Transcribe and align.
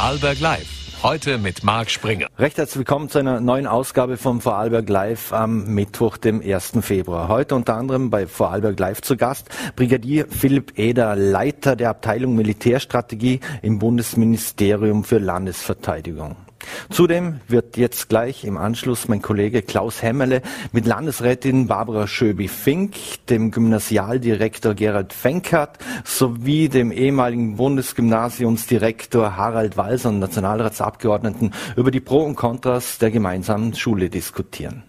Vorarlberg 0.00 0.40
Live. 0.40 1.02
Heute 1.02 1.36
mit 1.36 1.62
Marc 1.62 1.90
Springer. 1.90 2.28
Recht 2.38 2.56
herzlich 2.56 2.78
willkommen 2.78 3.10
zu 3.10 3.18
einer 3.18 3.38
neuen 3.38 3.66
Ausgabe 3.66 4.16
vom 4.16 4.40
Vorarlberg 4.40 4.88
Live 4.88 5.30
am 5.34 5.74
Mittwoch, 5.74 6.16
dem 6.16 6.40
1. 6.40 6.78
Februar. 6.80 7.28
Heute 7.28 7.54
unter 7.54 7.74
anderem 7.74 8.08
bei 8.08 8.26
Vorarlberg 8.26 8.80
Live 8.80 9.02
zu 9.02 9.18
Gast 9.18 9.50
Brigadier 9.76 10.24
Philipp 10.26 10.78
Eder, 10.78 11.16
Leiter 11.16 11.76
der 11.76 11.90
Abteilung 11.90 12.34
Militärstrategie 12.34 13.40
im 13.60 13.78
Bundesministerium 13.78 15.04
für 15.04 15.18
Landesverteidigung. 15.18 16.34
Zudem 16.90 17.40
wird 17.48 17.76
jetzt 17.76 18.08
gleich 18.08 18.44
im 18.44 18.56
Anschluss 18.56 19.08
mein 19.08 19.22
Kollege 19.22 19.62
Klaus 19.62 20.02
Hemmerle 20.02 20.42
mit 20.72 20.86
Landesrätin 20.86 21.66
Barbara 21.66 22.06
Schöbi-Fink, 22.06 23.26
dem 23.28 23.50
Gymnasialdirektor 23.50 24.74
Gerald 24.74 25.12
Fenkert 25.12 25.78
sowie 26.04 26.68
dem 26.68 26.92
ehemaligen 26.92 27.56
Bundesgymnasiumsdirektor 27.56 29.36
Harald 29.36 29.76
Walser 29.76 30.10
und 30.10 30.18
Nationalratsabgeordneten 30.18 31.52
über 31.76 31.90
die 31.90 32.00
Pro 32.00 32.24
und 32.24 32.36
Kontras 32.36 32.98
der 32.98 33.10
gemeinsamen 33.10 33.74
Schule 33.74 34.10
diskutieren. 34.10 34.84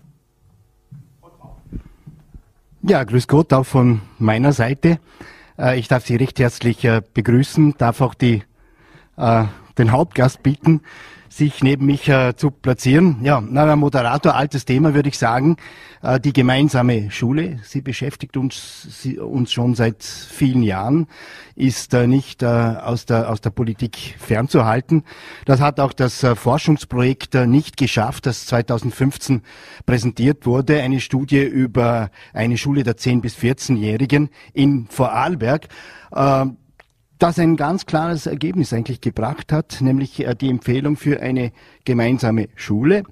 Ja, 2.84 3.03
grüß 3.03 3.27
Gott 3.27 3.53
auch 3.53 3.65
von 3.65 4.01
meiner 4.17 4.53
Seite. 4.53 4.99
Äh, 5.57 5.77
ich 5.77 5.88
darf 5.88 6.05
Sie 6.05 6.15
recht 6.15 6.40
herzlich 6.40 6.84
äh, 6.84 7.01
begrüßen, 7.13 7.76
darf 7.77 8.01
auch 8.01 8.15
die, 8.15 8.43
äh, 9.17 9.45
den 9.77 9.91
Hauptgast 9.91 10.41
bitten, 10.41 10.81
sich 11.31 11.63
neben 11.63 11.85
mich 11.85 12.09
äh, 12.09 12.35
zu 12.35 12.52
platzieren. 12.52 13.20
Ja, 13.23 13.41
na, 13.41 13.76
Moderator, 13.77 14.35
altes 14.35 14.66
Thema 14.66 14.94
würde 14.94 15.08
ich 15.08 15.17
sagen. 15.17 15.55
Äh, 16.04 16.20
die 16.20 16.34
gemeinsame 16.34 17.09
Schule, 17.09 17.59
sie 17.63 17.81
beschäftigt 17.81 18.35
uns, 18.35 19.02
sie, 19.02 19.17
uns 19.17 19.54
schon 19.54 19.73
seit 19.73 20.04
vielen 20.04 20.62
Jahren, 20.62 21.07
ist 21.55 21.94
äh, 21.94 22.05
nicht 22.05 22.44
äh, 22.44 22.45
aus, 22.45 23.05
der, 23.05 23.30
aus 23.30 23.40
der 23.40 23.52
Politik 23.52 24.16
fernzuhalten. 24.20 25.04
Das 25.45 25.62
hat 25.62 25.80
auch 25.80 25.94
das 25.94 26.21
äh, 26.21 26.35
Forschungsprojekt 26.35 27.34
äh, 27.35 27.48
nicht 27.48 27.77
geschafft, 27.77 28.26
das 28.26 28.45
2015 28.48 29.41
präsentiert 29.85 30.45
wurde. 30.45 30.82
Eine 30.82 30.99
Studie 30.99 31.43
über 31.43 32.12
eine 32.34 32.57
Schule 32.57 32.84
der 32.84 32.98
10- 32.98 33.21
bis 33.21 33.38
14-Jährigen 33.38 34.29
in 34.54 34.88
Vorarlberg. 34.90 35.70
Äh, 37.21 37.25
das 37.25 37.39
ein 37.39 37.55
ganz 37.55 37.85
klares 37.85 38.25
Ergebnis 38.25 38.73
eigentlich 38.73 38.99
gebracht 38.99 39.51
hat, 39.51 39.77
nämlich 39.79 40.25
äh, 40.25 40.35
die 40.35 40.49
Empfehlung 40.49 40.97
für 40.97 41.21
eine 41.21 41.51
gemeinsame 41.85 42.49
Schule. 42.55 43.03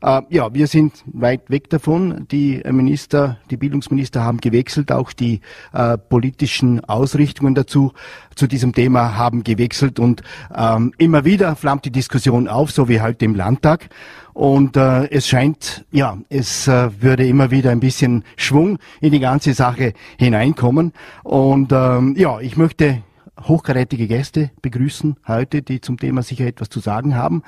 Äh, 0.00 0.22
ja, 0.30 0.54
wir 0.54 0.66
sind 0.66 1.04
weit 1.06 1.50
weg 1.50 1.68
davon. 1.68 2.26
Die 2.30 2.62
Minister, 2.70 3.38
die 3.50 3.56
Bildungsminister 3.56 4.24
haben 4.24 4.38
gewechselt, 4.38 4.90
auch 4.90 5.12
die 5.12 5.40
äh, 5.72 5.98
politischen 5.98 6.82
Ausrichtungen 6.84 7.54
dazu 7.54 7.92
zu 8.34 8.46
diesem 8.46 8.72
Thema 8.72 9.16
haben 9.16 9.44
gewechselt 9.44 9.98
und 9.98 10.22
ähm, 10.54 10.92
immer 10.96 11.24
wieder 11.24 11.54
flammt 11.56 11.84
die 11.84 11.92
Diskussion 11.92 12.48
auf, 12.48 12.70
so 12.70 12.88
wie 12.88 13.00
heute 13.00 13.24
im 13.24 13.34
Landtag. 13.34 13.90
Und 14.32 14.76
äh, 14.76 15.10
es 15.10 15.26
scheint, 15.26 15.84
ja, 15.90 16.16
es 16.28 16.68
äh, 16.68 16.90
würde 17.02 17.26
immer 17.26 17.50
wieder 17.50 17.70
ein 17.70 17.80
bisschen 17.80 18.24
Schwung 18.36 18.78
in 19.00 19.10
die 19.10 19.18
ganze 19.18 19.52
Sache 19.52 19.94
hineinkommen. 20.16 20.92
Und 21.24 21.72
ähm, 21.72 22.14
ja, 22.16 22.38
ich 22.38 22.56
möchte 22.56 23.02
hochkarätige 23.40 24.06
Gäste 24.06 24.50
begrüßen 24.62 25.16
heute, 25.26 25.62
die 25.62 25.80
zum 25.80 25.98
Thema 25.98 26.22
sicher 26.22 26.46
etwas 26.46 26.68
zu 26.68 26.80
sagen 26.80 27.14
haben. 27.14 27.42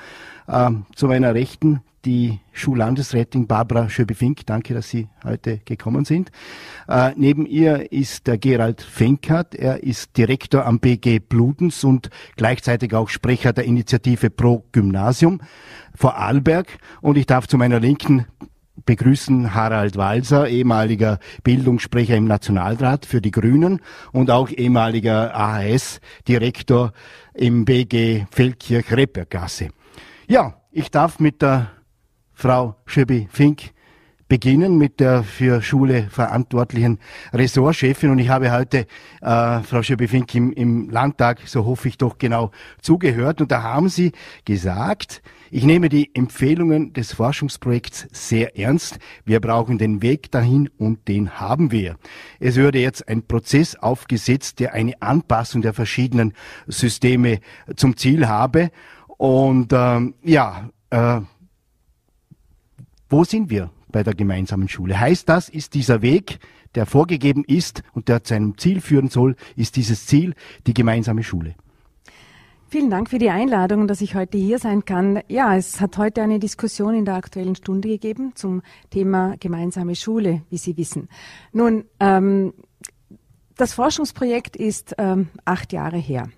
Ähm, 0.49 0.87
zu 0.95 1.07
meiner 1.07 1.35
Rechten 1.35 1.81
die 2.05 2.41
Schullandesrätin 2.53 3.47
Barbara 3.47 3.89
Schöbe-Fink. 3.89 4.47
Danke, 4.47 4.75
dass 4.75 4.89
Sie 4.89 5.09
heute 5.25 5.59
gekommen 5.65 6.05
sind. 6.05 6.31
Äh, 6.89 7.13
neben 7.17 7.47
ihr 7.47 7.93
ist 7.93 8.27
der 8.27 8.39
Gerald 8.39 8.81
Fenkert. 8.81 9.55
Er 9.55 9.83
ist 9.83 10.17
Direktor 10.17 10.65
am 10.65 10.81
BG 10.81 11.19
Bludens 11.19 11.85
und 11.85 12.11
gleichzeitig 12.37 12.95
auch 12.95 13.09
Sprecher 13.09 13.53
der 13.53 13.65
Initiative 13.65 14.31
Pro 14.31 14.65
Gymnasium 14.73 15.41
vor 15.95 16.17
Arlberg. 16.17 16.79
Und 17.01 17.19
ich 17.19 17.27
darf 17.27 17.47
zu 17.47 17.59
meiner 17.59 17.81
Linken 17.81 18.27
begrüßen 18.85 19.55
Harald 19.55 19.97
Walser, 19.97 20.49
ehemaliger 20.49 21.19
Bildungssprecher 21.43 22.17
im 22.17 22.27
Nationalrat 22.27 23.07
für 23.07 23.21
die 23.21 23.31
Grünen 23.31 23.81
und 24.13 24.31
auch 24.31 24.51
ehemaliger 24.51 25.35
AHS-Direktor 25.35 26.93
im 27.35 27.65
BG 27.65 28.27
Feldkirch-Reppergasse. 28.31 29.69
Ja, 30.27 30.55
ich 30.71 30.91
darf 30.91 31.19
mit 31.19 31.43
der 31.43 31.71
Frau 32.33 32.77
Schöbi-Fink 32.87 33.73
beginnen 34.31 34.79
mit 34.79 35.01
der 35.01 35.25
für 35.25 35.61
Schule 35.61 36.05
verantwortlichen 36.09 37.01
Ressortchefin. 37.35 38.11
Und 38.11 38.21
ich 38.21 38.31
habe 38.31 38.53
heute 38.53 38.87
äh, 39.21 39.61
Frau 39.61 39.83
Schöbi-Fink 39.83 40.35
im, 40.37 40.53
im 40.53 40.89
Landtag, 40.89 41.41
so 41.47 41.67
hoffe 41.67 41.89
ich 41.89 41.99
doch 41.99 42.17
genau, 42.17 42.53
zugehört. 42.81 43.43
Und 43.43 43.51
da 43.51 43.63
haben 43.63 43.91
Sie 43.91 44.13
gesagt, 44.45 45.21
ich 45.51 45.65
nehme 45.65 45.89
die 45.89 46.15
Empfehlungen 46.15 46.93
des 46.93 47.13
Forschungsprojekts 47.15 48.07
sehr 48.13 48.57
ernst. 48.57 49.01
Wir 49.25 49.41
brauchen 49.41 49.79
den 49.79 50.01
Weg 50.01 50.31
dahin 50.31 50.71
und 50.79 51.09
den 51.09 51.41
haben 51.41 51.73
wir. 51.73 51.97
Es 52.39 52.55
würde 52.55 52.79
jetzt 52.79 53.09
ein 53.09 53.27
Prozess 53.27 53.75
aufgesetzt, 53.75 54.61
der 54.61 54.75
eine 54.75 55.01
Anpassung 55.03 55.61
der 55.61 55.75
verschiedenen 55.75 56.35
Systeme 56.69 57.41
zum 57.75 57.97
Ziel 57.97 58.29
habe. 58.29 58.71
Und 59.17 59.73
ähm, 59.73 60.15
ja, 60.23 60.71
äh, 60.91 61.21
wo 63.09 63.25
sind 63.25 63.51
wir 63.51 63.71
bei 63.89 64.05
der 64.05 64.15
gemeinsamen 64.15 64.69
Schule? 64.69 65.01
Heißt 65.01 65.29
das, 65.29 65.49
ist 65.49 65.75
dieser 65.75 66.01
Weg, 66.01 66.39
der 66.77 66.87
vorgegeben 66.87 67.43
ist 67.45 67.83
und 67.93 68.09
der 68.09 68.23
zu 68.23 68.35
einem 68.35 68.57
Ziel 68.57 68.81
führen 68.81 69.09
soll, 69.09 69.35
ist 69.57 69.75
dieses 69.75 70.07
Ziel 70.07 70.35
die 70.69 70.75
gemeinsame 70.75 71.25
Schule? 71.25 71.57
Vielen 72.73 72.89
Dank 72.89 73.11
für 73.11 73.19
die 73.19 73.31
Einladung, 73.31 73.89
dass 73.89 74.01
ich 74.01 74.15
heute 74.15 74.39
hier 74.39 74.61
sein 74.61 74.85
kann. 74.85 75.23
Ja, 75.27 75.57
es 75.57 75.81
hat 75.81 75.99
heute 75.99 76.23
eine 76.23 76.39
Diskussion 76.39 76.95
in 76.95 77.05
der 77.05 77.15
Aktuellen 77.17 77.57
Stunde 77.57 77.89
gegeben 77.89 78.31
zum 78.37 78.63
Thema 78.91 79.35
gemeinsame 79.41 79.97
Schule, 79.97 80.43
wie 80.51 80.57
Sie 80.57 80.77
wissen. 80.77 81.09
Nun, 81.53 81.85
ähm, 81.99 82.55
das 83.57 83.73
Forschungsprojekt 83.73 84.55
ist 84.55 84.95
ähm, 84.99 85.31
acht 85.45 85.73
Jahre 85.73 85.97
her. 85.97 86.29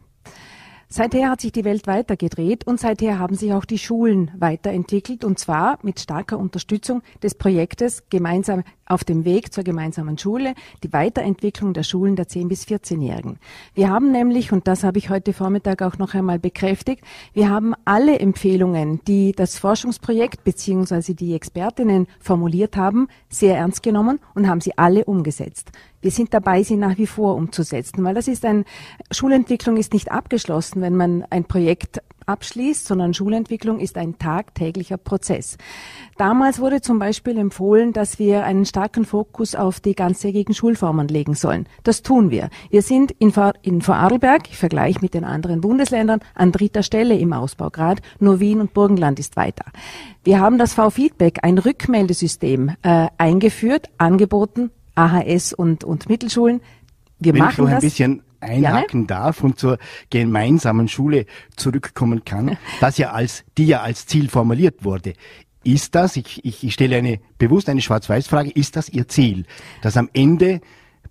Seither 0.94 1.30
hat 1.30 1.40
sich 1.40 1.52
die 1.52 1.64
Welt 1.64 1.86
weitergedreht 1.86 2.66
und 2.66 2.78
seither 2.78 3.18
haben 3.18 3.34
sich 3.34 3.54
auch 3.54 3.64
die 3.64 3.78
Schulen 3.78 4.30
weiterentwickelt 4.36 5.24
und 5.24 5.38
zwar 5.38 5.78
mit 5.80 5.98
starker 5.98 6.38
Unterstützung 6.38 7.00
des 7.22 7.34
Projektes 7.34 8.02
gemeinsam 8.10 8.62
auf 8.84 9.02
dem 9.02 9.24
Weg 9.24 9.54
zur 9.54 9.64
gemeinsamen 9.64 10.18
Schule, 10.18 10.52
die 10.84 10.92
Weiterentwicklung 10.92 11.72
der 11.72 11.82
Schulen 11.82 12.14
der 12.14 12.26
10- 12.26 12.48
bis 12.48 12.66
14-Jährigen. 12.66 13.38
Wir 13.72 13.88
haben 13.88 14.12
nämlich, 14.12 14.52
und 14.52 14.68
das 14.68 14.84
habe 14.84 14.98
ich 14.98 15.08
heute 15.08 15.32
Vormittag 15.32 15.80
auch 15.80 15.96
noch 15.96 16.12
einmal 16.12 16.38
bekräftigt, 16.38 17.02
wir 17.32 17.48
haben 17.48 17.72
alle 17.86 18.18
Empfehlungen, 18.18 19.00
die 19.08 19.32
das 19.32 19.58
Forschungsprojekt 19.58 20.44
bzw. 20.44 21.14
die 21.14 21.34
Expertinnen 21.34 22.06
formuliert 22.20 22.76
haben, 22.76 23.08
sehr 23.30 23.56
ernst 23.56 23.82
genommen 23.82 24.18
und 24.34 24.46
haben 24.46 24.60
sie 24.60 24.76
alle 24.76 25.06
umgesetzt. 25.06 25.72
Wir 26.02 26.10
sind 26.10 26.34
dabei, 26.34 26.62
sie 26.64 26.76
nach 26.76 26.98
wie 26.98 27.06
vor 27.06 27.36
umzusetzen, 27.36 28.04
weil 28.04 28.14
das 28.14 28.28
ist 28.28 28.44
ein, 28.44 28.64
Schulentwicklung 29.10 29.76
ist 29.76 29.94
nicht 29.94 30.10
abgeschlossen, 30.10 30.82
wenn 30.82 30.96
man 30.96 31.24
ein 31.30 31.44
Projekt 31.44 32.02
abschließt, 32.26 32.86
sondern 32.86 33.14
Schulentwicklung 33.14 33.78
ist 33.78 33.96
ein 33.96 34.18
tagtäglicher 34.18 34.96
Prozess. 34.96 35.56
Damals 36.16 36.60
wurde 36.60 36.80
zum 36.80 36.98
Beispiel 36.98 37.38
empfohlen, 37.38 37.92
dass 37.92 38.18
wir 38.18 38.44
einen 38.44 38.64
starken 38.66 39.04
Fokus 39.04 39.54
auf 39.54 39.80
die 39.80 39.94
ganzjährigen 39.94 40.54
Schulformen 40.54 41.08
legen 41.08 41.34
sollen. 41.34 41.66
Das 41.84 42.02
tun 42.02 42.30
wir. 42.30 42.50
Wir 42.70 42.82
sind 42.82 43.12
in, 43.18 43.32
Vor 43.32 43.52
in 43.62 43.82
Vorarlberg, 43.82 44.48
ich 44.50 44.56
vergleiche 44.56 45.00
mit 45.00 45.14
den 45.14 45.24
anderen 45.24 45.60
Bundesländern, 45.60 46.20
an 46.34 46.52
dritter 46.52 46.82
Stelle 46.82 47.16
im 47.16 47.32
Ausbaugrad. 47.32 48.00
Nur 48.18 48.40
Wien 48.40 48.60
und 48.60 48.74
Burgenland 48.74 49.18
ist 49.18 49.36
weiter. 49.36 49.64
Wir 50.24 50.40
haben 50.40 50.58
das 50.58 50.74
V-Feedback, 50.74 51.40
ein 51.42 51.58
Rückmeldesystem, 51.58 52.72
äh, 52.82 53.08
eingeführt, 53.18 53.88
angeboten, 53.98 54.70
AHS 54.94 55.52
und, 55.52 55.84
und 55.84 56.08
Mittelschulen. 56.08 56.60
Wir 57.18 57.32
Wenn 57.32 57.40
machen 57.40 57.52
ich 57.52 57.58
noch 57.58 57.68
ein 57.68 57.80
bisschen 57.80 58.22
einhaken 58.40 59.02
ja, 59.02 59.06
darf 59.06 59.44
und 59.44 59.58
zur 59.58 59.78
gemeinsamen 60.10 60.88
Schule 60.88 61.26
zurückkommen 61.56 62.24
kann, 62.24 62.56
das 62.80 62.98
ja 62.98 63.12
als, 63.12 63.44
die 63.56 63.66
ja 63.66 63.82
als 63.82 64.06
Ziel 64.06 64.28
formuliert 64.28 64.84
wurde. 64.84 65.14
Ist 65.64 65.94
das, 65.94 66.16
ich, 66.16 66.44
ich, 66.44 66.64
ich 66.64 66.74
stelle 66.74 66.96
eine 66.96 67.20
bewusst 67.38 67.68
eine 67.68 67.80
Schwarz-Weiß-Frage, 67.80 68.50
ist 68.50 68.74
das 68.74 68.88
Ihr 68.88 69.06
Ziel, 69.06 69.44
dass 69.80 69.96
am 69.96 70.10
Ende 70.12 70.60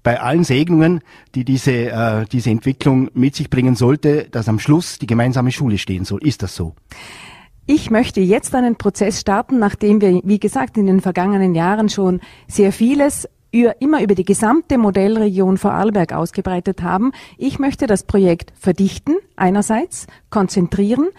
bei 0.04 0.20
allen 0.20 0.44
Segnungen, 0.44 1.02
die 1.36 1.46
diese, 1.46 1.72
äh, 1.72 2.26
diese 2.26 2.50
Entwicklung 2.50 3.10
mit 3.14 3.36
sich 3.36 3.50
bringen 3.50 3.76
sollte, 3.76 4.28
dass 4.30 4.50
am 4.50 4.60
Schluss 4.60 5.00
die 5.00 5.08
gemeinsame 5.08 5.52
Schule 5.52 5.78
stehen 5.78 6.06
soll? 6.06 6.26
Ist 6.26 6.44
das 6.44 6.56
so? 6.56 6.76
Ich 7.68 7.92
möchte 7.92 8.20
jetzt 8.20 8.56
einen 8.56 8.76
Prozess 8.76 9.22
starten, 9.22 9.60
nachdem 9.60 10.02
wir, 10.02 10.20
wie 10.24 10.40
gesagt, 10.40 10.78
in 10.78 10.88
den 10.88 11.00
vergangenen 11.00 11.56
Jahren 11.56 11.90
schon 11.90 12.20
sehr 12.48 12.74
vieles 12.74 13.30
immer 13.52 14.02
über 14.02 14.16
die 14.16 14.26
gesamte 14.26 14.78
Modellregion 14.78 15.58
Vorarlberg 15.58 16.14
ausgebreitet 16.14 16.82
haben. 16.82 17.12
Ich 17.38 17.60
möchte 17.60 17.88
das 17.88 18.04
Projekt 18.04 18.54
verdichten, 18.58 19.16
einerseits, 19.36 20.08
konzentrieren, 20.30 21.10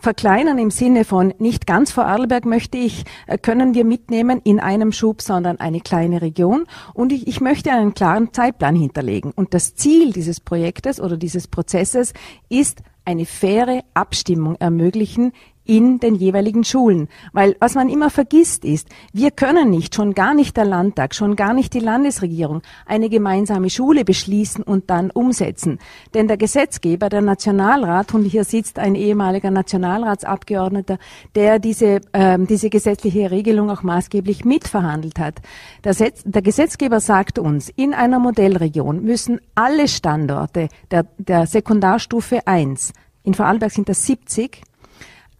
verkleinern 0.00 0.58
im 0.58 0.70
Sinne 0.70 1.04
von 1.04 1.34
nicht 1.38 1.66
ganz 1.66 1.90
Vorarlberg 1.90 2.44
möchte 2.44 2.78
ich, 2.78 3.04
äh, 3.26 3.38
können 3.38 3.74
wir 3.74 3.84
mitnehmen 3.84 4.40
in 4.44 4.60
einem 4.60 4.92
Schub, 4.92 5.22
sondern 5.22 5.58
eine 5.60 5.80
kleine 5.80 6.22
Region. 6.22 6.66
Und 6.94 7.12
ich, 7.12 7.26
ich 7.26 7.40
möchte 7.40 7.72
einen 7.72 7.94
klaren 7.94 8.32
Zeitplan 8.32 8.76
hinterlegen. 8.76 9.32
Und 9.34 9.54
das 9.54 9.74
Ziel 9.74 10.12
dieses 10.12 10.40
Projektes 10.40 11.00
oder 11.00 11.16
dieses 11.16 11.48
Prozesses 11.48 12.12
ist 12.48 12.82
eine 13.04 13.24
faire 13.24 13.82
Abstimmung 13.94 14.56
ermöglichen 14.56 15.32
in 15.68 16.00
den 16.00 16.14
jeweiligen 16.14 16.64
Schulen. 16.64 17.08
Weil 17.32 17.54
was 17.60 17.74
man 17.74 17.90
immer 17.90 18.08
vergisst 18.08 18.64
ist, 18.64 18.88
wir 19.12 19.30
können 19.30 19.68
nicht, 19.70 19.94
schon 19.94 20.14
gar 20.14 20.34
nicht 20.34 20.56
der 20.56 20.64
Landtag, 20.64 21.14
schon 21.14 21.36
gar 21.36 21.52
nicht 21.52 21.74
die 21.74 21.80
Landesregierung, 21.80 22.62
eine 22.86 23.10
gemeinsame 23.10 23.68
Schule 23.68 24.04
beschließen 24.04 24.64
und 24.64 24.88
dann 24.88 25.10
umsetzen. 25.10 25.78
Denn 26.14 26.26
der 26.26 26.38
Gesetzgeber, 26.38 27.10
der 27.10 27.20
Nationalrat, 27.20 28.14
und 28.14 28.24
hier 28.24 28.44
sitzt 28.44 28.78
ein 28.78 28.94
ehemaliger 28.94 29.50
Nationalratsabgeordneter, 29.50 30.98
der 31.34 31.58
diese, 31.58 32.00
ähm, 32.14 32.46
diese 32.46 32.70
gesetzliche 32.70 33.30
Regelung 33.30 33.70
auch 33.70 33.82
maßgeblich 33.82 34.46
mitverhandelt 34.46 35.18
hat. 35.18 35.42
Der, 35.84 35.92
Setz, 35.92 36.22
der 36.24 36.40
Gesetzgeber 36.40 37.00
sagt 37.00 37.38
uns, 37.38 37.68
in 37.68 37.92
einer 37.92 38.18
Modellregion 38.18 39.02
müssen 39.02 39.38
alle 39.54 39.86
Standorte 39.86 40.68
der, 40.90 41.04
der 41.18 41.46
Sekundarstufe 41.46 42.46
1, 42.46 42.94
in 43.22 43.34
Vorarlberg 43.34 43.70
sind 43.70 43.90
das 43.90 44.06
70, 44.06 44.62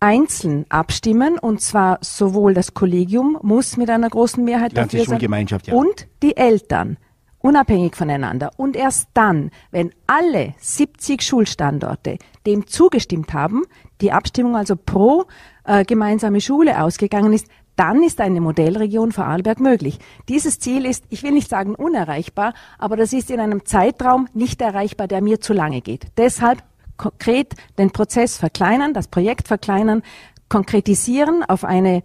einzeln 0.01 0.65
abstimmen 0.69 1.39
und 1.39 1.61
zwar 1.61 1.99
sowohl 2.01 2.55
das 2.55 2.75
Kollegium 2.75 3.39
muss 3.43 3.77
mit 3.77 3.91
einer 3.91 4.09
großen 4.09 4.45
Mehrheit 4.45 4.77
dafür 4.77 5.05
sein 5.05 5.47
ja. 5.65 5.75
und 5.75 6.07
die 6.23 6.37
Eltern 6.37 6.97
unabhängig 7.41 7.97
voneinander. 7.97 8.51
Und 8.57 8.77
erst 8.77 9.09
dann, 9.15 9.51
wenn 9.71 9.93
alle 10.07 10.55
70 10.59 11.23
Schulstandorte 11.23 12.19
dem 12.47 12.67
zugestimmt 12.67 13.33
haben, 13.33 13.65
die 14.01 14.13
Abstimmung 14.13 14.57
also 14.57 14.77
pro 14.77 15.27
äh, 15.65 15.85
gemeinsame 15.85 16.41
Schule 16.41 16.83
ausgegangen 16.83 17.33
ist, 17.33 17.47
dann 17.77 18.03
ist 18.03 18.21
eine 18.21 18.41
Modellregion 18.41 19.13
Vorarlberg 19.13 19.61
möglich. 19.61 20.01
Dieses 20.29 20.59
Ziel 20.59 20.85
ist, 20.85 21.05
ich 21.11 21.23
will 21.23 21.31
nicht 21.31 21.49
sagen 21.49 21.77
unerreichbar, 21.77 22.55
aber 22.77 22.97
das 22.97 23.13
ist 23.13 23.31
in 23.31 23.39
einem 23.39 23.65
Zeitraum 23.65 24.27
nicht 24.35 24.61
erreichbar, 24.61 25.07
der 25.07 25.23
mir 25.23 25.41
zu 25.41 25.53
lange 25.53 25.81
geht. 25.81 26.07
Deshalb 26.17 26.65
konkret 26.99 27.55
den 27.79 27.91
Prozess 27.91 28.37
verkleinern, 28.37 28.93
das 28.93 29.09
Projekt 29.09 29.49
verkleinern, 29.49 30.03
konkretisieren 30.49 31.43
auf 31.45 31.65
eine 31.65 32.03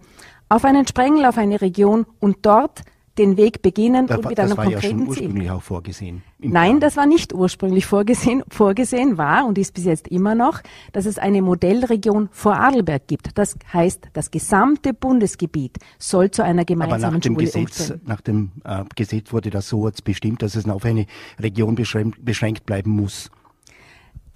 auf 0.48 0.64
einen 0.64 0.86
Sprengel, 0.86 1.24
auf 1.24 1.38
eine 1.38 1.60
Region 1.60 2.06
und 2.20 2.38
dort 2.42 2.82
den 3.18 3.36
Weg 3.36 3.62
beginnen 3.62 4.06
da, 4.06 4.16
und 4.16 4.26
mit 4.26 4.40
einem 4.40 4.56
konkreten 4.56 4.72
Ziel. 4.72 4.74
Das 4.74 4.82
war 4.82 4.90
ja 4.90 4.90
schon 4.90 5.08
ursprünglich 5.08 5.44
Ziel. 5.44 5.50
auch 5.50 5.62
vorgesehen. 5.62 6.22
Nein, 6.38 6.50
Plan. 6.50 6.80
das 6.80 6.96
war 6.96 7.06
nicht 7.06 7.32
ursprünglich 7.32 7.86
vorgesehen. 7.86 8.42
Vorgesehen 8.48 9.18
war 9.18 9.46
und 9.46 9.56
ist 9.56 9.74
bis 9.74 9.84
jetzt 9.84 10.08
immer 10.08 10.34
noch, 10.34 10.60
dass 10.92 11.06
es 11.06 11.18
eine 11.18 11.40
Modellregion 11.40 12.28
Vorarlberg 12.32 13.06
gibt. 13.06 13.38
Das 13.38 13.56
heißt, 13.72 14.08
das 14.12 14.30
gesamte 14.30 14.94
Bundesgebiet 14.94 15.78
soll 15.98 16.30
zu 16.30 16.42
einer 16.42 16.64
gemeinsamen 16.64 17.04
Aber 17.04 17.12
nach 17.14 17.20
dem 17.20 17.34
Schule 17.34 17.46
Gesetz, 17.46 17.80
umstellen. 17.80 18.00
nach 18.04 18.20
dem 18.20 18.52
äh, 18.64 18.84
Gesetz 18.96 19.32
wurde 19.32 19.50
das 19.50 19.68
so 19.68 19.88
bestimmt, 20.02 20.42
dass 20.42 20.56
es 20.56 20.68
auf 20.68 20.84
eine 20.84 21.06
Region 21.40 21.76
beschränkt, 21.76 22.24
beschränkt 22.24 22.66
bleiben 22.66 22.90
muss. 22.90 23.30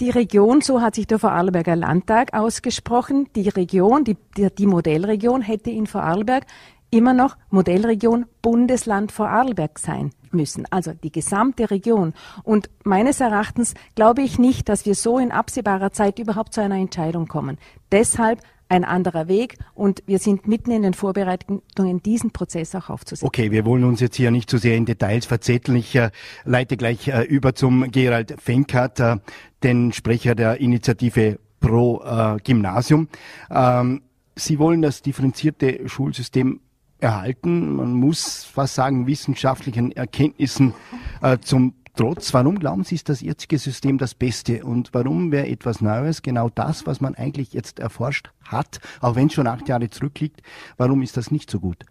Die 0.01 0.11
Region, 0.11 0.61
so 0.61 0.81
hat 0.81 0.95
sich 0.95 1.09
der 1.09 1.19
Vorarlberger 1.19 1.75
Landtag 1.75 2.33
ausgesprochen, 2.33 3.29
die 3.35 3.49
Region, 3.49 4.05
die, 4.05 4.17
die, 4.37 4.49
die 4.55 4.67
Modellregion 4.69 5.43
hätte 5.43 5.71
in 5.71 5.89
Vorarlberg 5.89 6.47
immer 6.91 7.13
noch 7.13 7.37
Modellregion 7.51 8.27
Bundesland 8.41 9.11
Vorarlberg 9.11 9.79
sein 9.81 10.13
müssen, 10.31 10.67
also 10.71 10.93
die 10.93 11.11
gesamte 11.11 11.71
Region. 11.71 12.15
Und 12.45 12.71
meines 12.85 13.21
Erachtens 13.21 13.75
glaube 13.97 14.23
ich 14.23 14.39
nicht, 14.39 14.69
dass 14.69 14.87
wir 14.87 14.95
so 14.95 15.19
in 15.19 15.33
absehbarer 15.33 15.91
Zeit 15.91 16.21
überhaupt 16.21 16.55
zu 16.55 16.61
einer 16.61 16.77
Entscheidung 16.77 17.27
kommen. 17.27 17.59
Deshalb 17.91 18.41
ein 18.69 18.85
anderer 18.85 19.29
Weg 19.29 19.57
und 19.75 20.03
wir 20.07 20.19
sind 20.19 20.47
mitten 20.47 20.71
in 20.71 20.83
den 20.83 20.95
Vorbereitungen, 20.95 22.03
diesen 22.03 22.31
Prozess 22.31 22.75
auch 22.75 22.91
aufzusetzen. 22.91 23.27
Okay, 23.27 23.51
wir 23.51 23.65
wollen 23.65 23.85
uns 23.85 24.01
jetzt 24.01 24.17
hier 24.17 24.31
nicht 24.31 24.51
zu 24.51 24.59
sehr 24.59 24.77
in 24.77 24.85
Details 24.85 25.27
verzetteln. 25.27 25.79
Ich 25.79 25.95
äh, 25.95 26.11
leite 26.45 26.77
gleich 26.77 27.09
äh, 27.09 27.23
über 27.23 27.55
zum 27.55 27.91
Gerald 27.91 28.35
Fenkert, 28.41 29.01
äh, 29.01 29.17
den 29.63 29.93
Sprecher 29.93 30.35
der 30.35 30.61
Initiative 30.61 31.39
Pro 31.61 32.03
äh, 32.05 32.37
Gymnasium. 32.43 33.09
Ähm, 33.51 34.03
Sie 34.37 34.61
wollen 34.61 34.83
das 34.83 35.03
differenzierte 35.03 35.89
Schulsystem 35.89 36.61
erhalten. 37.01 37.75
Man 37.75 37.93
muss 37.93 38.45
fast 38.45 38.75
sagen, 38.75 39.07
wissenschaftlichen 39.07 39.93
Erkenntnissen 39.93 40.75
äh, 41.23 41.39
zum 41.39 41.75
Trotz, 41.99 42.33
warum 42.33 42.61
glauben 42.61 42.85
Sie, 42.85 42.95
ist 42.95 43.09
das 43.09 43.23
jetzige 43.23 43.59
System 43.59 43.99
das 43.99 44.15
Beste? 44.15 44.65
Und 44.65 44.95
warum 44.95 45.33
wäre 45.33 45.49
etwas 45.49 45.81
Neues 45.81 46.23
genau 46.23 46.49
das, 46.49 46.87
was 46.87 47.01
man 47.01 47.17
eigentlich 47.17 47.53
jetzt 47.53 47.81
erforscht 47.81 48.31
hat, 48.45 48.79
auch 49.01 49.17
wenn 49.17 49.27
es 49.27 49.33
schon 49.33 49.49
acht 49.49 49.69
Jahre 49.69 49.91
zurückliegt, 49.91 50.41
warum 50.77 51.03
ist 51.03 51.17
das 51.17 51.33
nicht 51.33 51.51
so 51.51 51.59
gut? 51.59 51.85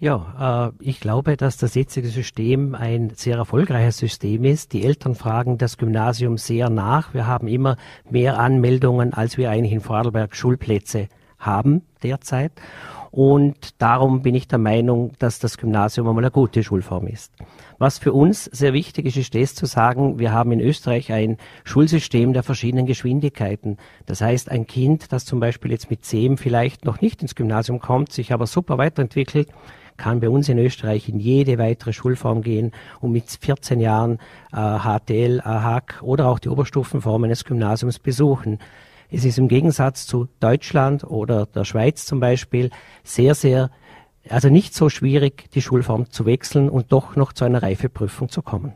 Ja, 0.00 0.72
äh, 0.80 0.84
ich 0.84 0.98
glaube, 0.98 1.36
dass 1.36 1.58
das 1.58 1.76
jetzige 1.76 2.08
System 2.08 2.74
ein 2.74 3.10
sehr 3.14 3.36
erfolgreiches 3.36 3.98
System 3.98 4.42
ist. 4.42 4.72
Die 4.72 4.84
Eltern 4.84 5.14
fragen 5.14 5.58
das 5.58 5.78
Gymnasium 5.78 6.36
sehr 6.36 6.68
nach. 6.68 7.14
Wir 7.14 7.28
haben 7.28 7.46
immer 7.46 7.76
mehr 8.10 8.40
Anmeldungen, 8.40 9.14
als 9.14 9.38
wir 9.38 9.48
eigentlich 9.48 9.74
in 9.74 9.80
Vorarlberg 9.80 10.34
Schulplätze 10.34 11.06
haben 11.38 11.82
derzeit. 12.02 12.50
Und 13.10 13.80
darum 13.80 14.22
bin 14.22 14.34
ich 14.34 14.48
der 14.48 14.58
Meinung, 14.58 15.12
dass 15.18 15.38
das 15.38 15.56
Gymnasium 15.56 16.08
einmal 16.08 16.24
eine 16.24 16.30
gute 16.30 16.62
Schulform 16.62 17.06
ist. 17.06 17.32
Was 17.78 17.98
für 17.98 18.12
uns 18.12 18.44
sehr 18.44 18.72
wichtig 18.72 19.06
ist, 19.06 19.16
ist 19.16 19.34
das 19.34 19.54
zu 19.54 19.66
sagen, 19.66 20.18
wir 20.18 20.32
haben 20.32 20.52
in 20.52 20.60
Österreich 20.60 21.12
ein 21.12 21.38
Schulsystem 21.64 22.32
der 22.32 22.42
verschiedenen 22.42 22.86
Geschwindigkeiten. 22.86 23.78
Das 24.06 24.20
heißt, 24.20 24.50
ein 24.50 24.66
Kind, 24.66 25.12
das 25.12 25.24
zum 25.24 25.40
Beispiel 25.40 25.70
jetzt 25.70 25.90
mit 25.90 26.04
zehn 26.04 26.36
vielleicht 26.36 26.84
noch 26.84 27.00
nicht 27.00 27.22
ins 27.22 27.34
Gymnasium 27.34 27.78
kommt, 27.78 28.12
sich 28.12 28.32
aber 28.32 28.46
super 28.46 28.78
weiterentwickelt, 28.78 29.48
kann 29.96 30.20
bei 30.20 30.30
uns 30.30 30.48
in 30.48 30.58
Österreich 30.58 31.08
in 31.08 31.18
jede 31.18 31.58
weitere 31.58 31.92
Schulform 31.92 32.42
gehen 32.42 32.72
und 33.00 33.12
mit 33.12 33.24
14 33.28 33.80
Jahren 33.80 34.18
äh, 34.52 34.78
HTL, 34.78 35.40
AHAC 35.40 36.00
oder 36.02 36.28
auch 36.28 36.38
die 36.38 36.48
Oberstufenformen 36.48 37.28
des 37.28 37.44
Gymnasiums 37.44 37.98
besuchen. 37.98 38.58
Es 39.10 39.24
ist 39.24 39.38
im 39.38 39.48
Gegensatz 39.48 40.06
zu 40.06 40.28
Deutschland 40.40 41.04
oder 41.04 41.46
der 41.46 41.64
Schweiz 41.64 42.04
zum 42.04 42.20
Beispiel 42.20 42.70
sehr, 43.04 43.34
sehr, 43.34 43.70
also 44.28 44.50
nicht 44.50 44.74
so 44.74 44.90
schwierig, 44.90 45.50
die 45.52 45.62
Schulform 45.62 46.10
zu 46.10 46.26
wechseln 46.26 46.68
und 46.68 46.92
doch 46.92 47.16
noch 47.16 47.32
zu 47.32 47.44
einer 47.44 47.62
Reifeprüfung 47.62 48.28
zu 48.28 48.42
kommen. 48.42 48.74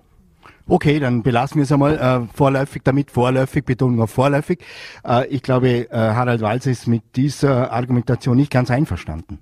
Okay, 0.69 1.00
dann 1.00 1.23
belassen 1.23 1.56
wir 1.56 1.64
es 1.64 1.73
einmal 1.73 1.99
äh, 1.99 2.34
vorläufig 2.34 2.82
damit, 2.84 3.11
vorläufig, 3.11 3.64
Betonung 3.64 4.00
auf 4.00 4.11
vorläufig. 4.11 4.61
Äh, 5.05 5.26
ich 5.26 5.43
glaube, 5.43 5.90
äh, 5.90 5.94
Harald 5.96 6.40
Walzer 6.40 6.70
ist 6.70 6.87
mit 6.87 7.02
dieser 7.17 7.73
Argumentation 7.73 8.37
nicht 8.37 8.50
ganz 8.50 8.70
einverstanden. 8.70 9.38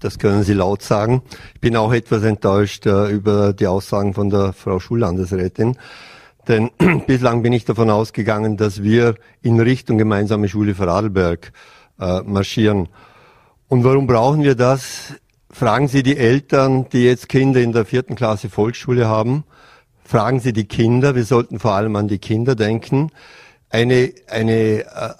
Das 0.00 0.18
können 0.18 0.42
Sie 0.42 0.52
laut 0.52 0.82
sagen. 0.82 1.22
Ich 1.54 1.60
bin 1.60 1.76
auch 1.76 1.92
etwas 1.92 2.24
enttäuscht 2.24 2.84
äh, 2.84 3.08
über 3.08 3.54
die 3.54 3.66
Aussagen 3.66 4.12
von 4.12 4.28
der 4.28 4.52
Frau 4.52 4.78
Schullandesrätin. 4.78 5.78
Denn 6.48 6.70
bislang 7.06 7.42
bin 7.42 7.52
ich 7.52 7.64
davon 7.64 7.90
ausgegangen, 7.90 8.56
dass 8.56 8.82
wir 8.82 9.14
in 9.42 9.60
Richtung 9.60 9.98
gemeinsame 9.98 10.48
Schule 10.48 10.74
Vorarlberg 10.74 11.52
äh, 12.00 12.20
marschieren. 12.22 12.88
Und 13.68 13.84
warum 13.84 14.06
brauchen 14.06 14.42
wir 14.42 14.54
das? 14.54 15.14
Fragen 15.50 15.88
Sie 15.88 16.02
die 16.02 16.16
Eltern, 16.16 16.88
die 16.90 17.04
jetzt 17.04 17.28
Kinder 17.28 17.60
in 17.60 17.72
der 17.72 17.84
vierten 17.84 18.16
Klasse 18.16 18.48
Volksschule 18.48 19.08
haben. 19.08 19.44
Fragen 20.04 20.40
Sie 20.40 20.52
die 20.52 20.66
Kinder. 20.66 21.14
Wir 21.14 21.24
sollten 21.24 21.58
vor 21.58 21.72
allem 21.72 21.96
an 21.96 22.08
die 22.08 22.18
Kinder 22.18 22.54
denken. 22.54 23.10
Eine, 23.70 24.12
eine 24.28 24.80
äh, 24.80 25.14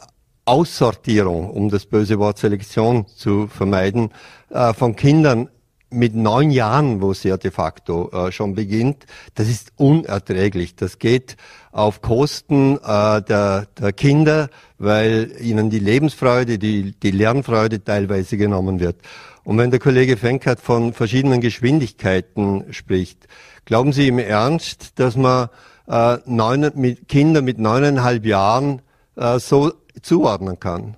Aussortierung, 0.44 1.50
um 1.50 1.70
das 1.70 1.86
böse 1.86 2.18
Wort 2.18 2.38
Selektion 2.38 3.06
zu 3.06 3.46
vermeiden, 3.46 4.10
äh, 4.50 4.74
von 4.74 4.94
Kindern 4.94 5.48
mit 5.94 6.14
neun 6.14 6.50
Jahren, 6.50 7.00
wo 7.00 7.12
es 7.12 7.22
ja 7.22 7.36
de 7.36 7.50
facto 7.50 8.10
äh, 8.12 8.32
schon 8.32 8.54
beginnt, 8.54 9.06
das 9.34 9.48
ist 9.48 9.72
unerträglich. 9.76 10.76
Das 10.76 10.98
geht 10.98 11.36
auf 11.72 12.02
Kosten 12.02 12.78
äh, 12.78 13.22
der, 13.22 13.66
der 13.78 13.92
Kinder, 13.92 14.50
weil 14.78 15.32
ihnen 15.40 15.70
die 15.70 15.78
Lebensfreude, 15.78 16.58
die, 16.58 16.92
die 16.92 17.10
Lernfreude 17.10 17.82
teilweise 17.82 18.36
genommen 18.36 18.80
wird. 18.80 18.96
Und 19.44 19.58
wenn 19.58 19.70
der 19.70 19.80
Kollege 19.80 20.16
Fenkert 20.16 20.60
von 20.60 20.92
verschiedenen 20.92 21.40
Geschwindigkeiten 21.40 22.72
spricht, 22.72 23.26
glauben 23.64 23.92
Sie 23.92 24.08
im 24.08 24.18
Ernst, 24.18 24.98
dass 24.98 25.16
man 25.16 25.48
äh, 25.86 26.18
neun, 26.26 26.70
mit 26.74 27.08
Kinder 27.08 27.42
mit 27.42 27.58
neuneinhalb 27.58 28.24
Jahren 28.24 28.82
äh, 29.16 29.38
so 29.38 29.72
zuordnen 30.00 30.58
kann? 30.58 30.96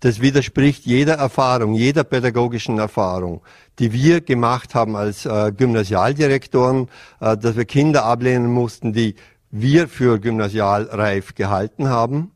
Das 0.00 0.22
widerspricht 0.22 0.86
jeder 0.86 1.14
Erfahrung, 1.14 1.74
jeder 1.74 2.04
pädagogischen 2.04 2.78
Erfahrung, 2.78 3.42
die 3.78 3.92
wir 3.92 4.22
gemacht 4.22 4.74
haben 4.74 4.96
als 4.96 5.26
äh, 5.26 5.52
Gymnasialdirektoren, 5.54 6.88
äh, 7.20 7.36
dass 7.36 7.56
wir 7.56 7.66
Kinder 7.66 8.06
ablehnen 8.06 8.50
mussten, 8.50 8.94
die 8.94 9.14
wir 9.50 9.88
für 9.88 10.18
gymnasialreif 10.18 11.34
gehalten 11.34 11.90
haben. 11.90 12.32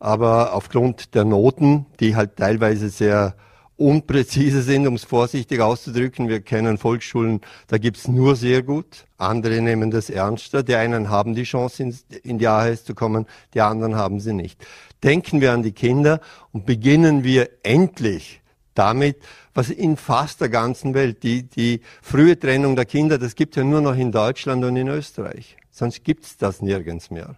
Aber 0.00 0.54
aufgrund 0.54 1.14
der 1.14 1.24
Noten, 1.24 1.86
die 2.00 2.16
halt 2.16 2.36
teilweise 2.36 2.88
sehr 2.88 3.36
unpräzise 3.76 4.62
sind, 4.62 4.86
um 4.86 4.94
es 4.94 5.04
vorsichtig 5.04 5.60
auszudrücken. 5.60 6.28
Wir 6.28 6.40
kennen 6.40 6.78
Volksschulen, 6.78 7.40
da 7.66 7.78
gibt's 7.78 8.08
nur 8.08 8.36
sehr 8.36 8.62
gut. 8.62 9.06
Andere 9.18 9.60
nehmen 9.60 9.90
das 9.90 10.10
ernster. 10.10 10.62
Die 10.62 10.74
einen 10.74 11.10
haben 11.10 11.34
die 11.34 11.44
Chance, 11.44 11.90
in 12.22 12.38
die 12.38 12.46
AHS 12.46 12.84
zu 12.84 12.94
kommen, 12.94 13.26
die 13.54 13.60
anderen 13.60 13.96
haben 13.96 14.20
sie 14.20 14.32
nicht. 14.32 14.64
Denken 15.02 15.40
wir 15.40 15.52
an 15.52 15.62
die 15.62 15.72
Kinder 15.72 16.20
und 16.52 16.66
beginnen 16.66 17.24
wir 17.24 17.50
endlich 17.62 18.40
damit, 18.74 19.18
was 19.54 19.70
in 19.70 19.96
fast 19.96 20.40
der 20.40 20.48
ganzen 20.48 20.94
Welt, 20.94 21.22
die, 21.22 21.44
die 21.44 21.80
frühe 22.02 22.38
Trennung 22.38 22.76
der 22.76 22.86
Kinder, 22.86 23.18
das 23.18 23.34
gibt 23.34 23.56
ja 23.56 23.64
nur 23.64 23.80
noch 23.80 23.96
in 23.96 24.10
Deutschland 24.12 24.64
und 24.64 24.76
in 24.76 24.88
Österreich. 24.88 25.56
Sonst 25.70 26.04
gibt's 26.04 26.36
das 26.36 26.62
nirgends 26.62 27.10
mehr. 27.10 27.36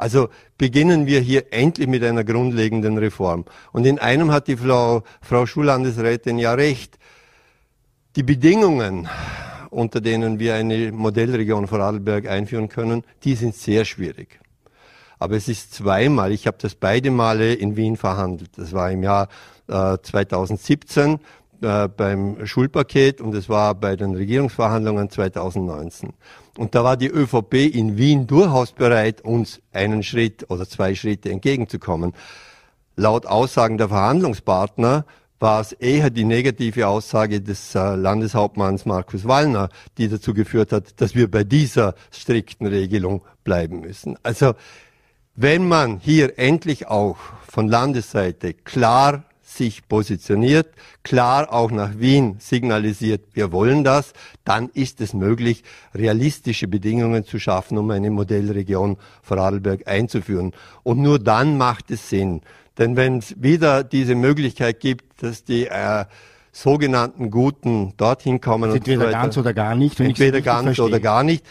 Also 0.00 0.30
beginnen 0.56 1.06
wir 1.06 1.20
hier 1.20 1.52
endlich 1.52 1.86
mit 1.86 2.02
einer 2.02 2.24
grundlegenden 2.24 2.96
Reform. 2.96 3.44
Und 3.70 3.84
in 3.86 3.98
einem 3.98 4.32
hat 4.32 4.48
die 4.48 4.56
Frau, 4.56 5.02
Frau 5.20 5.44
Schullandesrätin 5.44 6.38
ja 6.38 6.54
recht. 6.54 6.98
Die 8.16 8.22
Bedingungen, 8.22 9.10
unter 9.68 10.00
denen 10.00 10.38
wir 10.38 10.54
eine 10.54 10.90
Modellregion 10.90 11.66
Vorarlberg 11.66 12.26
einführen 12.26 12.70
können, 12.70 13.04
die 13.24 13.34
sind 13.34 13.54
sehr 13.54 13.84
schwierig. 13.84 14.40
Aber 15.18 15.36
es 15.36 15.48
ist 15.48 15.74
zweimal, 15.74 16.32
ich 16.32 16.46
habe 16.46 16.56
das 16.58 16.74
beide 16.74 17.10
Male 17.10 17.52
in 17.52 17.76
Wien 17.76 17.98
verhandelt. 17.98 18.52
Das 18.56 18.72
war 18.72 18.90
im 18.90 19.02
Jahr 19.02 19.28
äh, 19.68 19.98
2017 20.02 21.20
äh, 21.60 21.88
beim 21.88 22.46
Schulpaket 22.46 23.20
und 23.20 23.34
es 23.34 23.50
war 23.50 23.74
bei 23.74 23.96
den 23.96 24.14
Regierungsverhandlungen 24.14 25.10
2019. 25.10 26.14
Und 26.60 26.74
da 26.74 26.84
war 26.84 26.98
die 26.98 27.08
ÖVP 27.08 27.54
in 27.54 27.96
Wien 27.96 28.26
durchaus 28.26 28.72
bereit, 28.72 29.22
uns 29.22 29.62
einen 29.72 30.02
Schritt 30.02 30.50
oder 30.50 30.68
zwei 30.68 30.94
Schritte 30.94 31.30
entgegenzukommen. 31.30 32.12
Laut 32.96 33.24
Aussagen 33.24 33.78
der 33.78 33.88
Verhandlungspartner 33.88 35.06
war 35.38 35.62
es 35.62 35.72
eher 35.72 36.10
die 36.10 36.24
negative 36.24 36.86
Aussage 36.86 37.40
des 37.40 37.74
äh, 37.74 37.94
Landeshauptmanns 37.94 38.84
Markus 38.84 39.26
Wallner, 39.26 39.70
die 39.96 40.10
dazu 40.10 40.34
geführt 40.34 40.72
hat, 40.72 41.00
dass 41.00 41.14
wir 41.14 41.30
bei 41.30 41.44
dieser 41.44 41.94
strikten 42.10 42.66
Regelung 42.66 43.22
bleiben 43.42 43.80
müssen. 43.80 44.18
Also 44.22 44.52
wenn 45.34 45.66
man 45.66 45.96
hier 45.96 46.38
endlich 46.38 46.88
auch 46.88 47.16
von 47.48 47.68
Landesseite 47.68 48.52
klar 48.52 49.24
sich 49.56 49.88
positioniert, 49.88 50.68
klar 51.02 51.52
auch 51.52 51.70
nach 51.70 51.98
Wien 51.98 52.36
signalisiert, 52.38 53.22
wir 53.32 53.52
wollen 53.52 53.84
das, 53.84 54.12
dann 54.44 54.68
ist 54.74 55.00
es 55.00 55.12
möglich, 55.12 55.64
realistische 55.94 56.68
Bedingungen 56.68 57.24
zu 57.24 57.38
schaffen, 57.38 57.78
um 57.78 57.90
eine 57.90 58.10
Modellregion 58.10 58.96
Vorarlberg 59.22 59.86
einzuführen. 59.88 60.52
Und 60.82 61.00
nur 61.00 61.18
dann 61.18 61.58
macht 61.58 61.90
es 61.90 62.08
Sinn. 62.08 62.42
Denn 62.78 62.96
wenn 62.96 63.18
es 63.18 63.34
wieder 63.42 63.84
diese 63.84 64.14
Möglichkeit 64.14 64.80
gibt, 64.80 65.22
dass 65.22 65.44
die 65.44 65.66
äh, 65.66 66.04
sogenannten 66.52 67.30
Guten 67.30 67.94
dorthin 67.96 68.40
kommen. 68.40 68.70
Entweder 68.72 69.06
so 69.06 69.10
ganz 69.10 69.36
oder 69.36 69.54
gar 69.54 69.74
nicht. 69.74 70.00
Entweder 70.00 70.40
ganz 70.40 70.64
verstehe. 70.64 70.86
oder 70.86 71.00
gar 71.00 71.22
nicht. 71.22 71.44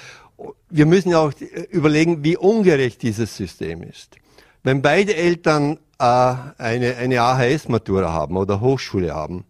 Wir 0.70 0.86
müssen 0.86 1.10
ja 1.10 1.20
auch 1.20 1.34
überlegen, 1.70 2.24
wie 2.24 2.38
ungerecht 2.38 3.02
dieses 3.02 3.36
System 3.36 3.84
ist. 3.84 4.16
Wenn 4.64 4.82
beide 4.82 5.16
Eltern 5.16 5.80
äh, 6.00 6.36
eine, 6.58 6.96
eine 6.98 7.22
AHS-Matura 7.22 8.12
haben 8.12 8.38
oder 8.38 8.62
Hochschule 8.62 9.14
haben, 9.14 9.46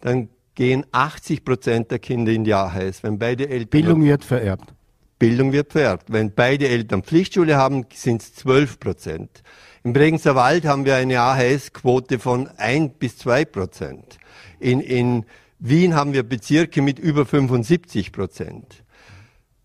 dann 0.00 0.28
gehen 0.54 0.84
80 0.92 1.44
Prozent 1.44 1.90
der 1.90 1.98
Kinder 1.98 2.32
in 2.32 2.44
die 2.44 2.54
AHS. 2.54 3.02
Wenn 3.02 3.18
beide 3.18 3.48
Eltern 3.48 3.68
Bildung 3.68 4.04
wird 4.04 4.24
vererbt. 4.24 4.74
Bildung 5.18 5.52
wird 5.52 5.72
vererbt. 5.72 6.12
Wenn 6.12 6.34
beide 6.34 6.68
Eltern 6.68 7.02
Pflichtschule 7.02 7.56
haben, 7.56 7.86
sind 7.94 8.22
es 8.22 8.34
12 8.34 8.80
Prozent. 8.80 9.42
Im 9.84 9.92
Bregenzer 9.92 10.34
Wald 10.34 10.64
haben 10.64 10.84
wir 10.84 10.96
eine 10.96 11.20
AHS-Quote 11.20 12.18
von 12.18 12.48
1 12.56 12.94
bis 12.98 13.18
2 13.18 13.44
Prozent. 13.44 14.18
In, 14.58 14.80
in 14.80 15.24
Wien 15.58 15.94
haben 15.94 16.12
wir 16.12 16.22
Bezirke 16.22 16.82
mit 16.82 16.98
über 16.98 17.24
75 17.24 18.12
Prozent. 18.12 18.81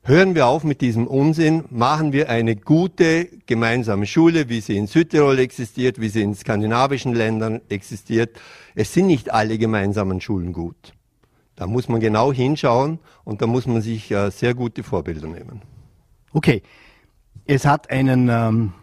Hören 0.08 0.36
wir 0.36 0.48
auf 0.48 0.64
mit 0.64 0.80
diesem 0.80 1.06
Unsinn, 1.06 1.66
machen 1.70 2.14
wir 2.14 2.30
eine 2.30 2.56
gute 2.56 3.26
gemeinsame 3.46 4.06
Schule, 4.06 4.48
wie 4.48 4.62
sie 4.62 4.78
in 4.78 4.88
Südtirol 4.88 5.38
existiert, 5.38 6.00
wie 6.00 6.08
sie 6.08 6.22
in 6.22 6.34
skandinavischen 6.34 7.14
Ländern 7.14 7.60
existiert. 7.68 8.40
Es 8.74 8.94
sind 8.94 9.08
nicht 9.08 9.34
alle 9.34 9.58
gemeinsamen 9.58 10.22
Schulen 10.22 10.54
gut. 10.54 10.94
Da 11.58 11.68
muss 11.68 11.90
man 11.90 12.00
genau 12.00 12.32
hinschauen 12.32 13.00
und 13.26 13.42
da 13.42 13.48
muss 13.48 13.68
man 13.68 13.82
sich 13.82 14.10
äh, 14.10 14.30
sehr 14.30 14.54
gute 14.54 14.82
Vorbilder 14.82 15.28
nehmen. 15.28 15.62
Okay. 16.32 16.62
Es 17.46 17.66
hat 17.66 17.90
einen 17.90 18.30
ähm, 18.30 18.74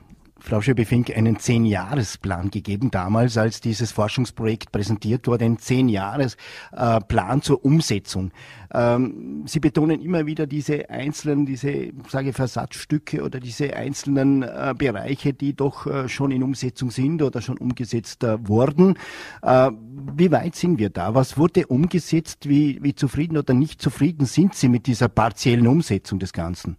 Frau 0.46 0.60
Schöbefink 0.60 1.16
einen 1.16 1.38
Zehn-Jahres-Plan 1.38 2.50
gegeben, 2.50 2.90
damals, 2.90 3.38
als 3.38 3.62
dieses 3.62 3.92
Forschungsprojekt 3.92 4.72
präsentiert 4.72 5.26
wurde, 5.26 5.46
ein 5.46 5.58
Zehn-Jahres-Plan 5.58 7.40
zur 7.40 7.64
Umsetzung. 7.64 8.30
Ähm, 8.70 9.44
Sie 9.46 9.58
betonen 9.58 10.02
immer 10.02 10.26
wieder 10.26 10.46
diese 10.46 10.90
einzelnen, 10.90 11.46
diese, 11.46 11.92
sage 12.10 12.34
Versatzstücke 12.34 13.22
oder 13.22 13.40
diese 13.40 13.74
einzelnen 13.74 14.42
äh, 14.42 14.74
Bereiche, 14.76 15.32
die 15.32 15.56
doch 15.56 15.86
äh, 15.86 16.10
schon 16.10 16.30
in 16.30 16.42
Umsetzung 16.42 16.90
sind 16.90 17.22
oder 17.22 17.40
schon 17.40 17.56
umgesetzt 17.56 18.22
äh, 18.22 18.36
wurden. 18.46 18.98
Wie 19.42 20.30
weit 20.30 20.56
sind 20.56 20.78
wir 20.78 20.90
da? 20.90 21.14
Was 21.14 21.38
wurde 21.38 21.66
umgesetzt? 21.66 22.50
Wie, 22.50 22.82
wie 22.82 22.94
zufrieden 22.94 23.38
oder 23.38 23.54
nicht 23.54 23.80
zufrieden 23.80 24.26
sind 24.26 24.54
Sie 24.54 24.68
mit 24.68 24.86
dieser 24.86 25.08
partiellen 25.08 25.66
Umsetzung 25.66 26.18
des 26.18 26.34
Ganzen? 26.34 26.76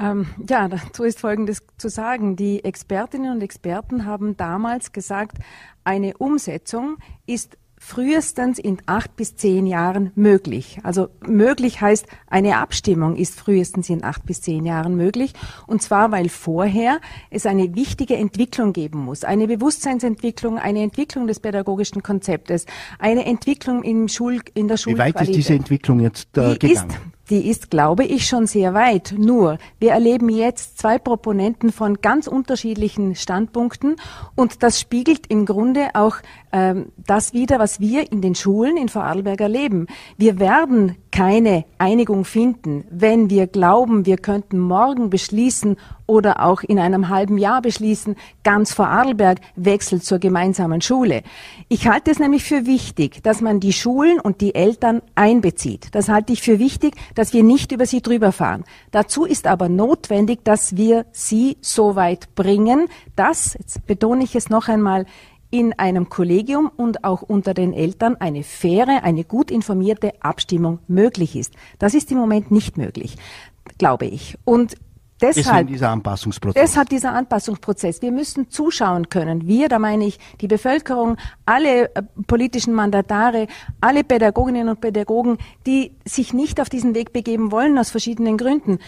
Ähm, 0.00 0.26
ja, 0.48 0.68
dazu 0.68 1.04
ist 1.04 1.20
Folgendes 1.20 1.62
zu 1.76 1.88
sagen. 1.88 2.36
Die 2.36 2.64
Expertinnen 2.64 3.32
und 3.32 3.42
Experten 3.42 4.06
haben 4.06 4.36
damals 4.36 4.92
gesagt, 4.92 5.38
eine 5.84 6.16
Umsetzung 6.16 6.96
ist 7.26 7.58
frühestens 7.82 8.58
in 8.58 8.76
acht 8.84 9.16
bis 9.16 9.36
zehn 9.36 9.66
Jahren 9.66 10.12
möglich. 10.14 10.78
Also 10.82 11.08
möglich 11.26 11.80
heißt, 11.80 12.06
eine 12.26 12.58
Abstimmung 12.58 13.16
ist 13.16 13.40
frühestens 13.40 13.88
in 13.88 14.04
acht 14.04 14.26
bis 14.26 14.42
zehn 14.42 14.66
Jahren 14.66 14.96
möglich. 14.96 15.32
Und 15.66 15.80
zwar, 15.80 16.12
weil 16.12 16.28
vorher 16.28 17.00
es 17.30 17.46
eine 17.46 17.74
wichtige 17.74 18.16
Entwicklung 18.16 18.74
geben 18.74 18.98
muss. 19.00 19.24
Eine 19.24 19.48
Bewusstseinsentwicklung, 19.48 20.58
eine 20.58 20.82
Entwicklung 20.82 21.26
des 21.26 21.40
pädagogischen 21.40 22.02
Konzeptes, 22.02 22.66
eine 22.98 23.24
Entwicklung 23.24 23.82
im 23.82 24.08
Schul, 24.08 24.40
in 24.52 24.68
der 24.68 24.76
Schulqualität. 24.76 25.14
Wie 25.14 25.20
weit 25.20 25.28
ist 25.28 25.36
diese 25.36 25.54
Entwicklung 25.54 26.00
jetzt 26.00 26.36
äh, 26.36 26.56
gegangen? 26.58 26.90
Ist, 26.90 26.98
die 27.30 27.48
ist, 27.48 27.70
glaube 27.70 28.04
ich, 28.04 28.26
schon 28.26 28.46
sehr 28.46 28.74
weit. 28.74 29.14
Nur, 29.16 29.58
wir 29.78 29.92
erleben 29.92 30.28
jetzt 30.28 30.78
zwei 30.78 30.98
Proponenten 30.98 31.72
von 31.72 32.00
ganz 32.00 32.26
unterschiedlichen 32.26 33.14
Standpunkten 33.14 33.96
und 34.34 34.62
das 34.62 34.80
spiegelt 34.80 35.26
im 35.28 35.46
Grunde 35.46 35.90
auch 35.94 36.16
ähm, 36.52 36.86
das 36.96 37.32
wider, 37.32 37.58
was 37.58 37.80
wir 37.80 38.10
in 38.10 38.22
den 38.22 38.34
Schulen 38.34 38.76
in 38.76 38.88
Vorarlberg 38.88 39.40
erleben. 39.40 39.86
Wir 40.16 40.38
werden 40.38 40.96
keine 41.12 41.64
Einigung 41.78 42.24
finden, 42.24 42.84
wenn 42.90 43.30
wir 43.30 43.46
glauben, 43.46 44.06
wir 44.06 44.16
könnten 44.16 44.58
morgen 44.58 45.10
beschließen 45.10 45.76
oder 46.06 46.44
auch 46.44 46.62
in 46.62 46.78
einem 46.78 47.08
halben 47.08 47.38
Jahr 47.38 47.62
beschließen, 47.62 48.16
ganz 48.42 48.72
Vorarlberg 48.72 49.40
wechselt 49.54 50.04
zur 50.04 50.18
gemeinsamen 50.18 50.80
Schule. 50.80 51.22
Ich 51.68 51.86
halte 51.88 52.10
es 52.10 52.18
nämlich 52.18 52.42
für 52.42 52.66
wichtig, 52.66 53.22
dass 53.22 53.40
man 53.40 53.60
die 53.60 53.72
Schulen 53.72 54.18
und 54.18 54.40
die 54.40 54.54
Eltern 54.54 55.02
einbezieht. 55.14 55.88
Das 55.92 56.08
halte 56.08 56.32
ich 56.32 56.42
für 56.42 56.58
wichtig, 56.58 56.94
dass 57.20 57.34
wir 57.34 57.42
nicht 57.42 57.70
über 57.70 57.84
sie 57.84 58.00
drüber 58.00 58.32
fahren. 58.32 58.64
Dazu 58.92 59.26
ist 59.26 59.46
aber 59.46 59.68
notwendig, 59.68 60.42
dass 60.42 60.78
wir 60.78 61.04
sie 61.12 61.58
so 61.60 61.94
weit 61.94 62.34
bringen, 62.34 62.88
dass, 63.14 63.52
jetzt 63.58 63.86
betone 63.86 64.24
ich 64.24 64.34
es 64.36 64.48
noch 64.48 64.68
einmal, 64.68 65.04
in 65.50 65.74
einem 65.74 66.08
Kollegium 66.08 66.70
und 66.74 67.04
auch 67.04 67.20
unter 67.20 67.52
den 67.52 67.74
Eltern 67.74 68.16
eine 68.16 68.42
faire, 68.42 69.04
eine 69.04 69.24
gut 69.24 69.50
informierte 69.50 70.14
Abstimmung 70.22 70.78
möglich 70.88 71.36
ist. 71.36 71.52
Das 71.78 71.92
ist 71.92 72.10
im 72.10 72.16
Moment 72.16 72.50
nicht 72.50 72.78
möglich, 72.78 73.16
glaube 73.76 74.06
ich. 74.06 74.38
Und 74.46 74.76
Deshalb, 75.20 75.68
dieser 75.68 75.90
Anpassungsprozess. 75.90 76.62
deshalb 76.62 76.88
dieser 76.88 77.12
Anpassungsprozess. 77.12 78.02
Wir 78.02 78.12
müssen 78.12 78.50
zuschauen 78.50 79.08
können. 79.08 79.46
Wir, 79.46 79.68
da 79.68 79.78
meine 79.78 80.06
ich 80.06 80.18
die 80.40 80.48
Bevölkerung, 80.48 81.16
alle 81.46 81.94
äh, 81.94 82.02
politischen 82.26 82.74
Mandatare, 82.74 83.46
alle 83.80 84.04
Pädagoginnen 84.04 84.68
und 84.68 84.80
Pädagogen, 84.80 85.38
die 85.66 85.92
sich 86.04 86.32
nicht 86.32 86.60
auf 86.60 86.68
diesen 86.68 86.94
Weg 86.94 87.12
begeben 87.12 87.52
wollen 87.52 87.78
aus 87.78 87.90
verschiedenen 87.90 88.36
Gründen 88.36 88.78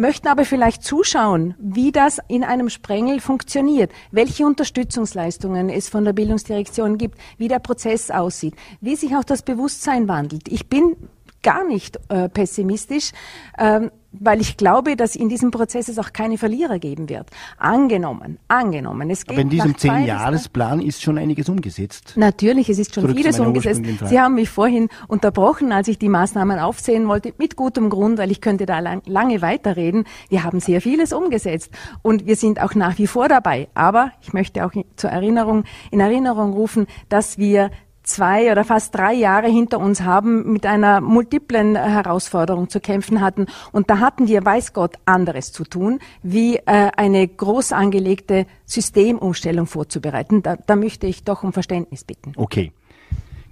möchten 0.00 0.28
aber 0.28 0.44
vielleicht 0.44 0.82
zuschauen, 0.82 1.54
wie 1.58 1.92
das 1.92 2.18
in 2.26 2.42
einem 2.42 2.70
Sprengel 2.70 3.20
funktioniert, 3.20 3.92
welche 4.10 4.46
Unterstützungsleistungen 4.46 5.68
es 5.68 5.88
von 5.88 6.04
der 6.04 6.14
Bildungsdirektion 6.14 6.98
gibt, 6.98 7.18
wie 7.36 7.48
der 7.48 7.58
Prozess 7.58 8.10
aussieht, 8.10 8.54
wie 8.80 8.96
sich 8.96 9.14
auch 9.14 9.24
das 9.24 9.42
Bewusstsein 9.42 10.08
wandelt. 10.08 10.48
Ich 10.48 10.68
bin 10.68 10.96
gar 11.42 11.64
nicht 11.66 11.98
äh, 12.08 12.28
pessimistisch. 12.28 13.12
Ähm, 13.58 13.90
weil 14.12 14.40
ich 14.40 14.56
glaube, 14.56 14.96
dass 14.96 15.14
in 15.14 15.28
diesem 15.28 15.50
Prozess 15.50 15.88
es 15.88 15.98
auch 15.98 16.12
keine 16.12 16.36
Verlierer 16.36 16.78
geben 16.78 17.08
wird. 17.08 17.28
Angenommen, 17.58 18.38
angenommen. 18.48 19.08
Es 19.10 19.24
geht 19.24 19.32
Aber 19.32 19.42
in 19.42 19.50
diesem 19.50 19.76
Zehn-Jahres-Plan 19.76 20.80
ist 20.80 21.02
schon 21.02 21.16
einiges 21.18 21.48
umgesetzt. 21.48 22.14
Natürlich, 22.16 22.68
es 22.68 22.78
ist 22.78 22.94
schon 22.94 23.04
Zurück 23.04 23.16
vieles 23.16 23.38
umgesetzt. 23.38 23.82
Sie 24.06 24.20
haben 24.20 24.34
mich 24.34 24.48
vorhin 24.48 24.88
unterbrochen, 25.06 25.72
als 25.72 25.88
ich 25.88 25.98
die 25.98 26.08
Maßnahmen 26.08 26.58
aufzählen 26.58 27.06
wollte, 27.06 27.32
mit 27.38 27.56
gutem 27.56 27.88
Grund, 27.88 28.18
weil 28.18 28.30
ich 28.30 28.40
könnte 28.40 28.66
da 28.66 28.80
lang, 28.80 29.02
lange 29.06 29.42
weiterreden. 29.42 30.04
Wir 30.28 30.42
haben 30.42 30.60
sehr 30.60 30.80
vieles 30.80 31.12
umgesetzt 31.12 31.70
und 32.02 32.26
wir 32.26 32.36
sind 32.36 32.60
auch 32.60 32.74
nach 32.74 32.98
wie 32.98 33.06
vor 33.06 33.28
dabei. 33.28 33.68
Aber 33.74 34.12
ich 34.22 34.32
möchte 34.32 34.66
auch 34.66 34.72
zur 34.96 35.10
Erinnerung, 35.10 35.64
in 35.90 36.00
Erinnerung 36.00 36.52
rufen, 36.52 36.86
dass 37.08 37.38
wir 37.38 37.70
zwei 38.10 38.52
oder 38.52 38.64
fast 38.64 38.94
drei 38.94 39.14
Jahre 39.14 39.48
hinter 39.48 39.78
uns 39.78 40.02
haben, 40.02 40.52
mit 40.52 40.66
einer 40.66 41.00
multiplen 41.00 41.76
Herausforderung 41.76 42.68
zu 42.68 42.80
kämpfen 42.80 43.20
hatten. 43.20 43.46
Und 43.72 43.88
da 43.90 43.98
hatten 44.00 44.28
wir, 44.28 44.44
weiß 44.44 44.72
Gott, 44.72 44.96
anderes 45.04 45.52
zu 45.52 45.64
tun, 45.64 46.00
wie 46.22 46.56
äh, 46.56 46.62
eine 46.96 47.26
groß 47.26 47.72
angelegte 47.72 48.46
Systemumstellung 48.66 49.66
vorzubereiten. 49.66 50.42
Da, 50.42 50.56
da 50.56 50.76
möchte 50.76 51.06
ich 51.06 51.24
doch 51.24 51.42
um 51.42 51.52
Verständnis 51.52 52.04
bitten. 52.04 52.32
Okay. 52.36 52.72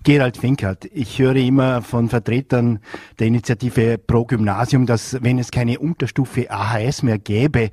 Gerald 0.04 0.36
Finkert, 0.38 0.88
ich 0.94 1.18
höre 1.18 1.36
immer 1.36 1.82
von 1.82 2.08
Vertretern 2.08 2.78
der 3.18 3.26
Initiative 3.26 3.98
Pro 3.98 4.24
Gymnasium, 4.24 4.86
dass 4.86 5.22
wenn 5.22 5.38
es 5.38 5.50
keine 5.50 5.78
Unterstufe 5.80 6.50
AHS 6.50 7.02
mehr 7.02 7.18
gäbe, 7.18 7.70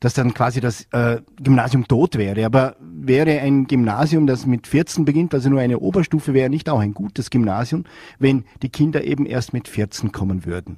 dass 0.00 0.14
dann 0.14 0.34
quasi 0.34 0.60
das 0.60 0.86
äh, 0.92 1.20
Gymnasium 1.42 1.86
tot 1.86 2.16
wäre. 2.16 2.44
Aber 2.44 2.76
wäre 2.80 3.40
ein 3.40 3.66
Gymnasium, 3.66 4.26
das 4.26 4.46
mit 4.46 4.66
14 4.66 5.04
beginnt, 5.04 5.34
also 5.34 5.48
nur 5.50 5.60
eine 5.60 5.78
Oberstufe 5.78 6.34
wäre, 6.34 6.50
nicht 6.50 6.68
auch 6.68 6.80
ein 6.80 6.94
gutes 6.94 7.30
Gymnasium, 7.30 7.84
wenn 8.18 8.44
die 8.62 8.68
Kinder 8.68 9.04
eben 9.04 9.26
erst 9.26 9.52
mit 9.52 9.68
14 9.68 10.12
kommen 10.12 10.44
würden? 10.44 10.76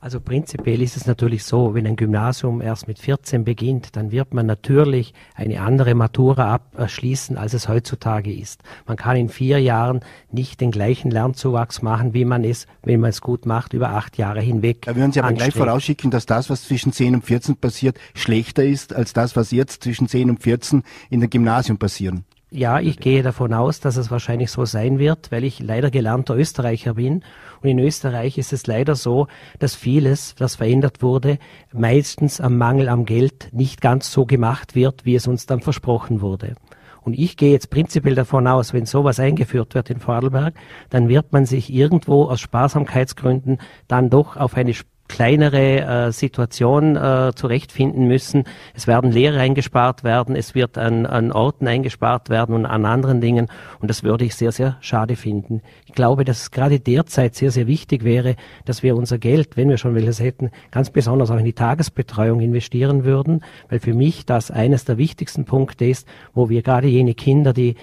Also 0.00 0.20
prinzipiell 0.20 0.80
ist 0.80 0.96
es 0.96 1.06
natürlich 1.06 1.42
so, 1.42 1.74
wenn 1.74 1.84
ein 1.84 1.96
Gymnasium 1.96 2.60
erst 2.60 2.86
mit 2.86 3.00
14 3.00 3.42
beginnt, 3.42 3.96
dann 3.96 4.12
wird 4.12 4.32
man 4.32 4.46
natürlich 4.46 5.12
eine 5.34 5.60
andere 5.60 5.96
Matura 5.96 6.54
abschließen, 6.54 7.36
als 7.36 7.52
es 7.52 7.68
heutzutage 7.68 8.32
ist. 8.32 8.62
Man 8.86 8.96
kann 8.96 9.16
in 9.16 9.28
vier 9.28 9.60
Jahren 9.60 10.00
nicht 10.30 10.60
den 10.60 10.70
gleichen 10.70 11.10
Lernzuwachs 11.10 11.82
machen, 11.82 12.14
wie 12.14 12.24
man 12.24 12.44
es, 12.44 12.68
wenn 12.84 13.00
man 13.00 13.10
es 13.10 13.20
gut 13.20 13.44
macht, 13.44 13.72
über 13.72 13.90
acht 13.90 14.18
Jahre 14.18 14.40
hinweg. 14.40 14.82
Da 14.82 14.94
würden 14.94 15.10
Sie 15.10 15.20
aber 15.20 15.32
gleich 15.32 15.54
vorausschicken, 15.54 16.12
dass 16.12 16.26
das, 16.26 16.48
was 16.48 16.62
zwischen 16.62 16.92
10 16.92 17.16
und 17.16 17.24
14 17.24 17.56
passiert, 17.56 17.98
schlechter 18.14 18.64
ist 18.64 18.94
als 18.94 19.12
das, 19.12 19.34
was 19.34 19.50
jetzt 19.50 19.82
zwischen 19.82 20.06
10 20.06 20.30
und 20.30 20.40
14 20.40 20.84
in 21.10 21.18
der 21.18 21.28
Gymnasium 21.28 21.76
passieren. 21.76 22.24
Ja, 22.50 22.80
ich 22.80 22.98
gehe 22.98 23.22
davon 23.22 23.52
aus, 23.52 23.80
dass 23.80 23.98
es 23.98 24.10
wahrscheinlich 24.10 24.50
so 24.50 24.64
sein 24.64 24.98
wird, 24.98 25.30
weil 25.30 25.44
ich 25.44 25.60
leider 25.60 25.90
gelernter 25.90 26.34
Österreicher 26.34 26.94
bin. 26.94 27.22
Und 27.60 27.68
in 27.68 27.78
Österreich 27.78 28.38
ist 28.38 28.54
es 28.54 28.66
leider 28.66 28.94
so, 28.94 29.26
dass 29.58 29.74
vieles, 29.74 30.34
das 30.34 30.56
verändert 30.56 31.02
wurde, 31.02 31.38
meistens 31.74 32.40
am 32.40 32.56
Mangel 32.56 32.88
am 32.88 33.04
Geld 33.04 33.50
nicht 33.52 33.82
ganz 33.82 34.10
so 34.10 34.24
gemacht 34.24 34.74
wird, 34.74 35.04
wie 35.04 35.14
es 35.14 35.26
uns 35.26 35.44
dann 35.44 35.60
versprochen 35.60 36.22
wurde. 36.22 36.54
Und 37.02 37.18
ich 37.18 37.36
gehe 37.36 37.52
jetzt 37.52 37.68
prinzipiell 37.68 38.14
davon 38.14 38.46
aus, 38.46 38.72
wenn 38.72 38.86
sowas 38.86 39.20
eingeführt 39.20 39.74
wird 39.74 39.90
in 39.90 40.00
Vorarlberg, 40.00 40.54
dann 40.88 41.08
wird 41.10 41.32
man 41.32 41.44
sich 41.44 41.72
irgendwo 41.72 42.24
aus 42.24 42.40
Sparsamkeitsgründen 42.40 43.58
dann 43.88 44.08
doch 44.08 44.38
auf 44.38 44.56
eine 44.56 44.72
kleinere 45.08 46.06
äh, 46.08 46.12
Situation 46.12 46.96
äh, 46.96 47.32
zurechtfinden 47.34 48.06
müssen. 48.06 48.44
Es 48.74 48.86
werden 48.86 49.10
Lehre 49.10 49.40
eingespart 49.40 50.04
werden, 50.04 50.36
es 50.36 50.54
wird 50.54 50.78
an, 50.78 51.06
an 51.06 51.32
Orten 51.32 51.66
eingespart 51.66 52.30
werden 52.30 52.54
und 52.54 52.66
an 52.66 52.84
anderen 52.84 53.20
Dingen. 53.20 53.48
Und 53.80 53.88
das 53.88 54.02
würde 54.02 54.24
ich 54.24 54.34
sehr, 54.34 54.52
sehr 54.52 54.76
schade 54.80 55.16
finden. 55.16 55.62
Ich 55.86 55.94
glaube, 55.94 56.24
dass 56.24 56.42
es 56.42 56.50
gerade 56.50 56.78
derzeit 56.78 57.34
sehr, 57.34 57.50
sehr 57.50 57.66
wichtig 57.66 58.04
wäre, 58.04 58.36
dass 58.64 58.82
wir 58.82 58.96
unser 58.96 59.18
Geld, 59.18 59.56
wenn 59.56 59.68
wir 59.68 59.78
schon 59.78 59.94
welches 59.94 60.20
hätten, 60.20 60.50
ganz 60.70 60.90
besonders 60.90 61.30
auch 61.30 61.38
in 61.38 61.44
die 61.44 61.52
Tagesbetreuung 61.52 62.40
investieren 62.40 63.04
würden, 63.04 63.42
weil 63.68 63.80
für 63.80 63.94
mich 63.94 64.26
das 64.26 64.50
eines 64.50 64.84
der 64.84 64.98
wichtigsten 64.98 65.44
Punkte 65.44 65.86
ist, 65.86 66.06
wo 66.34 66.48
wir 66.48 66.62
gerade 66.62 66.88
jene 66.88 67.14
Kinder, 67.14 67.52
die 67.52 67.76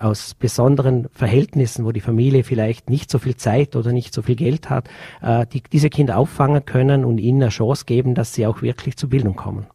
aus 0.00 0.34
besonderen 0.34 1.08
Verhältnissen, 1.12 1.84
wo 1.84 1.92
die 1.92 2.00
Familie 2.00 2.42
vielleicht 2.42 2.90
nicht 2.90 3.10
so 3.10 3.18
viel 3.18 3.36
Zeit 3.36 3.76
oder 3.76 3.92
nicht 3.92 4.14
so 4.14 4.22
viel 4.22 4.36
Geld 4.36 4.70
hat, 4.70 4.88
äh, 5.22 5.46
die, 5.46 5.62
diese 5.62 5.90
Kinder 5.90 6.18
auffangen 6.18 6.64
können 6.64 7.04
und 7.04 7.18
ihnen 7.18 7.42
eine 7.42 7.50
Chance 7.50 7.84
geben, 7.84 8.14
dass 8.14 8.34
sie 8.34 8.46
auch 8.46 8.62
wirklich 8.62 8.96
zur 8.96 9.10
Bildung 9.10 9.36
kommen. 9.36 9.66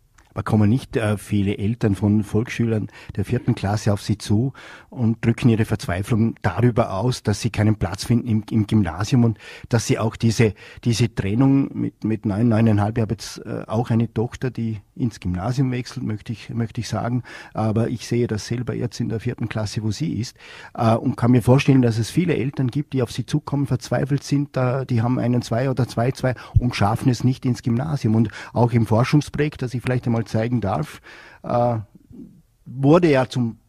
Kommen 0.44 0.70
nicht 0.70 0.98
äh, 0.98 1.18
viele 1.18 1.58
Eltern 1.58 1.96
von 1.96 2.24
Volksschülern 2.24 2.88
der 3.16 3.26
vierten 3.26 3.56
Klasse 3.56 3.94
auf 3.94 4.02
sie 4.02 4.18
zu 4.18 4.54
und 4.90 5.24
drücken 5.24 5.50
ihre 5.50 5.66
Verzweiflung 5.66 6.36
darüber 6.42 6.94
aus, 6.94 7.24
dass 7.24 7.42
sie 7.42 7.50
keinen 7.50 7.78
Platz 7.78 8.06
finden 8.06 8.28
im, 8.28 8.44
im 8.52 8.68
Gymnasium 8.68 9.24
und 9.24 9.38
dass 9.70 9.88
sie 9.88 9.98
auch 9.98 10.16
diese, 10.16 10.54
diese 10.84 11.14
Trennung 11.14 11.70
mit, 11.74 12.04
mit 12.04 12.26
neun, 12.26 12.50
neuneinhalb, 12.50 12.98
ich 12.98 13.02
habe 13.02 13.14
jetzt 13.14 13.46
äh, 13.46 13.64
auch 13.68 13.90
eine 13.90 14.14
Tochter, 14.14 14.52
die 14.52 14.82
ins 14.96 15.20
Gymnasium 15.20 15.72
wechselt, 15.72 16.06
möchte 16.06 16.32
ich, 16.32 16.50
möchte 16.50 16.82
ich 16.82 16.88
sagen. 16.88 17.24
Aber 17.54 17.90
ich 17.90 18.08
sehe 18.08 18.28
das 18.28 18.48
selber 18.48 18.74
jetzt 18.74 19.00
in 19.00 19.10
der 19.10 19.20
vierten 19.20 19.50
Klasse, 19.50 19.84
wo 19.84 19.92
sie 19.92 20.14
ist 20.14 20.36
äh, 20.74 20.96
und 20.96 21.18
kann 21.18 21.32
mir 21.32 21.42
vorstellen, 21.42 21.82
dass 21.82 21.98
es 21.98 22.10
viele 22.10 22.36
Eltern 22.36 22.68
gibt, 22.68 22.94
die 22.94 23.02
auf 23.02 23.12
sie 23.12 23.26
zukommen, 23.26 23.68
verzweifelt 23.68 24.24
sind, 24.24 24.56
da, 24.56 24.86
die 24.86 25.02
haben 25.02 25.20
einen 25.20 25.42
zwei 25.42 25.70
oder 25.70 25.88
zwei, 25.88 26.12
zwei 26.12 26.36
und 26.60 26.76
schaffen 26.76 27.10
es 27.10 27.24
nicht 27.24 27.46
ins 27.46 27.64
Gymnasium. 27.64 28.16
Und 28.16 28.30
auch 28.54 28.72
im 28.72 28.86
Forschungsprojekt, 28.86 29.62
das 29.62 29.74
ich 29.74 29.82
vielleicht 29.82 30.06
einmal 30.06 30.25
zeigen 30.26 30.62
darf, 30.62 31.02
äh, 31.44 31.78
wurde 32.66 33.12
ja 33.12 33.28
zum 33.28 33.60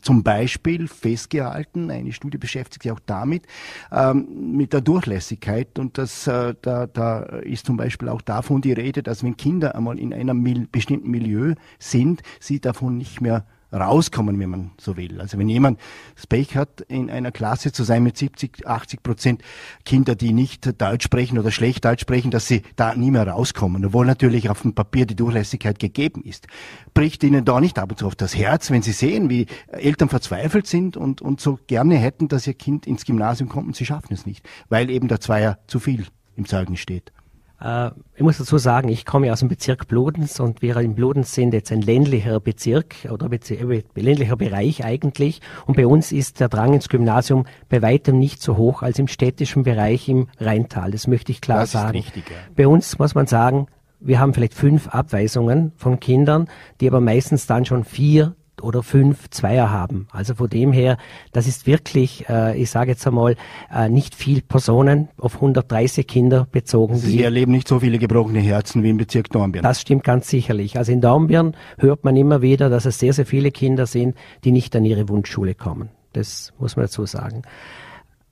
zum 0.00 0.22
Beispiel 0.22 0.88
festgehalten, 0.88 1.90
eine 1.90 2.12
Studie 2.12 2.38
beschäftigt 2.38 2.84
sich 2.84 2.92
auch 2.92 3.00
damit, 3.04 3.46
ähm, 3.92 4.56
mit 4.56 4.72
der 4.72 4.80
Durchlässigkeit. 4.80 5.78
Und 5.78 5.98
das, 5.98 6.26
äh, 6.26 6.54
da, 6.62 6.86
da 6.86 7.20
ist 7.20 7.66
zum 7.66 7.76
Beispiel 7.76 8.08
auch 8.08 8.22
davon 8.22 8.60
die 8.60 8.72
Rede, 8.72 9.02
dass 9.02 9.22
wenn 9.22 9.36
Kinder 9.36 9.74
einmal 9.74 9.98
in 9.98 10.14
einem 10.14 10.42
mil 10.42 10.66
bestimmten 10.70 11.10
Milieu 11.10 11.54
sind, 11.78 12.22
sie 12.40 12.60
davon 12.60 12.96
nicht 12.96 13.20
mehr 13.20 13.44
rauskommen, 13.72 14.38
wenn 14.38 14.50
man 14.50 14.70
so 14.78 14.96
will. 14.96 15.20
Also 15.20 15.38
wenn 15.38 15.48
jemand 15.48 15.78
das 16.14 16.26
Pech 16.26 16.56
hat, 16.56 16.80
in 16.82 17.10
einer 17.10 17.32
Klasse 17.32 17.72
zu 17.72 17.84
sein 17.84 18.02
mit 18.02 18.16
70, 18.16 18.66
80 18.66 19.02
Prozent 19.02 19.42
Kinder, 19.84 20.14
die 20.14 20.32
nicht 20.32 20.80
Deutsch 20.80 21.04
sprechen 21.04 21.38
oder 21.38 21.50
schlecht 21.50 21.84
Deutsch 21.84 22.02
sprechen, 22.02 22.30
dass 22.30 22.46
sie 22.46 22.62
da 22.76 22.94
nie 22.94 23.10
mehr 23.10 23.26
rauskommen, 23.26 23.84
obwohl 23.84 24.06
natürlich 24.06 24.48
auf 24.50 24.62
dem 24.62 24.74
Papier 24.74 25.06
die 25.06 25.16
Durchlässigkeit 25.16 25.78
gegeben 25.78 26.22
ist. 26.22 26.46
Bricht 26.94 27.22
ihnen 27.22 27.44
da 27.44 27.60
nicht 27.60 27.78
ab 27.78 27.90
und 27.90 27.98
zu 27.98 28.06
auf 28.06 28.16
das 28.16 28.36
Herz, 28.36 28.70
wenn 28.70 28.82
sie 28.82 28.92
sehen, 28.92 29.28
wie 29.30 29.46
Eltern 29.68 30.08
verzweifelt 30.08 30.66
sind 30.66 30.96
und, 30.96 31.20
und 31.20 31.40
so 31.40 31.58
gerne 31.66 31.96
hätten, 31.96 32.28
dass 32.28 32.46
ihr 32.46 32.54
Kind 32.54 32.86
ins 32.86 33.04
Gymnasium 33.04 33.48
kommt 33.48 33.66
und 33.66 33.76
sie 33.76 33.86
schaffen 33.86 34.12
es 34.12 34.26
nicht, 34.26 34.48
weil 34.68 34.90
eben 34.90 35.08
der 35.08 35.20
Zweier 35.20 35.58
zu 35.66 35.78
viel 35.78 36.06
im 36.36 36.46
Zeugnis 36.46 36.80
steht. 36.80 37.12
Äh, 37.60 37.90
ich 38.14 38.22
muss 38.22 38.38
dazu 38.38 38.58
sagen, 38.58 38.88
ich 38.88 39.04
komme 39.04 39.32
aus 39.32 39.40
dem 39.40 39.48
Bezirk 39.48 39.88
Bludenz 39.88 40.40
und 40.40 40.62
wir 40.62 40.76
in 40.76 40.94
Bludenz 40.94 41.34
sind 41.34 41.52
jetzt 41.52 41.72
ein 41.72 41.82
ländlicher 41.82 42.40
Bezirk 42.40 43.08
oder 43.10 43.28
Bezir 43.28 43.68
äh, 43.70 43.82
ländlicher 43.94 44.36
Bereich 44.36 44.84
eigentlich. 44.84 45.40
Und 45.66 45.76
bei 45.76 45.86
uns 45.86 46.12
ist 46.12 46.40
der 46.40 46.48
Drang 46.48 46.74
ins 46.74 46.88
Gymnasium 46.88 47.46
bei 47.68 47.82
weitem 47.82 48.18
nicht 48.18 48.42
so 48.42 48.56
hoch 48.56 48.82
als 48.82 48.98
im 48.98 49.08
städtischen 49.08 49.62
Bereich 49.62 50.08
im 50.08 50.28
Rheintal. 50.38 50.90
Das 50.90 51.06
möchte 51.06 51.32
ich 51.32 51.40
klar 51.40 51.60
das 51.60 51.72
sagen. 51.72 51.98
Ist 51.98 52.06
richtig, 52.06 52.30
ja. 52.30 52.36
Bei 52.56 52.68
uns 52.68 52.98
muss 52.98 53.14
man 53.14 53.26
sagen, 53.26 53.66
wir 54.00 54.20
haben 54.20 54.32
vielleicht 54.32 54.54
fünf 54.54 54.88
Abweisungen 54.88 55.72
von 55.76 55.98
Kindern, 55.98 56.48
die 56.80 56.88
aber 56.88 57.00
meistens 57.00 57.46
dann 57.46 57.64
schon 57.64 57.84
vier, 57.84 58.36
oder 58.62 58.82
fünf 58.82 59.30
Zweier 59.30 59.70
haben. 59.70 60.08
Also 60.12 60.34
von 60.34 60.48
dem 60.48 60.72
her, 60.72 60.98
das 61.32 61.46
ist 61.46 61.66
wirklich, 61.66 62.28
äh, 62.28 62.60
ich 62.60 62.70
sage 62.70 62.90
jetzt 62.90 63.06
einmal, 63.06 63.36
äh, 63.74 63.88
nicht 63.88 64.14
viel 64.14 64.42
Personen 64.42 65.08
auf 65.18 65.36
130 65.36 66.06
Kinder 66.06 66.46
bezogen. 66.50 66.96
Sie 66.96 67.22
erleben 67.22 67.52
nicht 67.52 67.68
so 67.68 67.80
viele 67.80 67.98
gebrochene 67.98 68.40
Herzen 68.40 68.82
wie 68.82 68.90
im 68.90 68.96
Bezirk 68.96 69.30
Dornbirn. 69.30 69.62
Das 69.62 69.80
stimmt 69.80 70.04
ganz 70.04 70.28
sicherlich. 70.28 70.78
Also 70.78 70.92
in 70.92 71.00
Dornbirn 71.00 71.56
hört 71.78 72.04
man 72.04 72.16
immer 72.16 72.42
wieder, 72.42 72.70
dass 72.70 72.84
es 72.84 72.98
sehr, 72.98 73.12
sehr 73.12 73.26
viele 73.26 73.50
Kinder 73.50 73.86
sind, 73.86 74.16
die 74.44 74.52
nicht 74.52 74.74
an 74.76 74.84
ihre 74.84 75.08
Wunschschule 75.08 75.54
kommen. 75.54 75.90
Das 76.12 76.52
muss 76.58 76.76
man 76.76 76.86
dazu 76.86 77.06
sagen. 77.06 77.42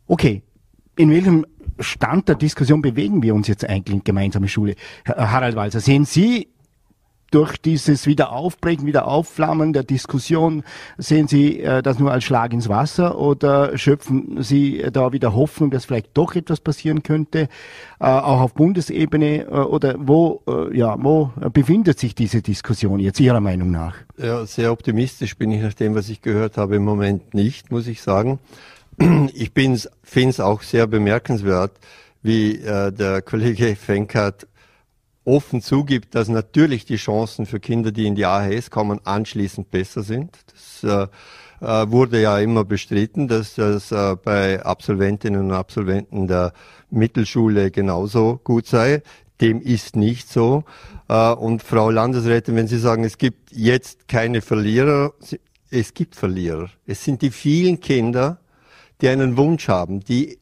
Okay. 0.07 0.43
In 0.99 1.11
welchem 1.11 1.45
Stand 1.79 2.27
der 2.29 2.37
Diskussion 2.37 2.81
bewegen 2.81 3.23
wir 3.23 3.35
uns 3.35 3.49
jetzt 3.49 3.69
eigentlich 3.69 3.97
in 3.97 4.05
gemeinsame 4.05 4.49
Schule? 4.49 4.77
Harald 5.07 5.55
Walser, 5.55 5.81
sehen 5.81 6.07
Sie 6.07 6.49
durch 7.31 7.57
dieses 7.57 8.07
Wiederaufbrechen, 8.07 8.87
Wiederaufflammen 8.87 9.73
der 9.73 9.83
Diskussion, 9.83 10.63
sehen 10.97 11.29
Sie 11.29 11.61
äh, 11.61 11.83
das 11.83 11.99
nur 11.99 12.13
als 12.13 12.25
Schlag 12.25 12.53
ins 12.53 12.69
Wasser 12.69 13.19
oder 13.19 13.77
schöpfen 13.77 14.43
Sie 14.43 14.85
da 14.93 15.13
wieder 15.13 15.35
Hoffnung, 15.35 15.71
dass 15.71 15.85
vielleicht 15.85 16.17
doch 16.17 16.35
etwas 16.35 16.61
passieren 16.61 17.03
könnte, 17.03 17.49
äh, 18.01 18.05
auch 18.05 18.41
auf 18.41 18.55
Bundesebene 18.55 19.43
äh, 19.43 19.49
oder 19.49 19.97
wo, 19.99 20.43
äh, 20.47 20.77
ja, 20.77 20.97
wo 20.99 21.31
befindet 21.53 21.99
sich 21.99 22.15
diese 22.15 22.43
Diskussion 22.43 23.01
jetzt 23.01 23.21
Ihrer 23.21 23.41
Meinung 23.41 23.71
nach? 23.71 23.97
Ja, 24.19 24.47
sehr 24.47 24.73
optimistisch 24.73 25.37
bin 25.37 25.51
ich 25.51 25.63
nach 25.63 25.75
dem, 25.75 25.95
was 25.95 26.09
ich 26.09 26.23
gehört 26.23 26.57
habe, 26.57 26.77
im 26.77 26.85
Moment 26.85 27.35
nicht, 27.35 27.71
muss 27.71 27.87
ich 27.87 28.03
sagen. 28.03 28.39
Ich 29.35 29.53
finde 29.53 30.31
es 30.31 30.41
auch 30.41 30.63
sehr 30.63 30.87
bemerkenswert, 30.87 31.73
wie 32.23 32.57
äh, 32.57 32.91
der 32.93 33.21
Kollege 33.23 33.77
Fenkert 33.77 34.47
offen 35.27 35.61
zugibt, 35.61 36.15
dass 36.15 36.29
natürlich 36.29 36.85
die 36.85 36.97
Chancen 36.97 37.47
für 37.47 37.61
Kinder, 37.61 37.93
die 37.93 38.07
in 38.07 38.15
die 38.15 38.25
AHS 38.25 38.71
kommen, 38.71 39.01
anschließend 39.05 39.71
besser 39.71 40.03
sind. 40.03 40.39
Das 40.53 40.85
äh, 40.85 41.09
äh, 41.61 41.91
wurde 41.91 42.21
ja 42.21 42.39
immer 42.39 42.65
bestritten, 42.65 43.29
dass 43.29 43.55
das 43.55 43.93
äh, 43.93 44.17
bei 44.23 44.63
Absolventinnen 44.65 45.41
und 45.41 45.53
Absolventen 45.53 46.29
der 46.29 46.53
Mittelschule 46.91 47.71
genauso 47.71 48.41
gut 48.45 48.67
sei. 48.67 49.03
Dem 49.41 49.61
ist 49.61 49.97
nicht 49.97 50.31
so. 50.31 50.65
Äh, 51.09 51.33
und 51.33 51.63
Frau 51.63 51.91
Landesrätin, 51.91 52.57
wenn 52.57 52.69
Sie 52.69 52.79
sagen, 52.79 53.05
es 53.05 53.19
gibt 53.19 53.53
jetzt 53.53 54.09
keine 54.09 54.41
Verlierer, 54.41 55.13
es 55.71 55.95
gibt 55.95 56.15
Verlierer. 56.15 56.71
Es 56.87 57.05
sind 57.05 57.23
die 57.23 57.31
vielen 57.31 57.81
Kinder, 57.81 58.39
die 59.01 59.09
einen 59.09 59.37
Wunsch 59.37 59.69
haben, 59.69 60.01
die 60.01 60.39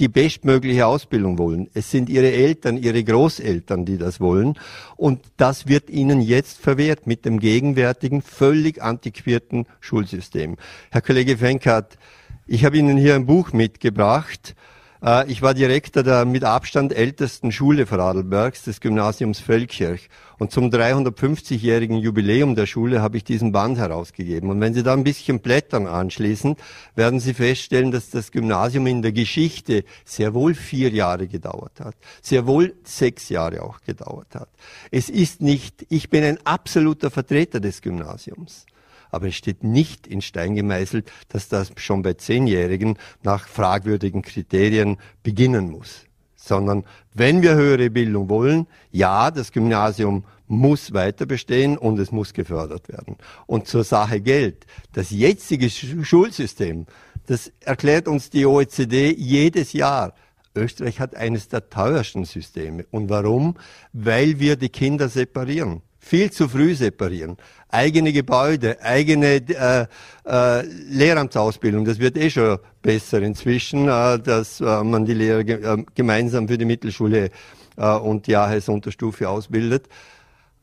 die 0.00 0.08
bestmögliche 0.08 0.86
Ausbildung 0.86 1.38
wollen. 1.38 1.68
Es 1.74 1.90
sind 1.90 2.08
ihre 2.08 2.32
Eltern, 2.32 2.76
ihre 2.76 3.04
Großeltern, 3.04 3.84
die 3.84 3.98
das 3.98 4.18
wollen. 4.18 4.58
Und 4.96 5.20
das 5.36 5.68
wird 5.68 5.90
ihnen 5.90 6.20
jetzt 6.20 6.58
verwehrt 6.58 7.06
mit 7.06 7.24
dem 7.24 7.38
gegenwärtigen, 7.38 8.22
völlig 8.22 8.82
antiquierten 8.82 9.66
Schulsystem. 9.80 10.56
Herr 10.90 11.02
Kollege 11.02 11.36
Fenkert, 11.36 11.98
ich 12.46 12.64
habe 12.64 12.78
Ihnen 12.78 12.96
hier 12.96 13.14
ein 13.14 13.26
Buch 13.26 13.52
mitgebracht. 13.52 14.56
Äh, 15.02 15.30
ich 15.30 15.42
war 15.42 15.54
Direktor 15.54 16.02
der 16.02 16.24
mit 16.24 16.44
Abstand 16.44 16.92
ältesten 16.92 17.52
Schule 17.52 17.86
Vorarlbergs, 17.86 18.62
des 18.64 18.80
Gymnasiums 18.80 19.40
Völkirch. 19.40 20.08
Und 20.38 20.52
zum 20.52 20.70
350-jährigen 20.70 21.98
Jubiläum 21.98 22.54
der 22.54 22.66
Schule 22.66 23.02
habe 23.02 23.18
ich 23.18 23.24
diesen 23.24 23.52
Band 23.52 23.78
herausgegeben. 23.78 24.48
Und 24.48 24.60
wenn 24.60 24.72
Sie 24.72 24.82
da 24.82 24.94
ein 24.94 25.04
bisschen 25.04 25.40
blättern 25.40 25.86
anschließend, 25.86 26.58
werden 26.94 27.20
Sie 27.20 27.34
feststellen, 27.34 27.90
dass 27.90 28.10
das 28.10 28.30
Gymnasium 28.32 28.86
in 28.86 29.02
der 29.02 29.12
Geschichte 29.12 29.84
sehr 30.04 30.32
wohl 30.32 30.54
vier 30.54 30.90
Jahre 30.90 31.28
gedauert 31.28 31.80
hat. 31.80 31.94
Sehr 32.22 32.46
wohl 32.46 32.74
sechs 32.84 33.28
Jahre 33.28 33.62
auch 33.62 33.80
gedauert 33.82 34.34
hat. 34.34 34.48
Es 34.90 35.10
ist 35.10 35.42
nicht, 35.42 35.86
ich 35.90 36.08
bin 36.08 36.24
ein 36.24 36.38
absoluter 36.44 37.10
Vertreter 37.10 37.60
des 37.60 37.82
Gymnasiums. 37.82 38.64
Aber 39.10 39.28
es 39.28 39.34
steht 39.34 39.64
nicht 39.64 40.06
in 40.06 40.20
Stein 40.22 40.54
gemeißelt, 40.54 41.10
dass 41.28 41.48
das 41.48 41.72
schon 41.76 42.02
bei 42.02 42.14
Zehnjährigen 42.14 42.98
nach 43.22 43.48
fragwürdigen 43.48 44.22
Kriterien 44.22 44.98
beginnen 45.22 45.70
muss. 45.70 46.04
Sondern 46.36 46.84
wenn 47.12 47.42
wir 47.42 47.54
höhere 47.54 47.90
Bildung 47.90 48.28
wollen, 48.28 48.66
ja, 48.90 49.30
das 49.30 49.52
Gymnasium 49.52 50.24
muss 50.46 50.92
weiter 50.92 51.26
bestehen 51.26 51.78
und 51.78 51.98
es 51.98 52.10
muss 52.10 52.32
gefördert 52.32 52.88
werden. 52.88 53.16
Und 53.46 53.68
zur 53.68 53.84
Sache 53.84 54.20
Geld. 54.20 54.66
Das 54.92 55.10
jetzige 55.10 55.70
Schulsystem, 55.70 56.86
das 57.26 57.52
erklärt 57.60 58.08
uns 58.08 58.30
die 58.30 58.46
OECD 58.46 59.14
jedes 59.16 59.72
Jahr. 59.72 60.14
Österreich 60.56 60.98
hat 60.98 61.14
eines 61.14 61.48
der 61.48 61.70
teuersten 61.70 62.24
Systeme. 62.24 62.84
Und 62.90 63.08
warum? 63.08 63.56
Weil 63.92 64.40
wir 64.40 64.56
die 64.56 64.70
Kinder 64.70 65.08
separieren 65.08 65.82
viel 66.00 66.32
zu 66.32 66.48
früh 66.48 66.74
separieren. 66.74 67.36
Eigene 67.68 68.12
Gebäude, 68.12 68.82
eigene 68.82 69.36
äh, 69.36 69.86
äh, 70.24 70.62
Lehramtsausbildung, 70.62 71.84
das 71.84 71.98
wird 72.00 72.16
eh 72.16 72.30
schon 72.30 72.58
besser 72.82 73.22
inzwischen, 73.22 73.86
äh, 73.86 74.18
dass 74.18 74.60
äh, 74.60 74.82
man 74.82 75.04
die 75.04 75.14
Lehrer 75.14 75.44
ge 75.44 75.62
äh, 75.62 75.84
gemeinsam 75.94 76.48
für 76.48 76.58
die 76.58 76.64
Mittelschule 76.64 77.30
äh, 77.76 77.94
und 77.96 78.26
die 78.26 78.34
AHS-Unterstufe 78.34 79.28
ausbildet. 79.28 79.86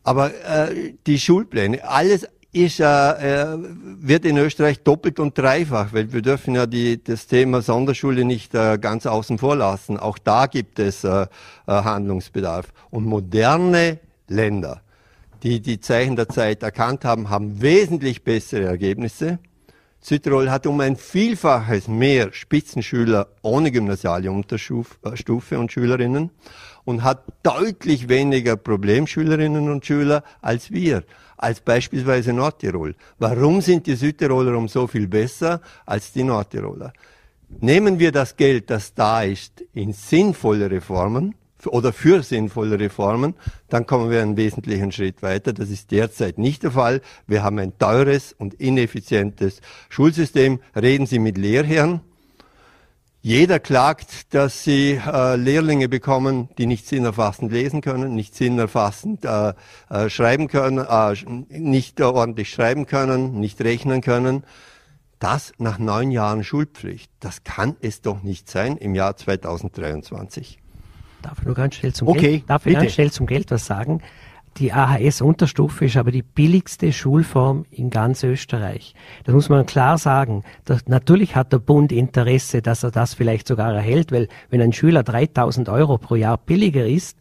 Aber 0.03 0.31
äh, 0.45 0.93
die 1.05 1.19
Schulpläne, 1.19 1.87
alles 1.87 2.27
ist, 2.51 2.79
äh, 2.79 2.85
äh, 2.85 3.57
wird 3.59 4.25
in 4.25 4.37
Österreich 4.37 4.81
doppelt 4.83 5.19
und 5.19 5.37
dreifach, 5.37 5.93
weil 5.93 6.11
wir 6.11 6.21
dürfen 6.21 6.55
ja 6.55 6.65
die, 6.65 7.03
das 7.03 7.27
Thema 7.27 7.61
Sonderschule 7.61 8.25
nicht 8.25 8.55
äh, 8.55 8.77
ganz 8.79 9.05
außen 9.05 9.37
vor 9.37 9.55
lassen. 9.55 9.97
Auch 9.97 10.17
da 10.17 10.47
gibt 10.47 10.79
es 10.79 11.03
äh, 11.03 11.23
äh, 11.23 11.27
Handlungsbedarf. 11.67 12.67
Und 12.89 13.05
moderne 13.05 13.99
Länder, 14.27 14.81
die 15.43 15.61
die 15.61 15.79
Zeichen 15.79 16.15
der 16.15 16.29
Zeit 16.29 16.63
erkannt 16.63 17.05
haben, 17.05 17.29
haben 17.29 17.61
wesentlich 17.61 18.23
bessere 18.23 18.65
Ergebnisse. 18.65 19.39
Südtirol 19.99 20.51
hat 20.51 20.67
um 20.67 20.79
ein 20.79 20.95
Vielfaches 20.95 21.87
mehr 21.87 22.31
Spitzenschüler 22.31 23.27
ohne 23.41 23.71
gymnasiale 23.71 24.31
Unterstufe 24.31 25.59
und 25.59 25.71
Schülerinnen 25.71 26.31
und 26.85 27.03
hat 27.03 27.23
deutlich 27.43 28.07
weniger 28.07 28.55
Problemschülerinnen 28.55 29.69
und 29.69 29.85
Schüler 29.85 30.23
als 30.41 30.71
wir, 30.71 31.03
als 31.35 31.59
beispielsweise 31.59 32.31
Nordtirol. 32.31 32.95
Warum 33.19 33.61
sind 33.61 33.87
die 33.87 33.95
Südtiroler 33.95 34.57
um 34.57 34.67
so 34.67 34.87
viel 34.87 35.07
besser 35.07 35.61
als 35.85 36.13
die 36.13 36.23
Nordtiroler? 36.23 36.93
Nehmen 37.59 37.99
wir 37.99 38.11
das 38.11 38.35
Geld, 38.35 38.69
das 38.69 38.93
da 38.93 39.23
ist, 39.23 39.63
in 39.73 39.93
sinnvolle 39.93 40.69
Reformen, 40.69 41.35
oder 41.65 41.91
für 41.93 42.21
sinnvolle 42.23 42.79
Reformen, 42.79 43.33
dann 43.69 43.85
kommen 43.85 44.11
wir 44.11 44.21
einen 44.21 44.37
wesentlichen 44.37 44.91
Schritt 44.91 45.21
weiter. 45.23 45.53
Das 45.53 45.69
ist 45.69 45.91
derzeit 45.91 46.37
nicht 46.37 46.63
der 46.63 46.71
Fall. 46.71 47.01
Wir 47.25 47.43
haben 47.43 47.57
ein 47.59 47.77
teures 47.77 48.33
und 48.33 48.53
ineffizientes 48.55 49.61
Schulsystem. 49.89 50.59
Reden 50.75 51.07
Sie 51.07 51.19
mit 51.19 51.37
Lehrherren. 51.37 52.01
Jeder 53.21 53.59
klagt, 53.59 54.33
dass 54.33 54.63
sie 54.63 55.01
äh, 55.05 55.35
Lehrlinge 55.35 55.89
bekommen, 55.89 56.47
die 56.57 56.65
nicht 56.65 56.87
sinnerfassend 56.87 57.51
lesen 57.51 57.81
können, 57.81 58.15
nicht 58.15 58.35
sinnerfassend 58.35 59.25
äh, 59.25 59.53
äh, 59.89 60.09
schreiben 60.09 60.47
können, 60.47 60.85
äh, 60.87 61.13
nicht 61.49 61.99
ordentlich 61.99 62.49
schreiben 62.49 62.85
können, 62.85 63.39
nicht 63.39 63.59
rechnen 63.59 63.99
können. 63.99 64.45
Das 65.19 65.51
nach 65.57 65.77
neun 65.79 66.11
Jahren 66.11 66.43
Schulpflicht. 66.43 67.11
Das 67.19 67.43
kann 67.43 67.75
es 67.81 68.01
doch 68.01 68.23
nicht 68.23 68.49
sein 68.49 68.77
im 68.77 68.95
Jahr 68.95 69.17
2023. 69.17 70.59
Darf 71.21 71.39
ich 71.39 71.45
nur 71.45 71.55
ganz 71.55 71.75
schnell 71.75 71.93
zum, 71.93 72.07
okay, 72.07 72.19
Geld, 72.19 72.49
darf 72.49 72.65
ich 72.65 72.73
ganz 72.73 72.93
schnell 72.93 73.11
zum 73.11 73.25
Geld 73.25 73.51
was 73.51 73.65
sagen? 73.65 74.01
Die 74.57 74.73
AHS-Unterstufe 74.73 75.85
ist 75.85 75.97
aber 75.97 76.09
die 76.09 76.23
billigste 76.23 76.91
Schulform 76.91 77.65
in 77.69 77.91
ganz 77.91 78.23
Österreich. 78.23 78.95
Das 79.23 79.35
muss 79.35 79.49
man 79.49 79.67
klar 79.67 79.99
sagen. 79.99 80.43
Das, 80.65 80.87
natürlich 80.87 81.35
hat 81.35 81.53
der 81.53 81.59
Bund 81.59 81.91
Interesse, 81.91 82.63
dass 82.63 82.81
er 82.81 82.89
das 82.89 83.13
vielleicht 83.13 83.47
sogar 83.47 83.71
erhält, 83.73 84.11
weil 84.11 84.27
wenn 84.49 84.61
ein 84.61 84.73
Schüler 84.73 85.03
3000 85.03 85.69
Euro 85.69 85.99
pro 85.99 86.15
Jahr 86.15 86.39
billiger 86.39 86.87
ist, 86.87 87.17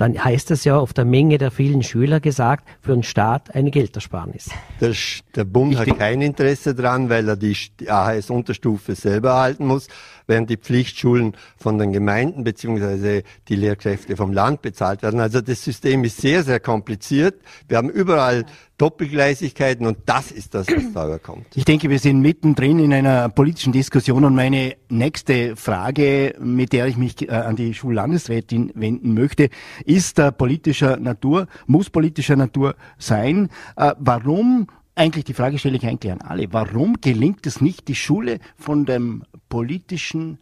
dann 0.00 0.24
heißt 0.24 0.50
das 0.50 0.64
ja 0.64 0.78
auf 0.78 0.94
der 0.94 1.04
Menge 1.04 1.36
der 1.36 1.50
vielen 1.50 1.82
Schüler 1.82 2.20
gesagt, 2.20 2.66
für 2.80 2.92
den 2.92 3.02
Staat 3.02 3.54
eine 3.54 3.70
Geldersparnis. 3.70 4.48
Der, 4.80 4.94
der 5.36 5.44
Bund 5.44 5.74
ich 5.74 5.78
hat 5.78 5.98
kein 5.98 6.22
Interesse 6.22 6.74
daran, 6.74 7.10
weil 7.10 7.28
er 7.28 7.36
die 7.36 7.54
AHS-Unterstufe 7.86 8.94
selber 8.94 9.30
erhalten 9.30 9.66
muss 9.66 9.88
während 10.30 10.48
die 10.48 10.56
Pflichtschulen 10.56 11.34
von 11.58 11.76
den 11.76 11.92
Gemeinden 11.92 12.44
beziehungsweise 12.44 13.24
die 13.48 13.56
Lehrkräfte 13.56 14.16
vom 14.16 14.32
Land 14.32 14.62
bezahlt 14.62 15.02
werden. 15.02 15.20
Also 15.20 15.42
das 15.42 15.62
System 15.62 16.04
ist 16.04 16.16
sehr, 16.16 16.42
sehr 16.42 16.60
kompliziert. 16.60 17.34
Wir 17.68 17.76
haben 17.76 17.90
überall 17.90 18.46
Doppelgleisigkeiten 18.78 19.86
und 19.86 19.98
das 20.06 20.30
ist 20.30 20.54
das, 20.54 20.66
was 20.68 20.92
teuer 20.94 21.18
kommt. 21.18 21.44
Ich 21.54 21.66
denke, 21.66 21.90
wir 21.90 21.98
sind 21.98 22.22
mittendrin 22.22 22.78
in 22.78 22.94
einer 22.94 23.28
politischen 23.28 23.74
Diskussion 23.74 24.24
und 24.24 24.34
meine 24.34 24.76
nächste 24.88 25.54
Frage, 25.56 26.34
mit 26.40 26.72
der 26.72 26.86
ich 26.86 26.96
mich 26.96 27.28
äh, 27.28 27.32
an 27.32 27.56
die 27.56 27.74
Schullandesrätin 27.74 28.72
wenden 28.74 29.12
möchte, 29.12 29.50
ist 29.84 30.18
äh, 30.18 30.32
politischer 30.32 30.96
Natur, 30.96 31.46
muss 31.66 31.90
politischer 31.90 32.36
Natur 32.36 32.74
sein. 32.96 33.50
Äh, 33.76 33.92
warum 33.98 34.68
eigentlich 35.00 35.24
die 35.24 35.34
Frage 35.34 35.58
stelle 35.58 35.78
ich 35.78 35.86
eigentlich 35.86 36.12
an 36.12 36.20
alle. 36.20 36.52
Warum 36.52 37.00
gelingt 37.00 37.46
es 37.46 37.62
nicht, 37.62 37.88
die 37.88 37.94
Schule 37.94 38.38
von 38.56 38.84
dem 38.84 39.24
politischen, 39.48 40.38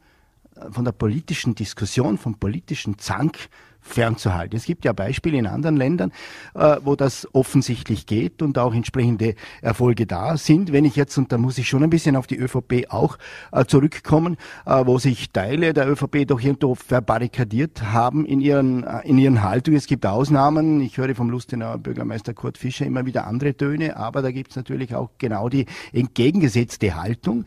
äh, 0.57 0.71
von 0.71 0.85
der 0.85 0.92
politischen 0.92 1.55
Diskussion, 1.55 2.18
vom 2.18 2.35
politischen 2.38 2.99
Zank 2.99 3.49
fernzuhalten. 3.88 4.57
Es 4.57 4.64
gibt 4.64 4.85
ja 4.85 4.92
Beispiele 4.92 5.38
in 5.38 5.46
anderen 5.46 5.77
Ländern, 5.77 6.12
äh, 6.55 6.77
wo 6.85 6.96
das 6.96 7.29
offensichtlich 7.33 8.07
geht 8.07 8.42
und 8.42 8.59
auch 8.59 8.74
entsprechende 8.74 9.35
Erfolge 9.62 10.07
da 10.07 10.37
sind. 10.37 10.72
Wenn 10.72 10.85
ich 10.85 10.96
jetzt, 10.96 11.16
und 11.18 11.33
da 11.33 11.38
muss 11.38 11.59
ich 11.59 11.68
schon 11.68 11.83
ein 11.83 11.90
bisschen 11.90 12.16
auf 12.16 12.27
die 12.27 12.37
ÖVP 12.37 12.87
auch 12.90 13.18
äh, 13.53 13.64
zurückkommen, 13.64 14.37
äh, 14.66 14.85
wo 14.87 14.98
sich 14.98 15.31
Teile 15.31 15.72
der 15.72 15.88
ÖVP 15.88 16.27
doch 16.27 16.40
irgendwo 16.40 16.74
verbarrikadiert 16.74 17.83
haben 17.92 18.24
in 18.27 18.40
ihren, 18.40 18.85
äh, 18.85 19.01
in 19.05 19.18
ihren 19.18 19.42
Haltungen. 19.42 19.79
Es 19.79 19.87
gibt 19.87 20.07
Ausnahmen. 20.07 20.81
Ich 20.81 20.96
höre 20.98 21.14
vom 21.14 21.31
Lustenauer 21.31 21.79
Bürgermeister 21.79 22.35
Kurt 22.35 22.59
Fischer 22.59 22.87
immer 22.87 23.07
wieder 23.07 23.27
andere 23.27 23.55
Töne, 23.55 23.96
aber 23.96 24.22
da 24.22 24.31
gibt 24.31 24.51
es 24.51 24.57
natürlich 24.57 24.94
auch 24.94 25.11
genau 25.18 25.48
die 25.48 25.66
entgegengesetzte 25.92 26.96
Haltung. 26.96 27.44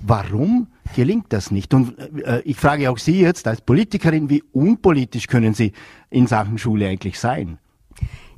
Warum 0.00 0.66
gelingt 0.94 1.32
das 1.32 1.50
nicht? 1.50 1.74
Und 1.74 1.98
äh, 2.24 2.40
ich 2.44 2.56
frage 2.56 2.90
auch 2.90 2.98
Sie 2.98 3.20
jetzt 3.20 3.46
als 3.46 3.60
Politikerin, 3.60 4.28
wie 4.30 4.42
unpolitisch 4.52 5.26
können 5.26 5.54
Sie 5.54 5.72
in 6.10 6.26
Sachen 6.26 6.58
Schule 6.58 6.88
eigentlich 6.88 7.18
sein? 7.18 7.58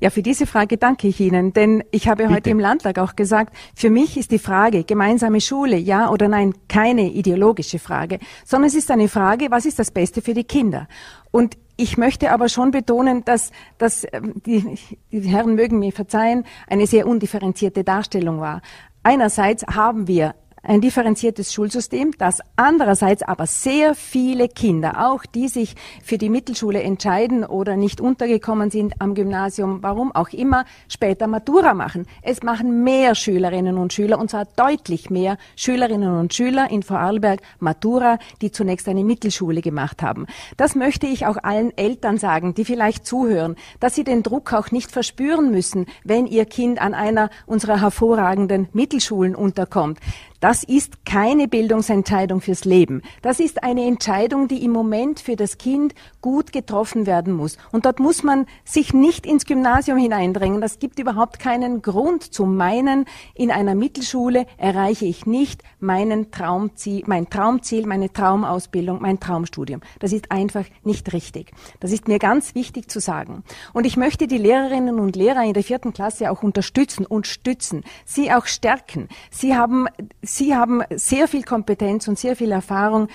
Ja, 0.00 0.10
für 0.10 0.22
diese 0.22 0.46
Frage 0.46 0.76
danke 0.76 1.08
ich 1.08 1.20
Ihnen, 1.20 1.52
denn 1.52 1.82
ich 1.90 2.08
habe 2.08 2.24
Bitte. 2.24 2.34
heute 2.34 2.50
im 2.50 2.58
Landtag 2.58 2.98
auch 2.98 3.16
gesagt, 3.16 3.54
für 3.74 3.90
mich 3.90 4.16
ist 4.16 4.32
die 4.32 4.38
Frage 4.38 4.84
gemeinsame 4.84 5.40
Schule, 5.40 5.76
ja 5.76 6.10
oder 6.10 6.28
nein, 6.28 6.52
keine 6.68 7.10
ideologische 7.10 7.78
Frage, 7.78 8.18
sondern 8.44 8.68
es 8.68 8.74
ist 8.74 8.90
eine 8.90 9.08
Frage, 9.08 9.50
was 9.50 9.64
ist 9.64 9.78
das 9.78 9.90
Beste 9.90 10.20
für 10.20 10.34
die 10.34 10.44
Kinder? 10.44 10.88
Und 11.30 11.56
ich 11.76 11.96
möchte 11.96 12.32
aber 12.32 12.48
schon 12.48 12.70
betonen, 12.70 13.24
dass, 13.24 13.50
dass 13.78 14.06
ähm, 14.12 14.34
die, 14.44 14.76
die 15.10 15.20
Herren 15.20 15.54
mögen 15.54 15.78
mir 15.78 15.92
verzeihen, 15.92 16.44
eine 16.68 16.86
sehr 16.86 17.06
undifferenzierte 17.06 17.82
Darstellung 17.82 18.40
war. 18.40 18.62
Einerseits 19.02 19.66
haben 19.66 20.06
wir 20.06 20.34
ein 20.64 20.80
differenziertes 20.80 21.52
Schulsystem, 21.52 22.12
das 22.18 22.40
andererseits 22.56 23.22
aber 23.22 23.46
sehr 23.46 23.94
viele 23.94 24.48
Kinder, 24.48 25.06
auch 25.08 25.26
die 25.26 25.48
sich 25.48 25.74
für 26.02 26.18
die 26.18 26.30
Mittelschule 26.30 26.82
entscheiden 26.82 27.44
oder 27.44 27.76
nicht 27.76 28.00
untergekommen 28.00 28.70
sind 28.70 28.94
am 29.00 29.14
Gymnasium, 29.14 29.82
warum 29.82 30.12
auch 30.12 30.30
immer, 30.30 30.64
später 30.88 31.26
Matura 31.26 31.74
machen. 31.74 32.06
Es 32.22 32.42
machen 32.42 32.82
mehr 32.82 33.14
Schülerinnen 33.14 33.78
und 33.78 33.92
Schüler, 33.92 34.18
und 34.18 34.30
zwar 34.30 34.46
deutlich 34.56 35.10
mehr 35.10 35.36
Schülerinnen 35.56 36.18
und 36.18 36.32
Schüler 36.32 36.70
in 36.70 36.82
Vorarlberg 36.82 37.40
Matura, 37.58 38.18
die 38.40 38.50
zunächst 38.50 38.88
eine 38.88 39.04
Mittelschule 39.04 39.60
gemacht 39.60 40.02
haben. 40.02 40.26
Das 40.56 40.74
möchte 40.74 41.06
ich 41.06 41.26
auch 41.26 41.36
allen 41.42 41.76
Eltern 41.76 42.18
sagen, 42.18 42.54
die 42.54 42.64
vielleicht 42.64 43.06
zuhören, 43.06 43.56
dass 43.80 43.94
sie 43.94 44.04
den 44.04 44.22
Druck 44.22 44.52
auch 44.52 44.70
nicht 44.70 44.90
verspüren 44.90 45.50
müssen, 45.50 45.86
wenn 46.04 46.26
ihr 46.26 46.46
Kind 46.46 46.80
an 46.80 46.94
einer 46.94 47.30
unserer 47.46 47.80
hervorragenden 47.80 48.68
Mittelschulen 48.72 49.34
unterkommt 49.34 49.98
Das 50.44 50.62
ist 50.62 51.06
keine 51.06 51.48
Bildungsentscheidung 51.48 52.42
fürs 52.42 52.66
Leben. 52.66 53.00
Das 53.22 53.40
ist 53.40 53.62
eine 53.62 53.86
Entscheidung, 53.86 54.46
die 54.46 54.62
im 54.62 54.72
Moment 54.72 55.20
für 55.20 55.36
das 55.36 55.56
Kind 55.56 55.94
gut 56.20 56.52
getroffen 56.52 57.06
werden 57.06 57.32
muss. 57.32 57.56
Und 57.72 57.86
dort 57.86 57.98
muss 57.98 58.22
man 58.22 58.44
sich 58.62 58.92
nicht 58.92 59.24
ins 59.24 59.46
Gymnasium 59.46 59.96
hineindrängen. 59.96 60.60
Das 60.60 60.78
gibt 60.78 60.98
überhaupt 60.98 61.38
keinen 61.38 61.80
Grund 61.80 62.34
zu 62.34 62.44
meinen, 62.44 63.06
in 63.34 63.50
einer 63.50 63.74
Mittelschule 63.74 64.44
erreiche 64.58 65.06
ich 65.06 65.24
nicht 65.24 65.62
meinen 65.80 66.30
Traumziel, 66.30 67.04
mein 67.06 67.30
Traumziel, 67.30 67.86
meine 67.86 68.12
Traumausbildung, 68.12 69.00
mein 69.00 69.20
Traumstudium. 69.20 69.80
Das 70.00 70.12
ist 70.12 70.30
einfach 70.30 70.66
nicht 70.82 71.14
richtig. 71.14 71.52
Das 71.80 71.90
ist 71.90 72.06
mir 72.06 72.18
ganz 72.18 72.54
wichtig 72.54 72.90
zu 72.90 73.00
sagen. 73.00 73.44
Und 73.72 73.86
ich 73.86 73.96
möchte 73.96 74.26
die 74.26 74.36
Lehrerinnen 74.36 75.00
und 75.00 75.16
Lehrer 75.16 75.42
in 75.42 75.54
der 75.54 75.62
vierten 75.62 75.94
Klasse 75.94 76.30
auch 76.30 76.42
unterstützen 76.42 77.06
und 77.06 77.26
stützen, 77.26 77.82
sie 78.04 78.30
auch 78.30 78.44
stärken. 78.44 79.08
Sie 79.30 79.56
haben 79.56 79.86
Sie 80.34 80.56
haben 80.56 80.82
sehr 80.90 81.28
viel 81.28 81.44
Kompetenz 81.44 82.08
und 82.08 82.18
sehr 82.18 82.34
viel 82.34 82.50
Erfahrung, 82.50 83.06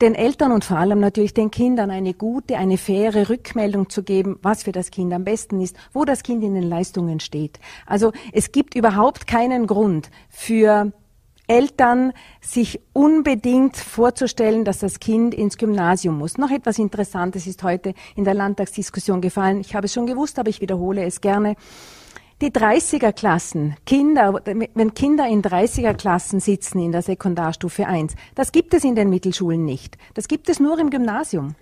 den 0.00 0.16
Eltern 0.16 0.50
und 0.50 0.64
vor 0.64 0.78
allem 0.78 0.98
natürlich 0.98 1.32
den 1.32 1.52
Kindern 1.52 1.92
eine 1.92 2.12
gute, 2.12 2.56
eine 2.56 2.76
faire 2.76 3.28
Rückmeldung 3.28 3.88
zu 3.88 4.02
geben, 4.02 4.40
was 4.42 4.64
für 4.64 4.72
das 4.72 4.90
Kind 4.90 5.12
am 5.12 5.22
besten 5.22 5.60
ist, 5.60 5.76
wo 5.92 6.04
das 6.04 6.24
Kind 6.24 6.42
in 6.42 6.54
den 6.54 6.64
Leistungen 6.64 7.20
steht. 7.20 7.60
Also 7.86 8.10
es 8.32 8.50
gibt 8.50 8.74
überhaupt 8.74 9.28
keinen 9.28 9.68
Grund 9.68 10.10
für 10.28 10.92
Eltern 11.46 12.12
sich 12.40 12.80
unbedingt 12.92 13.76
vorzustellen, 13.76 14.64
dass 14.64 14.80
das 14.80 14.98
Kind 14.98 15.34
ins 15.34 15.58
Gymnasium 15.58 16.18
muss. 16.18 16.36
Noch 16.36 16.50
etwas 16.50 16.80
Interessantes 16.80 17.46
ist 17.46 17.62
heute 17.62 17.94
in 18.16 18.24
der 18.24 18.34
Landtagsdiskussion 18.34 19.20
gefallen. 19.20 19.60
Ich 19.60 19.76
habe 19.76 19.86
es 19.86 19.94
schon 19.94 20.06
gewusst, 20.06 20.40
aber 20.40 20.50
ich 20.50 20.60
wiederhole 20.60 21.04
es 21.04 21.20
gerne. 21.20 21.54
Die 22.42 22.50
30er-Klassen, 22.50 23.76
Kinder, 23.86 24.42
wenn 24.44 24.92
Kinder 24.92 25.26
in 25.26 25.40
30er-Klassen 25.40 26.38
sitzen 26.38 26.80
in 26.80 26.92
der 26.92 27.00
Sekundarstufe 27.00 27.86
1, 27.86 28.14
das 28.34 28.52
gibt 28.52 28.74
es 28.74 28.84
in 28.84 28.94
den 28.94 29.08
Mittelschulen 29.08 29.64
nicht. 29.64 29.96
Das 30.12 30.28
gibt 30.28 30.50
es 30.50 30.60
nur 30.60 30.78
im 30.78 30.90
Gymnasium. 30.90 31.54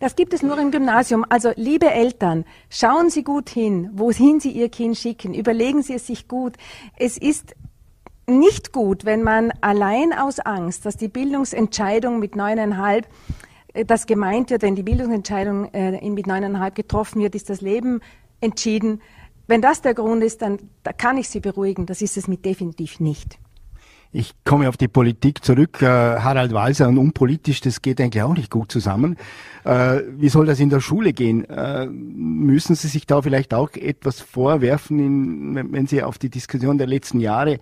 Das 0.00 0.14
gibt 0.14 0.34
es 0.34 0.42
nur 0.42 0.58
im 0.58 0.70
Gymnasium. 0.70 1.24
Also, 1.30 1.52
liebe 1.56 1.90
Eltern, 1.90 2.44
schauen 2.68 3.08
Sie 3.08 3.24
gut 3.24 3.48
hin, 3.48 3.88
wohin 3.94 4.38
Sie 4.38 4.50
Ihr 4.50 4.68
Kind 4.68 4.98
schicken. 4.98 5.32
Überlegen 5.32 5.82
Sie 5.82 5.94
es 5.94 6.06
sich 6.06 6.28
gut. 6.28 6.58
Es 6.98 7.16
ist 7.16 7.54
nicht 8.26 8.70
gut, 8.70 9.06
wenn 9.06 9.22
man 9.22 9.50
allein 9.62 10.12
aus 10.12 10.40
Angst, 10.40 10.84
dass 10.84 10.98
die 10.98 11.08
Bildungsentscheidung 11.08 12.18
mit 12.18 12.36
neuneinhalb 12.36 13.08
äh, 13.72 13.86
das 13.86 14.06
gemeint 14.06 14.50
wird, 14.50 14.60
wenn 14.60 14.76
die 14.76 14.82
Bildungsentscheidung 14.82 15.72
äh, 15.72 16.10
mit 16.10 16.26
neuneinhalb 16.26 16.74
getroffen 16.74 17.22
wird, 17.22 17.34
ist 17.34 17.48
das 17.48 17.62
Leben 17.62 18.00
entschieden. 18.42 19.00
Wenn 19.46 19.60
das 19.60 19.82
der 19.82 19.94
Grund 19.94 20.22
ist, 20.22 20.42
dann 20.42 20.58
da 20.82 20.92
kann 20.92 21.18
ich 21.18 21.28
Sie 21.28 21.40
beruhigen. 21.40 21.86
Das 21.86 22.02
ist 22.02 22.16
es 22.16 22.28
mit 22.28 22.44
definitiv 22.44 23.00
nicht. 23.00 23.38
Ich 24.14 24.34
komme 24.44 24.68
auf 24.68 24.76
die 24.76 24.88
Politik 24.88 25.42
zurück. 25.42 25.80
Äh, 25.80 25.86
Harald 25.86 26.52
Walser 26.52 26.86
und 26.86 26.98
unpolitisch, 26.98 27.62
das 27.62 27.80
geht 27.80 27.98
eigentlich 27.98 28.22
auch 28.22 28.36
nicht 28.36 28.50
gut 28.50 28.70
zusammen. 28.70 29.16
Äh, 29.64 30.02
wie 30.18 30.28
soll 30.28 30.44
das 30.44 30.60
in 30.60 30.68
der 30.68 30.80
Schule 30.80 31.14
gehen? 31.14 31.48
Äh, 31.48 31.86
müssen 31.86 32.74
Sie 32.74 32.88
sich 32.88 33.06
da 33.06 33.22
vielleicht 33.22 33.54
auch 33.54 33.70
etwas 33.72 34.20
vorwerfen, 34.20 35.72
wenn 35.72 35.86
Sie 35.86 36.02
auf 36.02 36.18
die 36.18 36.28
Diskussion 36.28 36.76
der 36.76 36.86
letzten 36.86 37.20
Jahre 37.20 37.58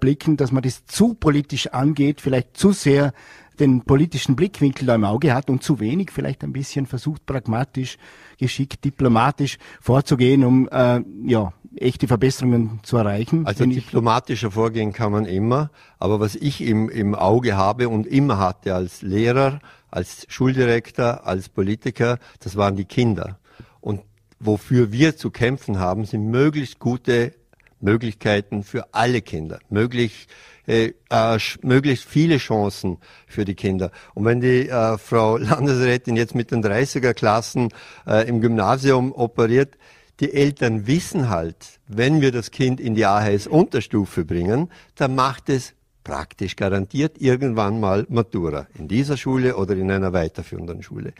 blicken, 0.00 0.38
dass 0.38 0.52
man 0.52 0.62
das 0.62 0.86
zu 0.86 1.12
politisch 1.12 1.66
angeht, 1.66 2.22
vielleicht 2.22 2.56
zu 2.56 2.72
sehr 2.72 3.12
den 3.58 3.82
politischen 3.82 4.36
Blickwinkel 4.36 4.86
da 4.86 4.94
im 4.94 5.04
Auge 5.04 5.34
hat 5.34 5.50
und 5.50 5.62
zu 5.62 5.80
wenig 5.80 6.10
vielleicht 6.10 6.42
ein 6.42 6.52
bisschen 6.52 6.86
versucht, 6.86 7.26
pragmatisch, 7.26 7.98
geschickt, 8.40 8.84
diplomatisch 8.84 9.58
vorzugehen, 9.80 10.44
um 10.44 10.68
äh, 10.68 11.00
ja, 11.24 11.52
echte 11.76 12.08
Verbesserungen 12.08 12.80
zu 12.82 12.96
erreichen. 12.96 13.46
Also 13.46 13.64
diplomatischer 13.64 14.50
vorgehen 14.50 14.92
kann 14.92 15.12
man 15.12 15.24
immer, 15.26 15.70
aber 15.98 16.18
was 16.18 16.34
ich 16.34 16.60
im, 16.62 16.88
im 16.88 17.14
Auge 17.14 17.56
habe 17.56 17.88
und 17.88 18.06
immer 18.06 18.38
hatte 18.38 18.74
als 18.74 19.02
Lehrer, 19.02 19.60
als 19.90 20.26
Schuldirektor, 20.28 21.26
als 21.26 21.48
Politiker, 21.48 22.18
das 22.40 22.56
waren 22.56 22.76
die 22.76 22.84
Kinder. 22.84 23.38
Und 23.80 24.02
wofür 24.40 24.90
wir 24.90 25.16
zu 25.16 25.30
kämpfen 25.30 25.78
haben, 25.78 26.04
sind 26.04 26.30
möglichst 26.30 26.78
gute 26.78 27.34
Möglichkeiten 27.80 28.62
für 28.62 28.92
alle 28.92 29.22
Kinder, 29.22 29.58
möglich, 29.70 30.28
äh, 30.70 30.94
äh, 31.10 31.38
möglichst 31.62 32.04
viele 32.04 32.36
Chancen 32.38 32.98
für 33.26 33.44
die 33.44 33.56
Kinder. 33.56 33.90
Und 34.14 34.24
wenn 34.24 34.40
die 34.40 34.68
äh, 34.68 34.98
Frau 34.98 35.36
Landesrätin 35.36 36.14
jetzt 36.14 36.36
mit 36.36 36.52
den 36.52 36.62
30er 36.62 37.12
Klassen 37.12 37.70
äh, 38.06 38.28
im 38.28 38.40
Gymnasium 38.40 39.12
operiert, 39.12 39.76
die 40.20 40.32
Eltern 40.32 40.86
wissen 40.86 41.28
halt, 41.28 41.80
wenn 41.88 42.20
wir 42.20 42.30
das 42.30 42.52
Kind 42.52 42.78
in 42.78 42.94
die 42.94 43.04
AHS-Unterstufe 43.04 44.24
bringen, 44.24 44.70
dann 44.94 45.14
macht 45.16 45.48
es 45.48 45.74
praktisch 46.04 46.54
garantiert 46.54 47.20
irgendwann 47.20 47.80
mal 47.80 48.06
Matura. 48.08 48.68
In 48.78 48.86
dieser 48.86 49.16
Schule 49.16 49.56
oder 49.56 49.74
in 49.74 49.90
einer 49.90 50.12
weiterführenden 50.12 50.82
Schule. 50.82 51.14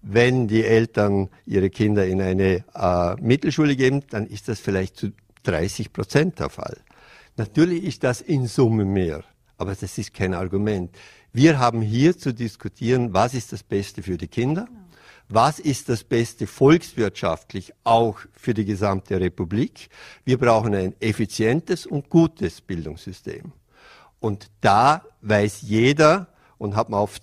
Wenn 0.00 0.48
die 0.48 0.64
Eltern 0.64 1.28
ihre 1.44 1.68
Kinder 1.68 2.06
in 2.06 2.22
eine 2.22 2.64
äh, 2.74 3.20
Mittelschule 3.20 3.76
geben, 3.76 4.02
dann 4.08 4.26
ist 4.26 4.48
das 4.48 4.60
vielleicht 4.60 4.96
zu 4.96 5.12
30 5.42 5.92
Prozent 5.92 6.38
der 6.38 6.48
Fall. 6.48 6.78
Natürlich 7.38 7.84
ist 7.84 8.02
das 8.02 8.20
in 8.20 8.48
Summe 8.48 8.84
mehr, 8.84 9.22
aber 9.58 9.72
das 9.72 9.96
ist 9.96 10.12
kein 10.12 10.34
Argument. 10.34 10.90
Wir 11.32 11.60
haben 11.60 11.82
hier 11.82 12.18
zu 12.18 12.34
diskutieren, 12.34 13.14
was 13.14 13.32
ist 13.32 13.52
das 13.52 13.62
Beste 13.62 14.02
für 14.02 14.16
die 14.16 14.26
Kinder, 14.26 14.66
was 15.28 15.60
ist 15.60 15.88
das 15.88 16.02
Beste 16.02 16.48
volkswirtschaftlich 16.48 17.72
auch 17.84 18.18
für 18.32 18.54
die 18.54 18.64
gesamte 18.64 19.20
Republik. 19.20 19.88
Wir 20.24 20.36
brauchen 20.36 20.74
ein 20.74 20.96
effizientes 20.98 21.86
und 21.86 22.10
gutes 22.10 22.60
Bildungssystem. 22.60 23.52
Und 24.18 24.50
da 24.60 25.04
weiß 25.22 25.62
jeder 25.62 26.26
und 26.58 26.74
hat 26.74 26.88
man 26.88 26.98
auf 26.98 27.20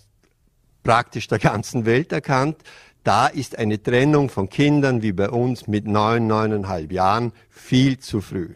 praktisch 0.82 1.28
der 1.28 1.40
ganzen 1.40 1.86
Welt 1.86 2.14
erkannt, 2.14 2.56
da 3.04 3.28
ist 3.28 3.58
eine 3.58 3.84
Trennung 3.84 4.30
von 4.30 4.48
Kindern 4.48 5.02
wie 5.02 5.12
bei 5.12 5.30
uns 5.30 5.68
mit 5.68 5.86
neun, 5.88 6.26
neuneinhalb 6.26 6.94
Jahren 6.94 7.34
viel 7.50 8.00
zu 8.00 8.22
früh. 8.22 8.56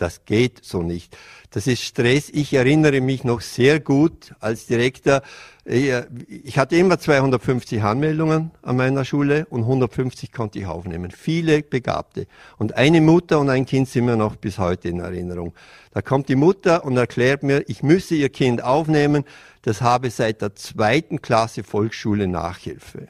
Das 0.00 0.24
geht 0.24 0.64
so 0.64 0.80
nicht. 0.82 1.14
Das 1.50 1.66
ist 1.66 1.82
Stress. 1.82 2.30
Ich 2.30 2.54
erinnere 2.54 3.02
mich 3.02 3.22
noch 3.22 3.42
sehr 3.42 3.80
gut 3.80 4.34
als 4.40 4.64
Direktor. 4.64 5.20
Äh, 5.66 6.04
ich 6.26 6.56
hatte 6.56 6.76
immer 6.76 6.98
250 6.98 7.82
Anmeldungen 7.82 8.50
an 8.62 8.76
meiner 8.76 9.04
Schule 9.04 9.46
und 9.50 9.60
150 9.60 10.32
konnte 10.32 10.58
ich 10.58 10.64
aufnehmen. 10.64 11.10
Viele 11.10 11.62
Begabte. 11.62 12.26
Und 12.56 12.78
eine 12.78 13.02
Mutter 13.02 13.38
und 13.40 13.50
ein 13.50 13.66
Kind 13.66 13.90
sind 13.90 14.06
mir 14.06 14.16
noch 14.16 14.36
bis 14.36 14.58
heute 14.58 14.88
in 14.88 15.00
Erinnerung. 15.00 15.52
Da 15.92 16.00
kommt 16.00 16.30
die 16.30 16.36
Mutter 16.36 16.82
und 16.86 16.96
erklärt 16.96 17.42
mir, 17.42 17.62
ich 17.68 17.82
müsse 17.82 18.14
ihr 18.14 18.30
Kind 18.30 18.64
aufnehmen. 18.64 19.24
Das 19.60 19.82
habe 19.82 20.08
seit 20.08 20.40
der 20.40 20.54
zweiten 20.54 21.20
Klasse 21.20 21.62
Volksschule 21.62 22.26
Nachhilfe. 22.26 23.08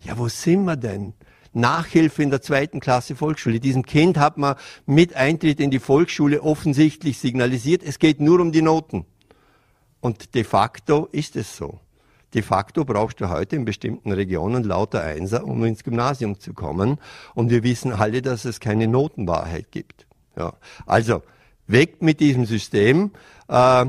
Ja, 0.00 0.18
wo 0.18 0.26
sind 0.26 0.64
wir 0.64 0.76
denn? 0.76 1.14
Nachhilfe 1.54 2.22
in 2.22 2.30
der 2.30 2.42
zweiten 2.42 2.80
Klasse 2.80 3.16
Volksschule. 3.16 3.60
Diesem 3.60 3.84
Kind 3.84 4.18
hat 4.18 4.36
man 4.38 4.56
mit 4.86 5.14
Eintritt 5.14 5.60
in 5.60 5.70
die 5.70 5.78
Volksschule 5.78 6.42
offensichtlich 6.42 7.18
signalisiert, 7.18 7.82
es 7.82 7.98
geht 7.98 8.20
nur 8.20 8.40
um 8.40 8.52
die 8.52 8.62
Noten. 8.62 9.06
Und 10.00 10.34
de 10.34 10.44
facto 10.44 11.08
ist 11.12 11.36
es 11.36 11.56
so. 11.56 11.80
De 12.34 12.42
facto 12.42 12.84
brauchst 12.84 13.20
du 13.20 13.28
heute 13.28 13.56
in 13.56 13.64
bestimmten 13.64 14.10
Regionen 14.10 14.64
lauter 14.64 15.02
Einser, 15.02 15.44
um 15.44 15.64
ins 15.64 15.84
Gymnasium 15.84 16.40
zu 16.40 16.52
kommen. 16.52 16.98
Und 17.34 17.50
wir 17.50 17.62
wissen 17.62 17.92
alle, 17.92 18.20
dass 18.20 18.44
es 18.44 18.58
keine 18.58 18.88
Notenwahrheit 18.88 19.70
gibt. 19.70 20.06
Ja. 20.36 20.54
Also, 20.84 21.22
weg 21.68 22.02
mit 22.02 22.18
diesem 22.18 22.44
System. 22.44 23.12
Äh, 23.48 23.86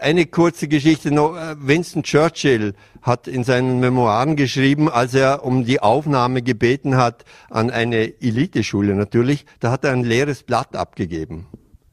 eine 0.00 0.26
kurze 0.26 0.68
Geschichte 0.68 1.10
noch. 1.10 1.36
Äh, 1.36 1.56
Winston 1.58 2.02
Churchill 2.02 2.74
hat 3.02 3.28
in 3.28 3.44
seinen 3.44 3.80
Memoiren 3.80 4.36
geschrieben, 4.36 4.88
als 4.90 5.14
er 5.14 5.44
um 5.44 5.64
die 5.64 5.80
Aufnahme 5.80 6.42
gebeten 6.42 6.96
hat 6.96 7.24
an 7.50 7.70
eine 7.70 8.20
Eliteschule 8.20 8.94
natürlich, 8.94 9.46
da 9.60 9.70
hat 9.70 9.84
er 9.84 9.92
ein 9.92 10.04
leeres 10.04 10.42
Blatt 10.42 10.74
abgegeben. 10.74 11.46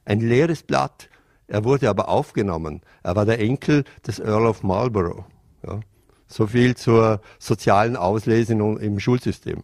Ein 0.06 0.20
leeres 0.20 0.63
Blatt. 0.63 1.10
Er 1.48 1.63
wurde 1.63 1.89
aber 1.89 2.10
aufgenommen. 2.10 2.82
Er 3.04 3.16
war 3.16 3.26
der 3.26 3.39
Enkel 3.39 3.84
des 4.06 4.20
Earl 4.20 4.48
of 4.48 4.63
Marlborough. 4.63 5.26
Ja. 5.66 5.82
So 6.28 6.48
viel 6.48 6.76
zur 6.76 7.22
sozialen 7.38 7.96
Auslese 7.96 8.54
im 8.54 9.00
Schulsystem. 9.00 9.63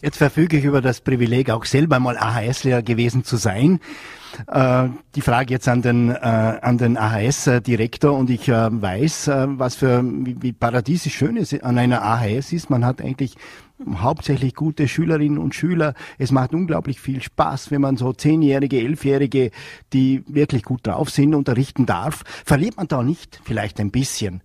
Jetzt 0.00 0.18
verfüge 0.18 0.56
ich 0.58 0.64
über 0.64 0.80
das 0.80 1.00
Privileg, 1.00 1.50
auch 1.50 1.64
selber 1.64 1.98
mal 2.00 2.16
AHS-Lehrer 2.16 2.82
gewesen 2.82 3.24
zu 3.24 3.36
sein. 3.36 3.80
Äh, 4.46 4.88
die 5.14 5.20
Frage 5.20 5.52
jetzt 5.52 5.68
an 5.68 5.82
den, 5.82 6.10
äh, 6.10 6.14
an 6.14 6.78
den 6.78 6.96
AHS-Direktor 6.96 8.16
und 8.16 8.30
ich 8.30 8.48
äh, 8.48 8.68
weiß, 8.70 9.28
äh, 9.28 9.46
was 9.48 9.74
für, 9.74 10.02
wie, 10.04 10.40
wie 10.40 10.52
paradiesisch 10.52 11.14
schön 11.14 11.36
es 11.36 11.52
an 11.62 11.78
einer 11.78 12.02
AHS 12.02 12.52
ist. 12.52 12.70
Man 12.70 12.84
hat 12.84 13.02
eigentlich 13.02 13.36
hauptsächlich 13.96 14.54
gute 14.54 14.88
Schülerinnen 14.88 15.38
und 15.38 15.54
Schüler. 15.54 15.94
Es 16.18 16.30
macht 16.30 16.54
unglaublich 16.54 17.00
viel 17.00 17.22
Spaß, 17.22 17.70
wenn 17.70 17.80
man 17.80 17.96
so 17.96 18.12
Zehnjährige, 18.12 18.80
Elfjährige, 18.80 19.50
die 19.92 20.22
wirklich 20.26 20.62
gut 20.62 20.86
drauf 20.86 21.10
sind, 21.10 21.34
unterrichten 21.34 21.86
darf. 21.86 22.22
Verliert 22.44 22.76
man 22.76 22.88
da 22.88 23.02
nicht 23.02 23.40
vielleicht 23.44 23.80
ein 23.80 23.90
bisschen 23.90 24.42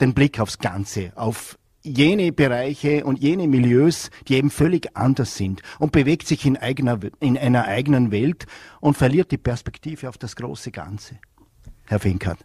den 0.00 0.14
Blick 0.14 0.40
aufs 0.40 0.58
Ganze, 0.58 1.12
auf 1.14 1.58
jene 1.82 2.32
Bereiche 2.32 3.04
und 3.04 3.18
jene 3.18 3.48
Milieus, 3.48 4.10
die 4.28 4.34
eben 4.34 4.50
völlig 4.50 4.96
anders 4.96 5.36
sind 5.36 5.62
und 5.78 5.92
bewegt 5.92 6.26
sich 6.26 6.44
in, 6.44 6.56
eigener, 6.56 6.98
in 7.20 7.38
einer 7.38 7.64
eigenen 7.64 8.10
Welt 8.10 8.46
und 8.80 8.96
verliert 8.96 9.30
die 9.30 9.38
Perspektive 9.38 10.08
auf 10.08 10.18
das 10.18 10.36
große 10.36 10.70
Ganze. 10.70 11.16
Herr 11.86 11.98
Finkert? 12.00 12.38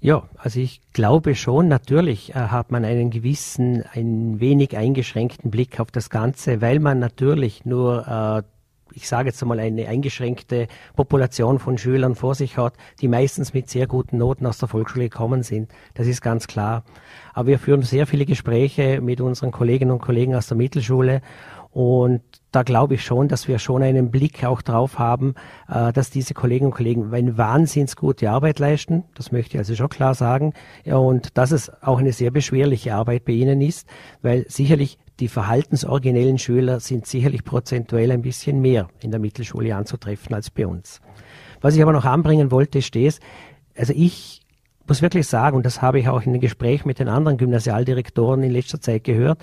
Ja, 0.00 0.28
also 0.36 0.60
ich 0.60 0.82
glaube 0.92 1.34
schon, 1.34 1.68
natürlich 1.68 2.34
äh, 2.34 2.34
hat 2.34 2.70
man 2.70 2.84
einen 2.84 3.08
gewissen, 3.10 3.84
ein 3.94 4.38
wenig 4.38 4.76
eingeschränkten 4.76 5.50
Blick 5.50 5.80
auf 5.80 5.90
das 5.90 6.10
Ganze, 6.10 6.60
weil 6.60 6.78
man 6.78 6.98
natürlich 6.98 7.64
nur 7.64 8.06
äh, 8.06 8.42
ich 8.94 9.08
sage 9.08 9.28
jetzt 9.28 9.42
einmal, 9.42 9.60
eine 9.60 9.88
eingeschränkte 9.88 10.68
Population 10.96 11.58
von 11.58 11.78
Schülern 11.78 12.14
vor 12.14 12.34
sich 12.34 12.56
hat, 12.56 12.74
die 13.00 13.08
meistens 13.08 13.54
mit 13.54 13.68
sehr 13.68 13.86
guten 13.86 14.18
Noten 14.18 14.46
aus 14.46 14.58
der 14.58 14.68
Volksschule 14.68 15.08
gekommen 15.08 15.42
sind. 15.42 15.70
Das 15.94 16.06
ist 16.06 16.20
ganz 16.20 16.46
klar. 16.46 16.84
Aber 17.32 17.48
wir 17.48 17.58
führen 17.58 17.82
sehr 17.82 18.06
viele 18.06 18.26
Gespräche 18.26 19.00
mit 19.00 19.20
unseren 19.20 19.50
Kolleginnen 19.50 19.90
und 19.90 20.00
Kollegen 20.00 20.34
aus 20.34 20.46
der 20.46 20.56
Mittelschule 20.56 21.20
und 21.74 22.22
da 22.52 22.62
glaube 22.62 22.94
ich 22.94 23.04
schon, 23.04 23.26
dass 23.26 23.48
wir 23.48 23.58
schon 23.58 23.82
einen 23.82 24.12
Blick 24.12 24.44
auch 24.44 24.62
drauf 24.62 25.00
haben, 25.00 25.34
äh, 25.68 25.92
dass 25.92 26.08
diese 26.08 26.32
Kolleginnen 26.32 26.70
und 26.70 26.76
Kollegen 26.76 27.12
eine 27.12 27.36
wahnsinns 27.36 27.96
gute 27.96 28.30
Arbeit 28.30 28.60
leisten. 28.60 29.02
Das 29.16 29.32
möchte 29.32 29.56
ich 29.56 29.58
also 29.58 29.74
schon 29.74 29.88
klar 29.88 30.14
sagen. 30.14 30.52
und 30.86 31.36
dass 31.36 31.50
es 31.50 31.72
auch 31.82 31.98
eine 31.98 32.12
sehr 32.12 32.30
beschwerliche 32.30 32.94
Arbeit 32.94 33.24
bei 33.24 33.32
Ihnen 33.32 33.60
ist, 33.60 33.88
weil 34.22 34.46
sicherlich 34.48 34.98
die 35.20 35.28
verhaltensoriginellen 35.28 36.38
Schüler 36.38 36.80
sind 36.80 37.06
sicherlich 37.06 37.44
prozentuell 37.44 38.10
ein 38.10 38.22
bisschen 38.22 38.60
mehr 38.60 38.88
in 39.00 39.10
der 39.10 39.20
Mittelschule 39.20 39.74
anzutreffen 39.74 40.34
als 40.34 40.50
bei 40.50 40.66
uns. 40.66 41.00
Was 41.60 41.76
ich 41.76 41.82
aber 41.82 41.92
noch 41.92 42.04
anbringen 42.04 42.50
wollte, 42.50 42.82
steht, 42.82 43.20
also 43.76 43.92
ich 43.94 44.40
muss 44.86 45.02
wirklich 45.02 45.26
sagen, 45.26 45.56
und 45.56 45.64
das 45.64 45.80
habe 45.82 45.98
ich 45.98 46.08
auch 46.08 46.22
in 46.22 46.32
den 46.32 46.40
Gesprächen 46.40 46.88
mit 46.88 46.98
den 46.98 47.08
anderen 47.08 47.38
Gymnasialdirektoren 47.38 48.42
in 48.42 48.50
letzter 48.50 48.80
Zeit 48.80 49.04
gehört, 49.04 49.38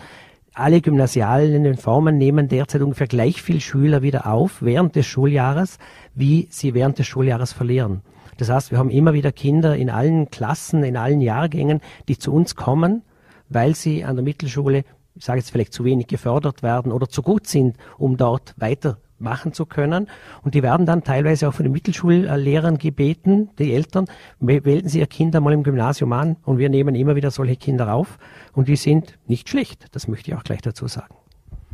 alle 0.53 0.81
gymnasialen 0.81 1.77
Formen 1.77 2.17
nehmen 2.17 2.49
derzeit 2.49 2.81
ungefähr 2.81 3.07
gleich 3.07 3.41
viel 3.41 3.61
Schüler 3.61 4.01
wieder 4.01 4.27
auf 4.27 4.61
während 4.61 4.95
des 4.95 5.05
Schuljahres, 5.05 5.77
wie 6.13 6.47
sie 6.51 6.73
während 6.73 6.99
des 6.99 7.07
Schuljahres 7.07 7.53
verlieren. 7.53 8.01
Das 8.37 8.49
heißt, 8.49 8.71
wir 8.71 8.77
haben 8.77 8.89
immer 8.89 9.13
wieder 9.13 9.31
Kinder 9.31 9.75
in 9.75 9.89
allen 9.89 10.29
Klassen, 10.29 10.83
in 10.83 10.97
allen 10.97 11.21
Jahrgängen, 11.21 11.79
die 12.07 12.17
zu 12.17 12.33
uns 12.33 12.55
kommen, 12.55 13.03
weil 13.49 13.75
sie 13.75 14.03
an 14.03 14.15
der 14.15 14.23
Mittelschule 14.23 14.83
ich 15.15 15.25
sage 15.25 15.39
jetzt 15.39 15.51
vielleicht 15.51 15.73
zu 15.73 15.83
wenig 15.83 16.07
gefördert 16.07 16.63
werden 16.63 16.91
oder 16.91 17.07
zu 17.07 17.21
gut 17.21 17.47
sind, 17.47 17.77
um 17.97 18.17
dort 18.17 18.53
weitermachen 18.57 19.53
zu 19.53 19.65
können. 19.65 20.07
Und 20.43 20.55
die 20.55 20.63
werden 20.63 20.85
dann 20.85 21.03
teilweise 21.03 21.47
auch 21.47 21.53
von 21.53 21.63
den 21.63 21.73
Mittelschullehrern 21.73 22.77
gebeten, 22.77 23.49
die 23.59 23.73
Eltern, 23.73 24.05
melden 24.39 24.87
Sie 24.87 24.99
Ihr 24.99 25.07
Kind 25.07 25.35
einmal 25.35 25.53
im 25.53 25.63
Gymnasium 25.63 26.13
an 26.13 26.37
und 26.43 26.57
wir 26.57 26.69
nehmen 26.69 26.95
immer 26.95 27.15
wieder 27.15 27.31
solche 27.31 27.55
Kinder 27.55 27.93
auf 27.93 28.17
und 28.53 28.67
die 28.67 28.75
sind 28.75 29.17
nicht 29.27 29.49
schlecht. 29.49 29.87
Das 29.91 30.07
möchte 30.07 30.31
ich 30.31 30.37
auch 30.37 30.43
gleich 30.43 30.61
dazu 30.61 30.87
sagen. 30.87 31.15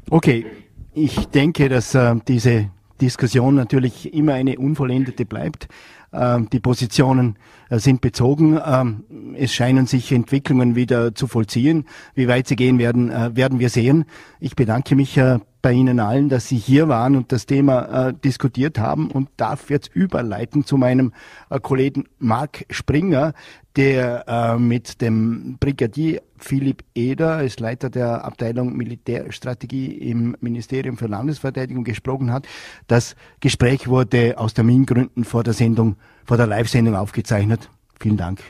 Okay, 0.09 0.45
ich 0.93 1.27
denke, 1.27 1.69
dass 1.69 1.93
äh, 1.93 2.15
diese 2.27 2.69
Diskussion 2.99 3.55
natürlich 3.55 4.13
immer 4.13 4.33
eine 4.33 4.57
unvollendete 4.57 5.25
bleibt. 5.25 5.67
Ähm, 6.13 6.49
die 6.51 6.59
Positionen 6.59 7.37
äh, 7.69 7.79
sind 7.79 8.01
bezogen. 8.01 8.59
Ähm, 8.65 9.35
es 9.35 9.53
scheinen 9.53 9.87
sich 9.87 10.11
Entwicklungen 10.11 10.75
wieder 10.75 11.13
zu 11.13 11.27
vollziehen. 11.27 11.85
Wie 12.15 12.27
weit 12.27 12.47
sie 12.47 12.55
gehen 12.55 12.79
werden, 12.79 13.11
äh, 13.11 13.35
werden 13.35 13.59
wir 13.59 13.69
sehen. 13.69 14.05
Ich 14.39 14.55
bedanke 14.55 14.95
mich 14.95 15.17
äh, 15.17 15.39
bei 15.61 15.73
Ihnen 15.73 15.99
allen, 15.99 16.29
dass 16.29 16.47
Sie 16.47 16.57
hier 16.57 16.87
waren 16.87 17.15
und 17.17 17.31
das 17.31 17.45
Thema 17.45 18.13
diskutiert 18.13 18.77
haben 18.77 19.09
und 19.11 19.27
darf 19.37 19.69
jetzt 19.69 19.93
überleiten 19.93 20.63
zu 20.63 20.77
meinem 20.77 21.11
Kollegen 21.61 22.05
Marc 22.19 22.63
Springer, 22.69 23.33
der 23.75 24.55
mit 24.59 25.01
dem 25.01 25.57
Brigadier 25.59 26.21
Philipp 26.37 26.83
Eder 26.95 27.33
als 27.33 27.59
Leiter 27.59 27.89
der 27.89 28.23
Abteilung 28.23 28.77
Militärstrategie 28.77 29.87
im 29.87 30.37
Ministerium 30.39 30.95
für 30.95 31.07
Landesverteidigung 31.07 31.83
gesprochen 31.83 32.31
hat. 32.31 32.47
Das 32.87 33.15
Gespräch 33.41 33.87
wurde 33.87 34.37
aus 34.37 34.53
Termingründen 34.53 35.25
vor 35.25 35.43
der 35.43 35.53
Sendung 35.53 35.96
vor 36.25 36.37
der 36.37 36.47
Live-Sendung 36.47 36.95
aufgezeichnet. 36.95 37.69
Vielen 37.99 38.17
Dank 38.17 38.41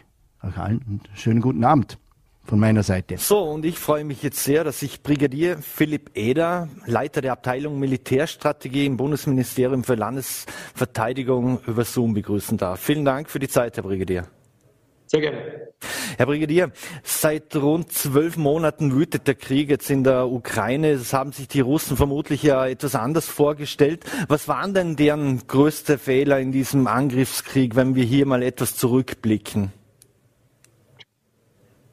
euch 0.43 0.57
allen 0.57 0.81
und 0.88 1.10
schönen 1.15 1.41
guten 1.41 1.63
Abend 1.63 1.97
von 2.45 2.60
meiner 2.60 2.83
Seite. 2.83 3.17
So, 3.17 3.39
und 3.43 3.65
ich 3.65 3.77
freue 3.77 4.05
mich 4.05 4.23
jetzt 4.23 4.43
sehr, 4.43 4.63
dass 4.63 4.81
ich 4.81 5.03
Brigadier 5.03 5.57
Philipp 5.57 6.12
Eder, 6.15 6.69
Leiter 6.86 7.21
der 7.21 7.33
Abteilung 7.33 7.79
Militärstrategie 7.79 8.86
im 8.86 8.97
Bundesministerium 8.97 9.83
für 9.83 9.95
Landesverteidigung 9.95 11.60
über 11.67 11.83
Zoom 11.83 12.13
begrüßen 12.13 12.57
darf. 12.57 12.79
Vielen 12.79 13.05
Dank 13.05 13.29
für 13.29 13.39
die 13.39 13.49
Zeit, 13.49 13.75
Herr 13.75 13.83
Brigadier. 13.83 14.27
Sehr 15.08 15.22
gerne. 15.22 15.72
Herr 16.17 16.26
Brigadier, 16.26 16.72
seit 17.04 17.56
rund 17.56 17.93
zwölf 17.93 18.36
Monaten 18.36 18.93
wütet 18.93 19.26
der 19.28 19.36
Krieg 19.36 19.70
jetzt 19.70 19.89
in 19.89 20.04
der 20.04 20.28
Ukraine. 20.28 20.98
Das 20.98 21.13
haben 21.13 21.32
sich 21.32 21.48
die 21.48 21.62
Russen 21.62 21.96
vermutlich 21.96 22.43
ja 22.43 22.67
etwas 22.67 22.93
anders 22.93 23.26
vorgestellt. 23.28 24.04
Was 24.28 24.50
waren 24.50 24.74
denn 24.74 24.98
deren 24.98 25.48
größte 25.48 25.98
Fehler 25.98 26.39
in 26.39 26.52
diesem 26.52 26.88
Angriffskrieg, 26.88 27.76
wenn 27.78 27.96
wir 27.96 28.04
hier 28.04 28.26
mal 28.26 28.43
etwas 28.43 28.76
zurückblicken? 28.76 29.72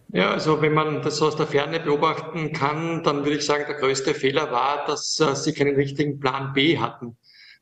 Ja, 0.08 0.30
also 0.30 0.60
wenn 0.60 0.74
man 0.74 1.02
das 1.02 1.20
aus 1.22 1.36
der 1.36 1.46
Ferne 1.46 1.80
beobachten 1.80 2.52
kann, 2.52 3.02
dann 3.02 3.24
würde 3.24 3.36
ich 3.36 3.46
sagen, 3.46 3.64
der 3.68 3.76
größte 3.76 4.14
Fehler 4.14 4.50
war, 4.50 4.86
dass 4.86 5.18
äh, 5.20 5.34
sie 5.34 5.52
keinen 5.52 5.74
richtigen 5.76 6.20
Plan 6.20 6.52
B 6.52 6.78
hatten. 6.78 7.16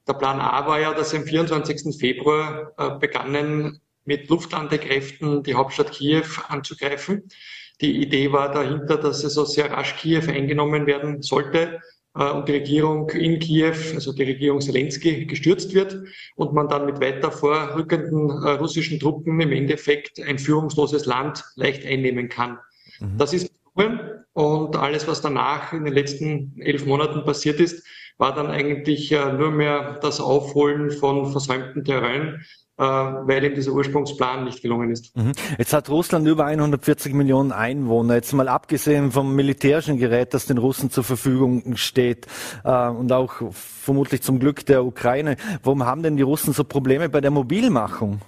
Der 0.07 0.15
Plan 0.15 0.41
A 0.41 0.67
war 0.67 0.81
ja, 0.81 0.93
dass 0.93 1.11
sie 1.11 1.19
am 1.19 1.25
24. 1.25 1.99
Februar 1.99 2.73
äh, 2.77 2.99
begannen, 2.99 3.81
mit 4.05 4.29
Luftlandekräften 4.29 5.43
die 5.43 5.55
Hauptstadt 5.55 5.93
Kiew 5.93 6.27
anzugreifen. 6.49 7.29
Die 7.81 8.03
Idee 8.03 8.33
war 8.33 8.53
dahinter, 8.53 8.97
dass 8.97 9.25
es 9.25 9.35
so 9.35 9.45
sehr 9.45 9.71
rasch 9.73 9.97
Kiew 9.97 10.29
eingenommen 10.29 10.87
werden 10.87 11.23
sollte 11.23 11.81
äh, 12.17 12.31
und 12.31 12.49
die 12.49 12.53
Regierung 12.53 13.11
in 13.11 13.39
Kiew, 13.39 13.75
also 13.95 14.13
die 14.13 14.25
Regierung 14.25 14.61
Zelensky, 14.61 15.27
gestürzt 15.27 15.75
wird 15.75 15.99
und 16.37 16.53
man 16.53 16.69
dann 16.69 16.87
mit 16.87 17.01
weiter 17.01 17.31
vorrückenden 17.31 18.31
äh, 18.45 18.51
russischen 18.53 19.01
Truppen 19.01 19.41
im 19.41 19.53
Endeffekt 19.53 20.21
ein 20.21 20.39
führungsloses 20.39 21.07
Land 21.07 21.45
leicht 21.57 21.85
einnehmen 21.85 22.29
kann. 22.29 22.59
Mhm. 23.01 23.19
Das 23.19 23.33
ist 23.33 23.53
und 24.35 24.77
alles, 24.77 25.07
was 25.07 25.21
danach 25.21 25.73
in 25.73 25.85
den 25.85 25.95
letzten 25.95 26.61
elf 26.61 26.87
Monaten 26.87 27.25
passiert 27.25 27.61
ist, 27.61 27.87
war 28.19 28.35
dann 28.35 28.47
eigentlich 28.47 29.11
äh, 29.13 29.33
nur 29.33 29.51
mehr 29.51 29.99
das 30.01 30.21
Aufholen 30.21 30.91
von 30.91 31.31
versäumten 31.33 31.85
Terrain, 31.85 32.45
weil 32.83 33.45
ihm 33.45 33.55
dieser 33.55 33.73
Ursprungsplan 33.73 34.45
nicht 34.45 34.63
gelungen 34.63 34.91
ist. 34.91 35.17
Mhm. 35.17 35.33
Jetzt 35.59 35.73
hat 35.73 35.89
Russland 35.89 36.27
über 36.27 36.47
140 36.47 37.15
Millionen 37.15 37.53
Einwohner. 37.53 38.15
Jetzt 38.15 38.33
mal 38.33 38.49
abgesehen 38.49 39.13
vom 39.13 39.35
militärischen 39.35 39.99
Gerät, 39.99 40.35
das 40.35 40.47
den 40.47 40.59
Russen 40.59 40.91
zur 40.91 41.05
Verfügung 41.05 41.77
steht 41.77 42.27
äh, 42.65 42.89
und 42.89 43.13
auch 43.13 43.35
vermutlich 43.53 44.23
zum 44.23 44.39
Glück 44.39 44.67
der 44.67 44.85
Ukraine. 44.85 45.37
Warum 45.63 45.85
haben 45.87 46.03
denn 46.03 46.17
die 46.17 46.23
Russen 46.23 46.53
so 46.53 46.65
Probleme 46.65 47.09
bei 47.09 47.21
der 47.21 47.31
Mobilmachung? 47.31 48.21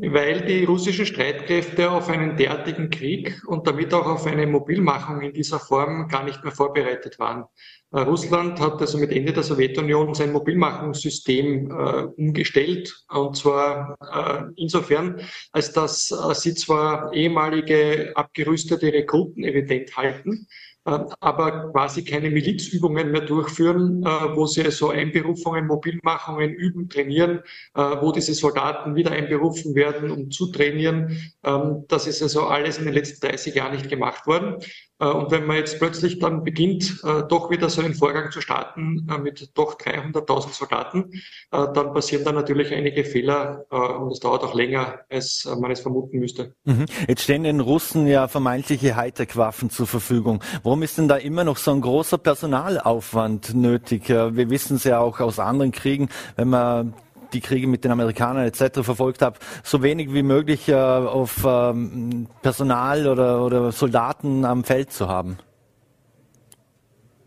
Weil 0.00 0.42
die 0.42 0.62
russischen 0.64 1.06
Streitkräfte 1.06 1.90
auf 1.90 2.08
einen 2.08 2.36
derartigen 2.36 2.88
Krieg 2.88 3.42
und 3.46 3.66
damit 3.66 3.92
auch 3.92 4.06
auf 4.06 4.26
eine 4.26 4.46
Mobilmachung 4.46 5.22
in 5.22 5.32
dieser 5.32 5.58
Form 5.58 6.06
gar 6.06 6.22
nicht 6.22 6.44
mehr 6.44 6.52
vorbereitet 6.52 7.18
waren. 7.18 7.46
Äh, 7.90 8.00
Russland 8.00 8.60
hat 8.60 8.80
also 8.80 8.98
mit 8.98 9.12
Ende 9.12 9.32
der 9.32 9.42
Sowjetunion 9.42 10.14
sein 10.14 10.32
Mobilmachungssystem 10.32 11.70
äh, 11.70 12.02
umgestellt. 12.16 12.94
Und 13.08 13.36
zwar 13.36 13.96
äh, 14.00 14.52
insofern, 14.56 15.20
als 15.52 15.72
dass 15.72 16.10
äh, 16.10 16.34
sie 16.34 16.54
zwar 16.54 17.12
ehemalige 17.14 18.12
abgerüstete 18.14 18.92
Rekruten 18.92 19.42
evident 19.42 19.96
halten, 19.96 20.46
äh, 20.84 20.98
aber 21.20 21.72
quasi 21.72 22.04
keine 22.04 22.30
Milizübungen 22.30 23.10
mehr 23.10 23.22
durchführen, 23.22 24.02
äh, 24.02 24.36
wo 24.36 24.46
sie 24.46 24.70
so 24.70 24.90
Einberufungen, 24.90 25.66
Mobilmachungen 25.66 26.52
üben, 26.52 26.90
trainieren, 26.90 27.40
wo 27.74 28.12
diese 28.12 28.34
Soldaten 28.34 28.94
wieder 28.94 29.12
einberufen 29.12 29.74
werden, 29.74 30.10
um 30.10 30.30
zu 30.30 30.50
trainieren. 30.52 31.32
Ähm, 31.44 31.84
das 31.88 32.06
ist 32.06 32.22
also 32.22 32.46
alles 32.46 32.78
in 32.78 32.84
den 32.84 32.94
letzten 32.94 33.26
30 33.26 33.54
Jahren 33.54 33.72
nicht 33.72 33.88
gemacht 33.88 34.26
worden. 34.26 34.56
Äh, 35.00 35.06
und 35.06 35.30
wenn 35.30 35.46
man 35.46 35.56
jetzt 35.56 35.78
plötzlich 35.78 36.18
dann 36.18 36.44
beginnt, 36.44 37.02
äh, 37.04 37.22
doch 37.28 37.50
wieder 37.50 37.68
so 37.68 37.82
einen 37.82 37.94
Vorgang 37.94 38.30
zu 38.30 38.40
starten 38.40 39.06
äh, 39.10 39.18
mit 39.18 39.50
doch 39.54 39.78
300.000 39.78 40.54
Soldaten, 40.54 41.10
dann 41.50 41.92
passieren 41.92 42.24
da 42.24 42.32
natürlich 42.32 42.72
einige 42.74 43.04
Fehler 43.04 43.64
und 43.70 44.12
es 44.12 44.20
dauert 44.20 44.42
auch 44.42 44.54
länger, 44.54 45.00
als 45.08 45.48
man 45.60 45.70
es 45.70 45.80
vermuten 45.80 46.18
müsste. 46.18 46.54
Mhm. 46.64 46.86
Jetzt 47.06 47.22
stehen 47.22 47.44
den 47.44 47.60
Russen 47.60 48.06
ja 48.06 48.28
vermeintliche 48.28 48.96
Hightech-Waffen 48.96 49.70
zur 49.70 49.86
Verfügung. 49.86 50.42
Warum 50.62 50.82
ist 50.82 50.98
denn 50.98 51.08
da 51.08 51.16
immer 51.16 51.44
noch 51.44 51.56
so 51.56 51.70
ein 51.70 51.80
großer 51.80 52.18
Personalaufwand 52.18 53.54
nötig? 53.54 54.08
Wir 54.08 54.50
wissen 54.50 54.76
es 54.76 54.84
ja 54.84 55.00
auch 55.00 55.20
aus 55.20 55.38
anderen 55.38 55.72
Kriegen, 55.72 56.08
wenn 56.36 56.48
man 56.48 56.94
die 57.32 57.40
Kriege 57.40 57.66
mit 57.66 57.84
den 57.84 57.92
Amerikanern 57.92 58.46
etc. 58.46 58.80
verfolgt 58.82 59.22
habe, 59.22 59.38
so 59.62 59.82
wenig 59.82 60.12
wie 60.12 60.22
möglich 60.22 60.68
äh, 60.68 60.74
auf 60.74 61.44
ähm, 61.46 62.26
Personal 62.42 63.06
oder, 63.06 63.44
oder 63.44 63.72
Soldaten 63.72 64.44
am 64.44 64.64
Feld 64.64 64.92
zu 64.92 65.08
haben? 65.08 65.38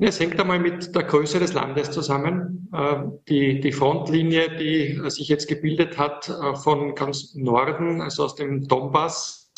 Es 0.04 0.20
hängt 0.20 0.40
einmal 0.40 0.58
mit 0.58 0.96
der 0.96 1.04
Größe 1.04 1.40
des 1.40 1.54
Landes 1.54 1.92
zusammen. 1.92 2.68
Äh, 2.74 3.04
die, 3.30 3.60
die 3.60 3.72
Frontlinie, 3.72 4.58
die 4.58 5.00
sich 5.12 5.28
jetzt 5.28 5.48
gebildet 5.48 6.00
hat 6.00 6.28
äh, 6.28 6.56
von 6.56 6.96
ganz 6.96 7.36
Norden, 7.36 8.02
also 8.02 8.24
aus 8.24 8.34
dem 8.34 8.68
Donbass, 8.68 9.52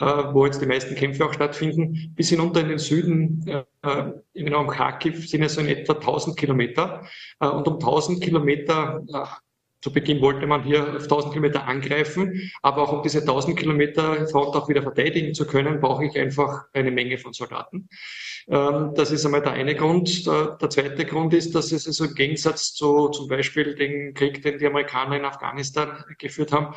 äh, 0.00 0.06
wo 0.32 0.46
jetzt 0.46 0.62
die 0.62 0.66
meisten 0.66 0.94
Kämpfe 0.94 1.26
auch 1.26 1.34
stattfinden, 1.34 2.14
bis 2.16 2.30
hinunter 2.30 2.62
in 2.62 2.68
den 2.68 2.78
Süden, 2.78 3.44
in 4.32 4.46
den 4.46 4.54
Raum 4.54 4.68
Kharkiv, 4.68 5.28
sind 5.28 5.42
es 5.42 5.54
so 5.54 5.60
in 5.60 5.68
etwa 5.68 5.92
1000 5.94 6.38
Kilometer. 6.38 7.04
Und 7.40 7.66
um 7.68 7.74
1000 7.74 8.22
Kilometer 8.22 9.02
zu 9.82 9.92
Beginn 9.92 10.20
wollte 10.20 10.46
man 10.46 10.62
hier 10.62 10.96
auf 10.96 11.02
1000 11.02 11.34
Kilometer 11.34 11.66
angreifen, 11.66 12.50
aber 12.62 12.82
auch 12.82 12.92
um 12.92 13.02
diese 13.02 13.20
1000 13.20 13.58
Kilometer 13.58 14.28
Front 14.28 14.54
auch 14.54 14.68
wieder 14.68 14.82
verteidigen 14.82 15.34
zu 15.34 15.46
können, 15.46 15.80
brauche 15.80 16.06
ich 16.06 16.16
einfach 16.16 16.66
eine 16.72 16.92
Menge 16.92 17.18
von 17.18 17.32
Soldaten. 17.32 17.88
Ähm, 18.48 18.92
das 18.94 19.10
ist 19.10 19.26
einmal 19.26 19.42
der 19.42 19.52
eine 19.52 19.74
Grund. 19.74 20.26
Der 20.26 20.70
zweite 20.70 21.04
Grund 21.04 21.34
ist, 21.34 21.54
dass 21.54 21.72
es 21.72 21.86
also 21.86 22.04
im 22.04 22.14
Gegensatz 22.14 22.72
zu 22.74 23.08
zum 23.08 23.28
Beispiel 23.28 23.74
den 23.74 24.14
Krieg, 24.14 24.40
den 24.42 24.58
die 24.58 24.66
Amerikaner 24.66 25.16
in 25.16 25.24
Afghanistan 25.24 26.04
geführt 26.18 26.52
haben, 26.52 26.74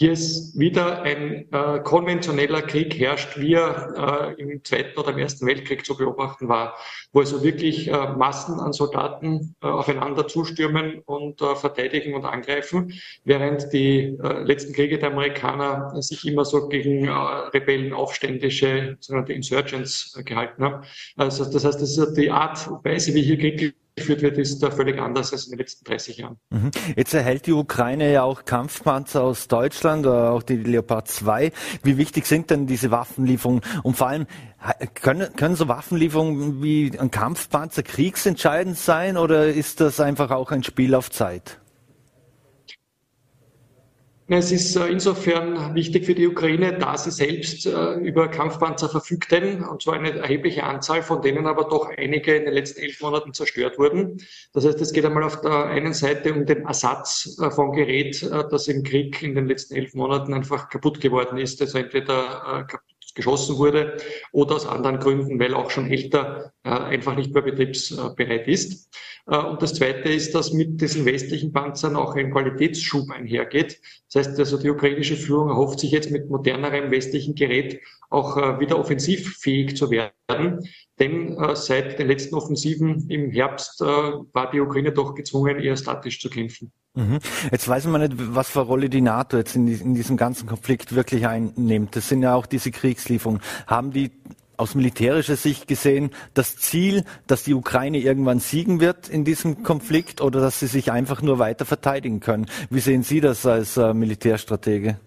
hier 0.00 0.12
ist 0.12 0.56
wieder 0.56 1.02
ein 1.02 1.52
äh, 1.52 1.80
konventioneller 1.80 2.62
Krieg 2.62 2.96
herrscht, 3.00 3.36
wie 3.36 3.54
er 3.54 4.36
äh, 4.38 4.40
im 4.40 4.62
Zweiten 4.62 4.96
oder 4.96 5.10
im 5.10 5.18
Ersten 5.18 5.44
Weltkrieg 5.44 5.84
zu 5.84 5.96
beobachten 5.96 6.48
war, 6.48 6.76
wo 7.12 7.18
also 7.18 7.42
wirklich 7.42 7.88
äh, 7.88 8.08
Massen 8.16 8.60
an 8.60 8.72
Soldaten 8.72 9.56
äh, 9.60 9.66
aufeinander 9.66 10.28
zustürmen 10.28 11.00
und 11.04 11.42
äh, 11.42 11.56
verteidigen 11.56 12.14
und 12.14 12.24
angreifen, 12.24 12.92
während 13.24 13.72
die 13.72 14.16
äh, 14.22 14.42
letzten 14.44 14.72
Kriege 14.72 15.00
der 15.00 15.10
Amerikaner 15.10 16.00
sich 16.00 16.24
immer 16.28 16.44
so 16.44 16.68
gegen 16.68 17.08
Rebellen, 17.08 17.92
Aufständische, 17.92 18.96
sogenannte 19.00 19.32
Insurgents 19.32 20.16
gehalten 20.24 20.62
haben. 20.62 20.84
Also 21.16 21.44
das 21.44 21.64
heißt, 21.64 21.82
das 21.82 21.98
ist 21.98 22.14
die 22.14 22.30
Art 22.30 22.68
und 22.68 22.84
Weise, 22.84 23.14
wie 23.14 23.22
hier 23.22 23.36
Krieg 23.36 23.74
geführt 23.98 24.22
wird, 24.22 24.38
ist 24.38 24.62
da 24.62 24.70
völlig 24.70 24.98
anders 25.00 25.32
als 25.32 25.46
in 25.46 25.52
den 25.52 25.58
letzten 25.58 25.84
30 25.84 26.16
Jahren. 26.18 26.36
Mhm. 26.50 26.70
Jetzt 26.96 27.14
erhält 27.14 27.46
die 27.46 27.52
Ukraine 27.52 28.12
ja 28.12 28.22
auch 28.22 28.44
Kampfpanzer 28.44 29.22
aus 29.22 29.48
Deutschland, 29.48 30.06
auch 30.06 30.42
die 30.42 30.56
Leopard 30.56 31.08
2. 31.08 31.52
Wie 31.82 31.96
wichtig 31.96 32.26
sind 32.26 32.50
denn 32.50 32.66
diese 32.66 32.90
Waffenlieferungen? 32.90 33.62
Und 33.82 33.96
vor 33.96 34.08
allem, 34.08 34.26
können, 34.94 35.34
können 35.36 35.56
so 35.56 35.68
Waffenlieferungen 35.68 36.62
wie 36.62 36.92
ein 36.98 37.10
Kampfpanzer 37.10 37.82
kriegsentscheidend 37.82 38.76
sein 38.76 39.16
oder 39.16 39.48
ist 39.48 39.80
das 39.80 40.00
einfach 40.00 40.30
auch 40.30 40.50
ein 40.50 40.62
Spiel 40.62 40.94
auf 40.94 41.10
Zeit? 41.10 41.58
Es 44.30 44.52
ist 44.52 44.76
äh, 44.76 44.88
insofern 44.88 45.74
wichtig 45.74 46.04
für 46.04 46.14
die 46.14 46.26
Ukraine, 46.26 46.76
da 46.76 46.98
sie 46.98 47.10
selbst 47.10 47.64
äh, 47.64 47.94
über 47.94 48.28
Kampfpanzer 48.28 48.90
verfügten, 48.90 49.64
und 49.64 49.82
zwar 49.82 49.94
eine 49.94 50.10
erhebliche 50.18 50.64
Anzahl, 50.64 51.02
von 51.02 51.22
denen 51.22 51.46
aber 51.46 51.64
doch 51.64 51.88
einige 51.96 52.34
in 52.34 52.44
den 52.44 52.52
letzten 52.52 52.82
elf 52.82 53.00
Monaten 53.00 53.32
zerstört 53.32 53.78
wurden. 53.78 54.20
Das 54.52 54.66
heißt, 54.66 54.82
es 54.82 54.92
geht 54.92 55.06
einmal 55.06 55.22
auf 55.22 55.40
der 55.40 55.68
einen 55.68 55.94
Seite 55.94 56.34
um 56.34 56.44
den 56.44 56.66
Ersatz 56.66 57.38
äh, 57.40 57.50
von 57.50 57.72
Gerät, 57.72 58.22
das 58.50 58.68
im 58.68 58.82
Krieg 58.82 59.22
in 59.22 59.34
den 59.34 59.46
letzten 59.46 59.76
elf 59.76 59.94
Monaten 59.94 60.34
einfach 60.34 60.68
kaputt 60.68 61.00
geworden 61.00 61.38
ist, 61.38 61.62
also 61.62 61.78
entweder 61.78 62.66
geschossen 63.14 63.58
wurde 63.58 63.96
oder 64.32 64.56
aus 64.56 64.66
anderen 64.66 64.98
Gründen, 64.98 65.40
weil 65.40 65.54
auch 65.54 65.70
schon 65.70 65.90
älter 65.90 66.52
einfach 66.62 67.16
nicht 67.16 67.32
mehr 67.32 67.42
betriebsbereit 67.42 68.46
ist. 68.46 68.88
Äh, 69.28 69.36
und 69.38 69.62
das 69.62 69.74
Zweite 69.74 70.08
ist, 70.08 70.34
dass 70.34 70.52
mit 70.52 70.80
diesen 70.80 71.04
westlichen 71.04 71.52
Panzern 71.52 71.96
auch 71.96 72.16
ein 72.16 72.32
Qualitätsschub 72.32 73.10
einhergeht. 73.10 73.80
Das 74.12 74.26
heißt 74.26 74.38
also, 74.38 74.58
die 74.58 74.70
ukrainische 74.70 75.16
Führung 75.16 75.48
erhofft 75.48 75.80
sich 75.80 75.90
jetzt 75.90 76.10
mit 76.10 76.28
modernerem 76.28 76.90
westlichen 76.90 77.34
Gerät 77.34 77.80
auch 78.10 78.36
äh, 78.36 78.60
wieder 78.60 78.78
offensivfähig 78.78 79.76
zu 79.76 79.90
werden. 79.90 80.66
Denn 80.98 81.36
äh, 81.36 81.54
seit 81.54 81.98
den 81.98 82.08
letzten 82.08 82.34
Offensiven 82.34 83.08
im 83.10 83.30
Herbst 83.30 83.80
war 83.80 84.50
die 84.50 84.60
Ukraine 84.60 84.92
doch 84.92 85.14
gezwungen, 85.14 85.58
eher 85.58 85.76
statisch 85.76 86.20
zu 86.20 86.30
kämpfen. 86.30 86.72
Mhm. 86.98 87.20
Jetzt 87.52 87.68
weiß 87.68 87.86
man 87.86 88.00
nicht, 88.00 88.14
was 88.16 88.50
für 88.50 88.60
eine 88.60 88.68
Rolle 88.68 88.88
die 88.88 89.00
NATO 89.00 89.36
jetzt 89.36 89.54
in, 89.54 89.94
diesem 89.94 90.16
ganzen 90.16 90.48
Konflikt 90.48 90.96
wirklich 90.96 91.28
einnimmt. 91.28 91.94
Das 91.94 92.08
sind 92.08 92.22
ja 92.22 92.34
auch 92.34 92.46
diese 92.46 92.72
Kriegslieferungen. 92.72 93.40
Haben 93.68 93.92
die 93.92 94.10
aus 94.56 94.74
militärischer 94.74 95.36
Sicht 95.36 95.68
gesehen 95.68 96.10
das 96.34 96.56
Ziel, 96.56 97.04
dass 97.28 97.44
die 97.44 97.54
Ukraine 97.54 97.98
irgendwann 97.98 98.40
siegen 98.40 98.80
wird 98.80 99.08
in 99.08 99.24
diesem 99.24 99.62
Konflikt 99.62 100.20
oder 100.20 100.40
dass 100.40 100.58
sie 100.58 100.66
sich 100.66 100.90
einfach 100.90 101.22
nur 101.22 101.38
weiter 101.38 101.64
verteidigen 101.64 102.18
können? 102.18 102.46
Wie 102.68 102.80
sehen 102.80 103.04
Sie 103.04 103.20
das 103.20 103.46
als 103.46 103.76
äh, 103.76 103.94
Militärstratege? 103.94 104.98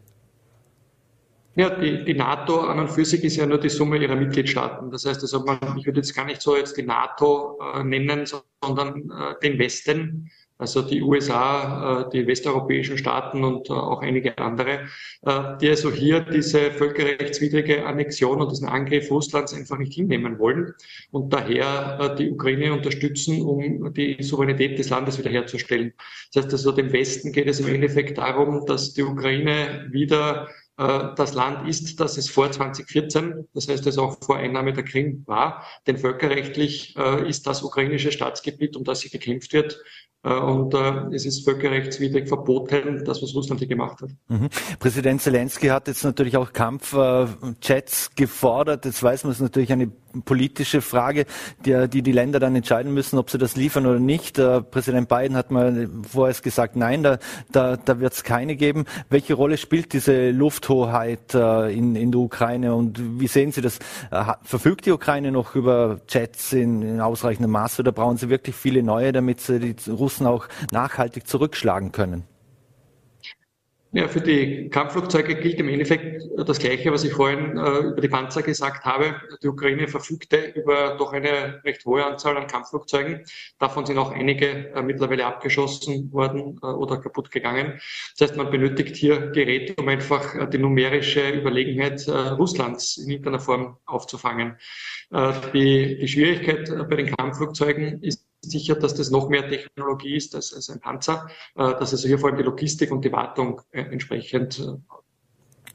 Ja, 1.56 1.70
die, 1.70 2.06
die 2.06 2.14
NATO 2.14 2.62
an 2.62 2.80
und 2.80 2.90
für 2.90 3.04
sich 3.04 3.26
ist 3.26 3.36
ja 3.36 3.46
nur 3.46 3.60
die 3.60 3.68
Summe 3.68 3.98
ihrer 3.98 4.16
Mitgliedstaaten. 4.16 4.90
Das 4.90 5.06
heißt, 5.06 5.22
also 5.22 5.44
man, 5.44 5.60
ich 5.78 5.86
würde 5.86 6.00
jetzt 6.00 6.16
gar 6.16 6.24
nicht 6.24 6.42
so 6.42 6.56
jetzt 6.56 6.78
die 6.78 6.84
NATO 6.84 7.60
äh, 7.76 7.84
nennen, 7.84 8.26
sondern 8.64 9.12
äh, 9.12 9.36
den 9.44 9.60
Westen 9.60 10.32
also 10.62 10.84
die 10.84 11.02
USA, 11.02 12.04
äh, 12.04 12.10
die 12.12 12.28
westeuropäischen 12.28 12.96
Staaten 12.96 13.44
und 13.44 13.70
äh, 13.72 13.74
auch 13.74 14.04
einige 14.04 14.38
andere, 14.38 14.88
äh, 15.24 15.58
die 15.60 15.70
also 15.70 15.92
hier 15.92 16.20
diese 16.20 16.70
völkerrechtswidrige 16.70 17.84
Annexion 17.88 18.40
und 18.40 18.52
diesen 18.52 18.68
Angriff 18.68 19.10
Russlands 19.10 19.56
einfach 19.56 19.80
nicht 19.80 19.94
hinnehmen 19.94 20.38
wollen 20.38 20.74
und 21.10 21.34
daher 21.34 22.16
die 22.16 22.30
Ukraine 22.30 22.74
unterstützen, 22.74 23.42
um 23.42 23.92
die 23.94 24.22
Souveränität 24.22 24.78
des 24.78 24.90
Landes 24.90 25.18
wiederherzustellen. 25.18 25.94
Das 26.32 26.44
heißt 26.44 26.54
also, 26.54 26.72
dem 26.72 26.94
Westen 26.94 27.32
geht 27.32 27.48
es 27.48 27.60
im 27.60 27.68
Endeffekt 27.68 28.20
darum, 28.20 28.66
dass 28.68 28.94
die 28.94 29.04
Ukraine 29.04 29.88
wieder 29.90 30.48
das 30.78 31.36
Land 31.36 31.68
ist, 31.70 32.00
das 32.00 32.18
es 32.18 32.28
vor 32.28 32.52
2014, 32.52 33.48
das 33.54 33.68
heißt 33.68 33.86
es 33.86 34.00
auch 34.00 34.18
vor 34.24 34.38
Einnahme 34.38 34.74
der 34.74 34.84
Krim 34.84 35.24
war. 35.28 35.64
Denn 35.86 35.98
völkerrechtlich 35.98 36.96
ist 37.28 37.46
das 37.46 37.62
ukrainische 37.62 38.12
Staatsgebiet, 38.12 38.76
um 38.76 38.84
das 38.84 39.02
hier 39.02 39.12
gekämpft 39.12 39.54
wird, 39.54 39.80
und 40.24 40.74
äh, 40.76 41.16
es 41.16 41.26
ist 41.26 41.44
völkerrechtswidrig 41.44 42.28
verboten, 42.28 43.04
das, 43.06 43.24
was 43.24 43.34
Russland 43.34 43.60
hier 43.60 43.68
gemacht 43.68 44.02
hat. 44.02 44.10
Mhm. 44.28 44.50
Präsident 44.80 45.22
Zelensky 45.22 45.68
hat 45.68 45.88
jetzt 45.88 46.04
natürlich 46.04 46.38
auch 46.38 46.54
Kampfjets 46.54 48.12
gefordert. 48.16 48.86
Jetzt 48.86 49.02
weiß 49.02 49.24
man 49.24 49.32
es 49.32 49.40
natürlich 49.40 49.72
eine 49.72 49.92
politische 50.26 50.82
Frage, 50.82 51.26
die, 51.66 51.88
die, 51.88 52.02
die 52.02 52.12
Länder 52.12 52.40
dann 52.40 52.56
entscheiden 52.56 52.94
müssen, 52.94 53.18
ob 53.18 53.30
sie 53.30 53.38
das 53.38 53.56
liefern 53.56 53.86
oder 53.86 54.00
nicht. 54.00 54.38
Äh, 54.38 54.62
Präsident 54.62 55.10
Biden 55.10 55.36
hat 55.36 55.52
mal 55.52 55.90
vorher 56.08 56.36
gesagt, 56.42 56.76
nein, 56.76 57.04
da, 57.04 57.18
da, 57.52 57.78
da 57.78 58.00
wird 58.00 58.14
es 58.14 58.24
keine 58.24 58.56
geben. 58.56 58.86
Welche 59.10 59.34
Rolle 59.34 59.58
spielt 59.58 59.94
diese 59.94 60.32
Lufthoheit 60.32 61.34
äh, 61.34 61.74
in, 61.74 61.96
in 61.96 62.12
der 62.12 62.22
Ukraine 62.22 62.76
und 62.76 63.20
wie 63.20 63.28
sehen 63.28 63.52
Sie 63.52 63.62
das? 63.62 63.80
Äh, 64.12 64.24
verfügt 64.44 64.86
die 64.86 64.92
Ukraine 64.92 65.32
noch 65.32 65.56
über 65.56 66.02
Jets 66.08 66.54
in, 66.54 66.82
in 66.82 67.02
ausreichendem 67.02 67.52
Maße 67.52 67.82
oder 67.82 67.92
brauchen 67.92 68.18
sie 68.18 68.30
wirklich 68.30 68.56
viele 68.56 68.84
neue, 68.84 69.12
damit 69.12 69.42
sie 69.42 69.60
die 69.60 69.90
Russen 69.90 70.11
auch 70.20 70.48
nachhaltig 70.72 71.28
zurückschlagen 71.28 71.92
können? 71.92 72.26
Ja, 73.94 74.08
für 74.08 74.22
die 74.22 74.70
Kampfflugzeuge 74.70 75.36
gilt 75.36 75.60
im 75.60 75.68
Endeffekt 75.68 76.24
das 76.38 76.60
Gleiche, 76.60 76.94
was 76.94 77.04
ich 77.04 77.12
vorhin 77.12 77.58
äh, 77.58 77.80
über 77.80 78.00
die 78.00 78.08
Panzer 78.08 78.42
gesagt 78.42 78.86
habe. 78.86 79.16
Die 79.44 79.50
Ukraine 79.50 79.90
verfügte 79.90 80.38
über 80.56 80.96
doch 80.98 81.12
eine 81.12 81.62
recht 81.66 81.84
hohe 81.84 82.06
Anzahl 82.06 82.38
an 82.38 82.48
Kampfflugzeugen. 82.48 83.26
Davon 83.60 83.86
sind 83.86 83.98
auch 83.98 84.12
einige 84.12 84.74
äh, 84.74 84.82
mittlerweile 84.82 85.26
abgeschossen 85.26 86.10
worden 86.14 86.58
äh, 86.64 86.68
oder 86.68 87.02
kaputt 87.02 87.32
gegangen. 87.32 87.82
Das 88.18 88.30
heißt, 88.30 88.38
man 88.38 88.50
benötigt 88.50 88.96
hier 88.96 89.30
Geräte, 89.32 89.74
um 89.78 89.90
einfach 89.90 90.36
äh, 90.36 90.48
die 90.48 90.58
numerische 90.58 91.30
Überlegenheit 91.30 92.08
äh, 92.08 92.12
Russlands 92.12 92.96
in 92.96 93.10
irgendeiner 93.10 93.42
Form 93.42 93.76
aufzufangen. 93.86 94.56
Äh, 95.12 95.34
die, 95.54 95.98
die 95.98 96.08
Schwierigkeit 96.08 96.74
bei 96.90 96.96
den 96.96 97.14
Kampfflugzeugen 97.14 98.02
ist 98.02 98.26
sicher, 98.42 98.76
dass 98.76 98.96
das 98.96 99.12
noch 99.12 99.30
mehr 99.30 99.48
Technologie 99.48 100.16
ist 100.16 100.36
als, 100.36 100.54
als 100.54 100.70
ein 100.70 100.80
Panzer, 100.80 101.28
äh, 101.56 101.72
dass 101.72 101.92
also 101.92 102.08
hier 102.08 102.20
vor 102.20 102.30
allem 102.30 102.38
die 102.38 102.44
Logistik 102.44 102.92
und 102.92 103.06
die 103.06 103.12
Wartung 103.12 103.62
äh, 103.72 103.82
entsprechend 103.82 104.60
äh, 104.60 104.96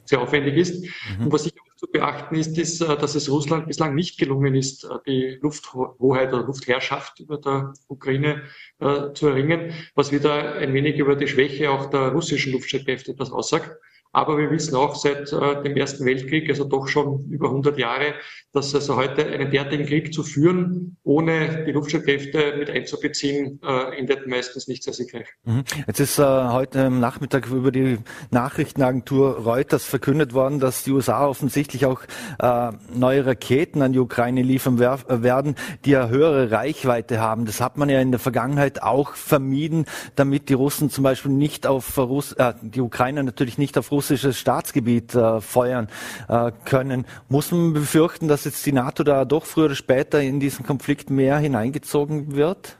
sehr 0.04 0.20
aufwendig 0.20 0.56
ist. 0.56 0.84
Mhm. 1.18 1.26
Und 1.26 1.32
was 1.32 1.44
sicher 1.44 1.60
auch 1.60 1.76
zu 1.76 1.86
beachten 1.88 2.36
ist, 2.36 2.56
ist, 2.58 2.80
dass 2.80 3.14
es 3.14 3.28
Russland 3.28 3.66
bislang 3.66 3.94
nicht 3.94 4.18
gelungen 4.18 4.54
ist, 4.54 4.88
die 5.06 5.38
Lufthoheit 5.42 6.32
oder 6.32 6.44
Luftherrschaft 6.44 7.20
über 7.20 7.38
der 7.38 7.74
Ukraine 7.88 8.44
äh, 8.78 9.12
zu 9.12 9.26
erringen, 9.26 9.72
was 9.94 10.12
wieder 10.12 10.54
ein 10.54 10.72
wenig 10.74 10.96
über 10.98 11.16
die 11.16 11.26
Schwäche 11.26 11.70
auch 11.70 11.90
der 11.90 12.12
russischen 12.12 12.52
Luftstreitkräfte 12.52 13.12
etwas 13.12 13.30
aussagt. 13.32 13.76
Aber 14.16 14.38
wir 14.38 14.50
wissen 14.50 14.74
auch 14.76 14.94
seit 14.94 15.30
äh, 15.30 15.62
dem 15.62 15.76
Ersten 15.76 16.06
Weltkrieg, 16.06 16.48
also 16.48 16.64
doch 16.64 16.88
schon 16.88 17.26
über 17.28 17.48
100 17.48 17.78
Jahre, 17.78 18.14
dass 18.54 18.74
also 18.74 18.96
heute 18.96 19.26
einen 19.26 19.50
derartigen 19.50 19.84
Krieg 19.84 20.14
zu 20.14 20.22
führen, 20.22 20.96
ohne 21.04 21.66
die 21.66 21.72
Luftstreitkräfte 21.72 22.54
mit 22.58 22.70
einzubeziehen, 22.70 23.60
äh, 23.62 23.98
endet 23.98 24.26
meistens 24.26 24.68
nicht 24.68 24.84
sehr 24.84 24.94
siegreich. 24.94 25.26
Mhm. 25.44 25.64
Jetzt 25.86 26.00
ist 26.00 26.18
äh, 26.18 26.22
heute 26.22 26.88
Nachmittag 26.88 27.46
über 27.50 27.70
die 27.70 27.98
Nachrichtenagentur 28.30 29.36
Reuters 29.44 29.84
verkündet 29.84 30.32
worden, 30.32 30.60
dass 30.60 30.82
die 30.82 30.92
USA 30.92 31.26
offensichtlich 31.26 31.84
auch 31.84 32.00
äh, 32.38 32.72
neue 32.94 33.26
Raketen 33.26 33.82
an 33.82 33.92
die 33.92 33.98
Ukraine 33.98 34.40
liefern 34.40 34.78
werden, 34.78 35.56
die 35.84 35.90
ja 35.90 36.08
höhere 36.08 36.50
Reichweite 36.50 37.20
haben. 37.20 37.44
Das 37.44 37.60
hat 37.60 37.76
man 37.76 37.90
ja 37.90 38.00
in 38.00 38.12
der 38.12 38.20
Vergangenheit 38.20 38.82
auch 38.82 39.12
vermieden, 39.14 39.84
damit 40.14 40.48
die 40.48 40.54
Russen 40.54 40.88
zum 40.88 41.04
Beispiel 41.04 41.32
nicht 41.32 41.66
auf 41.66 41.98
Russ 41.98 42.32
äh, 42.32 42.54
die 42.62 42.80
Ukrainer 42.80 43.22
natürlich 43.22 43.58
nicht 43.58 43.76
auf 43.76 43.92
Russland 43.92 44.05
russisches 44.06 44.38
Staatsgebiet 44.38 45.14
äh, 45.14 45.40
feuern 45.40 45.88
äh, 46.28 46.52
können. 46.64 47.06
Muss 47.28 47.50
man 47.50 47.72
befürchten, 47.72 48.28
dass 48.28 48.44
jetzt 48.44 48.64
die 48.64 48.72
NATO 48.72 49.02
da 49.02 49.24
doch 49.24 49.44
früher 49.44 49.66
oder 49.66 49.74
später 49.74 50.20
in 50.20 50.38
diesen 50.38 50.64
Konflikt 50.64 51.10
mehr 51.10 51.38
hineingezogen 51.38 52.36
wird? 52.36 52.76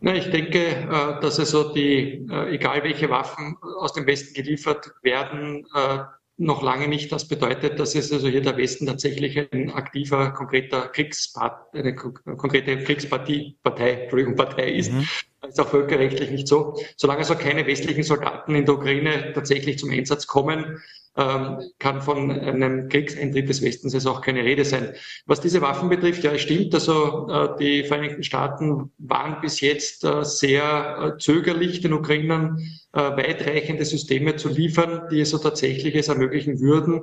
Ich 0.00 0.30
denke, 0.30 0.58
äh, 0.58 1.20
dass 1.20 1.38
also 1.38 1.74
die, 1.74 2.26
äh, 2.30 2.54
egal 2.54 2.82
welche 2.84 3.10
Waffen 3.10 3.56
aus 3.80 3.92
dem 3.92 4.06
Westen 4.06 4.34
geliefert 4.34 4.92
werden, 5.02 5.66
äh, 5.74 5.98
noch 6.38 6.62
lange 6.62 6.88
nicht 6.88 7.10
das 7.12 7.28
bedeutet, 7.28 7.80
dass 7.80 7.94
es 7.94 8.12
also 8.12 8.28
hier 8.28 8.42
der 8.42 8.56
Westen 8.56 8.86
tatsächlich 8.86 9.38
ein 9.52 9.70
aktiver, 9.70 10.32
konkreter 10.32 10.88
Kriegspart, 10.88 11.74
eine 11.74 11.94
konkrete 11.94 12.78
Kriegspartie, 12.78 13.56
Partei, 13.62 14.02
Entschuldigung, 14.02 14.36
Partei 14.36 14.72
ist. 14.72 14.92
Mhm. 14.92 15.08
Das 15.40 15.50
ist 15.50 15.60
auch 15.60 15.68
völkerrechtlich 15.68 16.30
nicht 16.30 16.48
so. 16.48 16.78
Solange 16.96 17.20
also 17.20 17.36
keine 17.36 17.66
westlichen 17.66 18.02
Soldaten 18.02 18.54
in 18.54 18.66
der 18.66 18.74
Ukraine 18.74 19.32
tatsächlich 19.34 19.78
zum 19.78 19.90
Einsatz 19.90 20.26
kommen, 20.26 20.82
kann 21.16 22.02
von 22.02 22.30
einem 22.30 22.90
Kriegseintritt 22.90 23.48
des 23.48 23.62
Westens 23.62 23.94
jetzt 23.94 24.06
auch 24.06 24.20
keine 24.20 24.44
Rede 24.44 24.66
sein. 24.66 24.92
Was 25.24 25.40
diese 25.40 25.62
Waffen 25.62 25.88
betrifft, 25.88 26.22
ja, 26.24 26.32
es 26.32 26.42
stimmt. 26.42 26.74
Also 26.74 27.28
äh, 27.30 27.56
die 27.58 27.84
Vereinigten 27.84 28.22
Staaten 28.22 28.92
waren 28.98 29.40
bis 29.40 29.62
jetzt 29.62 30.04
äh, 30.04 30.24
sehr 30.24 31.14
äh, 31.16 31.18
zögerlich, 31.18 31.80
den 31.80 31.92
Ukrainern 31.92 32.58
weitreichende 32.92 33.84
Systeme 33.84 34.36
zu 34.36 34.48
liefern, 34.48 35.02
die 35.10 35.20
es 35.20 35.28
so 35.28 35.36
tatsächlich 35.36 35.94
es 35.94 36.08
ermöglichen 36.08 36.60
würden, 36.60 37.02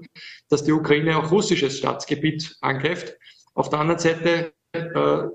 dass 0.50 0.64
die 0.64 0.72
Ukraine 0.72 1.18
auch 1.18 1.30
russisches 1.30 1.78
Staatsgebiet 1.78 2.58
angreift. 2.62 3.16
Auf 3.54 3.70
der 3.70 3.80
anderen 3.80 4.00
Seite 4.00 4.54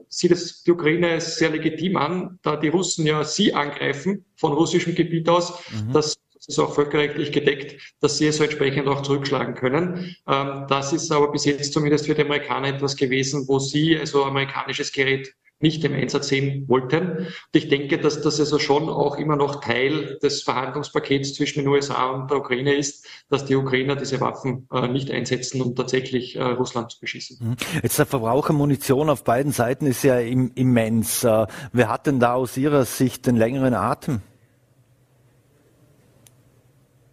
sieht 0.08 0.32
es 0.32 0.64
die 0.64 0.72
Ukraine 0.72 1.20
sehr 1.20 1.50
legitim 1.50 1.96
an, 1.96 2.40
da 2.42 2.56
die 2.56 2.66
Russen 2.66 3.06
ja 3.06 3.22
sie 3.22 3.54
angreifen 3.54 4.24
von 4.34 4.52
russischem 4.52 4.96
Gebiet 4.96 5.28
aus. 5.28 5.62
Mhm. 5.70 5.92
Das 5.92 6.16
ist 6.48 6.58
auch 6.58 6.74
völkerrechtlich 6.74 7.30
gedeckt, 7.30 7.94
dass 8.00 8.18
sie 8.18 8.26
es 8.26 8.40
entsprechend 8.40 8.88
auch 8.88 9.02
zurückschlagen 9.02 9.54
können. 9.54 10.16
Ähm, 10.26 10.64
das 10.68 10.92
ist 10.92 11.12
aber 11.12 11.30
bis 11.30 11.44
jetzt 11.44 11.72
zumindest 11.72 12.06
für 12.06 12.14
die 12.14 12.22
Amerikaner 12.22 12.68
etwas 12.68 12.96
gewesen, 12.96 13.44
wo 13.46 13.58
sie 13.58 13.96
also 13.96 14.24
amerikanisches 14.24 14.90
Gerät 14.90 15.34
nicht 15.60 15.84
im 15.84 15.92
Einsatz 15.92 16.28
sehen 16.28 16.68
wollten. 16.68 17.18
Und 17.18 17.28
ich 17.52 17.68
denke, 17.68 17.98
dass 17.98 18.22
das 18.22 18.38
also 18.38 18.58
schon 18.58 18.88
auch 18.88 19.18
immer 19.18 19.36
noch 19.36 19.60
Teil 19.60 20.18
des 20.22 20.42
Verhandlungspakets 20.42 21.34
zwischen 21.34 21.60
den 21.60 21.68
USA 21.68 22.10
und 22.10 22.30
der 22.30 22.38
Ukraine 22.38 22.74
ist, 22.74 23.06
dass 23.28 23.44
die 23.44 23.56
Ukrainer 23.56 23.96
diese 23.96 24.20
Waffen 24.20 24.68
äh, 24.72 24.86
nicht 24.88 25.10
einsetzen, 25.10 25.60
um 25.60 25.74
tatsächlich 25.74 26.36
äh, 26.36 26.42
Russland 26.42 26.92
zu 26.92 27.00
beschießen. 27.00 27.38
Mhm. 27.40 27.56
Jetzt 27.82 27.98
der 27.98 28.06
Verbrauch 28.06 28.48
Munition 28.50 29.10
auf 29.10 29.24
beiden 29.24 29.52
Seiten 29.52 29.86
ist 29.86 30.04
ja 30.04 30.18
im, 30.20 30.52
immens. 30.54 31.24
Äh, 31.24 31.46
wer 31.72 31.88
hat 31.88 32.06
denn 32.06 32.20
da 32.20 32.34
aus 32.34 32.56
Ihrer 32.56 32.84
Sicht 32.84 33.26
den 33.26 33.36
längeren 33.36 33.74
Atem? 33.74 34.22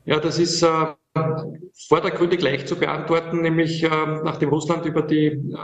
Ja, 0.06 0.20
das 0.20 0.38
ist 0.38 0.62
äh, 0.62 0.94
vordergründig 1.88 2.42
leicht 2.42 2.68
zu 2.68 2.76
beantworten, 2.76 3.42
nämlich 3.42 3.84
äh, 3.84 3.90
nachdem 3.90 4.50
Russland 4.50 4.86
über 4.86 5.02
die 5.02 5.28
äh, 5.28 5.58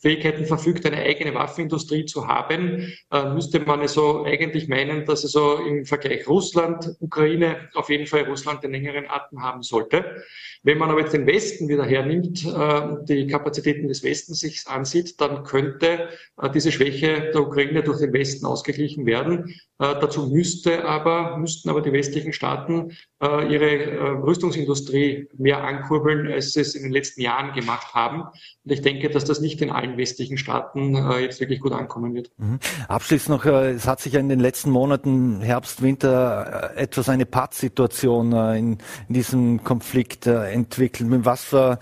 Fähigkeiten 0.00 0.46
verfügt, 0.46 0.86
eine 0.86 0.98
eigene 0.98 1.34
Waffenindustrie 1.34 2.04
zu 2.04 2.26
haben, 2.28 2.92
äh, 3.10 3.24
müsste 3.34 3.60
man 3.60 3.80
also 3.80 4.24
eigentlich 4.24 4.68
meinen, 4.68 5.04
dass 5.04 5.24
also 5.24 5.56
im 5.56 5.84
Vergleich 5.84 6.28
Russland, 6.28 6.96
Ukraine 7.00 7.68
auf 7.74 7.90
jeden 7.90 8.06
Fall 8.06 8.22
Russland 8.22 8.62
den 8.62 8.72
längeren 8.72 9.06
Atem 9.08 9.42
haben 9.42 9.62
sollte. 9.62 10.22
Wenn 10.62 10.78
man 10.78 10.90
aber 10.90 11.00
jetzt 11.00 11.14
den 11.14 11.26
Westen 11.26 11.68
wieder 11.68 11.84
hernimmt, 11.84 12.44
äh, 12.44 13.04
die 13.08 13.26
Kapazitäten 13.26 13.88
des 13.88 14.02
Westens 14.04 14.40
sich 14.40 14.66
ansieht, 14.66 15.20
dann 15.20 15.42
könnte 15.42 16.10
äh, 16.40 16.50
diese 16.50 16.70
Schwäche 16.70 17.30
der 17.32 17.42
Ukraine 17.42 17.82
durch 17.82 17.98
den 17.98 18.12
Westen 18.12 18.46
ausgeglichen 18.46 19.06
werden. 19.06 19.54
Dazu 19.80 20.26
müsste 20.26 20.84
aber, 20.84 21.36
müssten 21.36 21.70
aber 21.70 21.80
die 21.80 21.92
westlichen 21.92 22.32
Staaten 22.32 22.96
ihre 23.20 24.24
Rüstungsindustrie 24.24 25.28
mehr 25.38 25.62
ankurbeln, 25.62 26.26
als 26.32 26.52
sie 26.52 26.62
es 26.62 26.74
in 26.74 26.82
den 26.82 26.90
letzten 26.90 27.20
Jahren 27.20 27.52
gemacht 27.52 27.94
haben. 27.94 28.22
Und 28.22 28.72
ich 28.72 28.82
denke, 28.82 29.08
dass 29.08 29.24
das 29.24 29.40
nicht 29.40 29.62
in 29.62 29.70
allen 29.70 29.87
westlichen 29.96 30.38
Staaten 30.38 30.94
jetzt 31.20 31.40
wirklich 31.40 31.60
gut 31.60 31.72
ankommen 31.72 32.14
wird. 32.14 32.30
Mhm. 32.36 32.58
Abschließend 32.88 33.28
noch, 33.30 33.44
es 33.46 33.86
hat 33.86 34.00
sich 34.00 34.12
ja 34.12 34.20
in 34.20 34.28
den 34.28 34.40
letzten 34.40 34.70
Monaten 34.70 35.40
Herbst, 35.40 35.82
Winter 35.82 36.72
etwas 36.76 37.08
eine 37.08 37.26
Pattsituation 37.26 38.32
in, 38.32 38.78
in 39.08 39.14
diesem 39.14 39.64
Konflikt 39.64 40.26
entwickelt. 40.26 41.08
Mit 41.08 41.24
was 41.24 41.44
für 41.44 41.78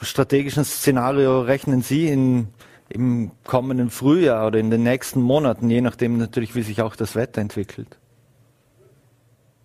strategischen 0.00 0.64
Szenario 0.64 1.40
rechnen 1.42 1.82
Sie 1.82 2.08
in 2.08 2.48
im 2.90 3.30
kommenden 3.44 3.88
Frühjahr 3.88 4.48
oder 4.48 4.58
in 4.58 4.70
den 4.70 4.82
nächsten 4.82 5.22
Monaten, 5.22 5.70
je 5.70 5.80
nachdem 5.80 6.18
natürlich, 6.18 6.54
wie 6.54 6.62
sich 6.62 6.82
auch 6.82 6.96
das 6.96 7.14
Wetter 7.14 7.40
entwickelt? 7.40 7.96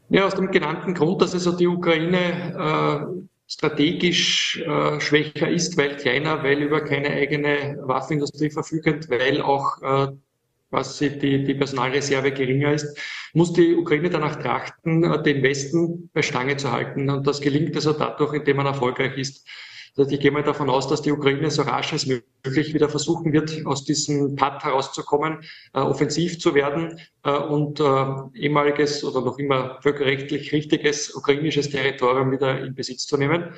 Ja, 0.10 0.26
aus 0.26 0.36
dem 0.36 0.52
genannten 0.52 0.94
Grund, 0.94 1.22
dass 1.22 1.34
also 1.34 1.52
die 1.52 1.68
Ukraine 1.68 2.54
äh, 2.56 3.26
strategisch 3.48 4.60
äh, 4.66 5.00
schwächer 5.00 5.50
ist, 5.50 5.78
weil 5.78 5.96
kleiner, 5.98 6.44
weil 6.44 6.62
über 6.64 6.82
keine 6.82 7.10
eigene 7.12 7.78
Waffenindustrie 7.82 8.50
verfügend, 8.50 9.10
weil 9.10 9.42
auch 9.42 9.82
äh, 9.82 10.08
quasi 10.70 11.18
die, 11.20 11.44
die 11.44 11.54
Personalreserve 11.54 12.32
geringer 12.32 12.74
ist, 12.74 12.98
muss 13.34 13.54
die 13.54 13.76
Ukraine 13.76 14.10
danach 14.10 14.38
trachten, 14.38 15.04
äh, 15.04 15.22
den 15.22 15.44
Westen 15.44 16.10
bei 16.14 16.22
Stange 16.22 16.58
zu 16.58 16.72
halten. 16.72 17.10
Und 17.10 17.28
das 17.28 17.40
gelingt 17.42 17.76
also 17.76 17.94
dadurch, 17.94 18.34
indem 18.34 18.58
man 18.58 18.66
erfolgreich 18.66 19.18
ist. 19.18 19.48
Also 19.98 20.12
ich 20.12 20.20
gehe 20.20 20.32
mal 20.32 20.44
davon 20.44 20.70
aus, 20.70 20.90
dass 20.90 21.02
die 21.02 21.12
Ukraine 21.12 21.50
so 21.50 21.62
rasch 21.62 21.94
als 21.94 22.06
möglich 22.06 22.74
wieder 22.74 22.90
versuchen 22.90 23.32
wird, 23.32 23.66
aus 23.66 23.86
diesem 23.86 24.36
Patt 24.36 24.64
herauszukommen, 24.64 25.40
äh, 25.74 25.80
offensiv 25.80 26.38
zu 26.40 26.54
werden 26.54 27.00
äh, 27.24 27.32
und 27.32 27.80
äh, 27.80 28.06
ehemaliges 28.38 29.06
oder 29.06 29.22
noch 29.22 29.40
immer 29.40 29.80
völkerrechtlich 29.82 30.52
richtiges 30.52 31.16
ukrainisches 31.16 31.70
Territorium 31.70 32.32
wieder 32.32 32.60
in 32.62 32.76
Besitz 32.76 33.06
zu 33.06 33.16
nehmen. 33.16 33.54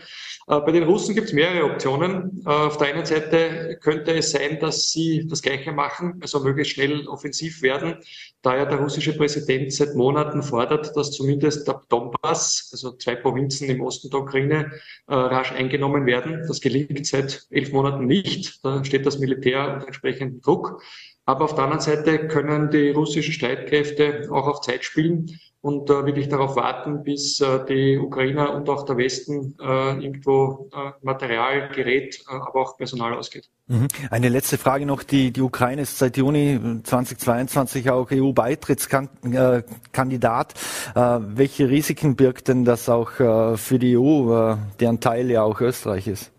Äh, 0.48 0.60
bei 0.62 0.72
den 0.72 0.84
Russen 0.84 1.16
gibt 1.16 1.28
es 1.28 1.34
mehrere 1.34 1.66
Optionen. 1.66 2.44
Äh, 2.46 2.50
auf 2.50 2.78
der 2.78 2.94
einen 2.94 3.06
Seite 3.06 3.80
könnte 3.82 4.14
es 4.14 4.32
sein, 4.32 4.60
dass 4.60 4.92
sie 4.92 5.26
das 5.28 5.42
Gleiche 5.42 5.72
machen, 5.72 6.20
also 6.22 6.40
möglichst 6.40 6.74
schnell 6.74 7.08
offensiv 7.08 7.64
werden, 7.64 7.98
da 8.42 8.56
ja 8.56 8.66
der 8.66 8.78
russische 8.78 9.18
Präsident 9.18 9.74
seit 9.74 9.96
Monaten 9.96 10.44
fordert, 10.44 10.96
dass 10.96 11.12
zumindest 11.12 11.68
der 11.68 11.82
Donbass, 11.90 12.70
also 12.72 12.92
zwei 12.94 13.16
Provinzen 13.16 13.70
im 13.70 13.82
Osten 13.82 14.10
der 14.10 14.22
Ukraine, 14.22 14.72
äh, 15.08 15.14
rasch 15.14 15.52
eingenommen 15.52 16.06
werden. 16.06 16.46
Das 16.48 16.62
gelingt 16.62 17.06
seit 17.06 17.46
elf 17.50 17.72
Monaten 17.72 18.06
nicht. 18.06 18.64
Da 18.64 18.84
steht 18.84 19.06
das 19.06 19.20
Militär 19.20 19.74
unter 19.74 19.88
entsprechendem 19.88 20.42
Druck. 20.42 20.82
Aber 21.26 21.46
auf 21.46 21.56
der 21.56 21.66
anderen 21.66 21.82
Seite 21.82 22.28
können 22.28 22.70
die 22.72 22.92
russischen 22.92 23.34
Streitkräfte 23.34 24.30
auch 24.32 24.48
auf 24.48 24.62
Zeit 24.62 24.86
spielen 24.86 25.38
und 25.62 25.90
äh, 25.90 26.06
wirklich 26.06 26.30
darauf 26.30 26.56
warten, 26.56 27.04
bis 27.04 27.42
äh, 27.42 27.66
die 27.68 27.98
Ukrainer 27.98 28.54
und 28.54 28.70
auch 28.70 28.86
der 28.86 28.98
Westen 28.98 29.56
äh, 29.60 30.04
irgendwo 30.04 30.70
äh, 30.72 30.92
Material, 31.02 31.70
Gerät, 31.74 32.22
äh, 32.30 32.34
aber 32.34 32.62
auch 32.62 32.78
Personal 32.78 33.16
ausgeht. 33.16 33.50
Mhm. 33.68 33.88
Eine 34.12 34.30
letzte 34.30 34.58
Frage 34.58 34.86
noch. 34.86 35.04
Die, 35.04 35.32
die 35.32 35.42
Ukraine 35.42 35.82
ist 35.82 35.98
seit 35.98 36.16
Juni 36.18 36.60
2022 36.84 37.90
auch 37.90 38.10
EU-Beitrittskandidat. 38.12 40.54
Äh, 40.96 41.20
welche 41.22 41.70
Risiken 41.70 42.16
birgt 42.16 42.48
denn 42.48 42.64
das 42.64 42.88
auch 42.88 43.10
für 43.12 43.80
die 43.80 43.98
EU, 43.98 44.56
deren 44.80 45.00
Teil 45.00 45.32
ja 45.32 45.42
auch 45.42 45.60
Österreich 45.60 46.08
ist? 46.08 46.32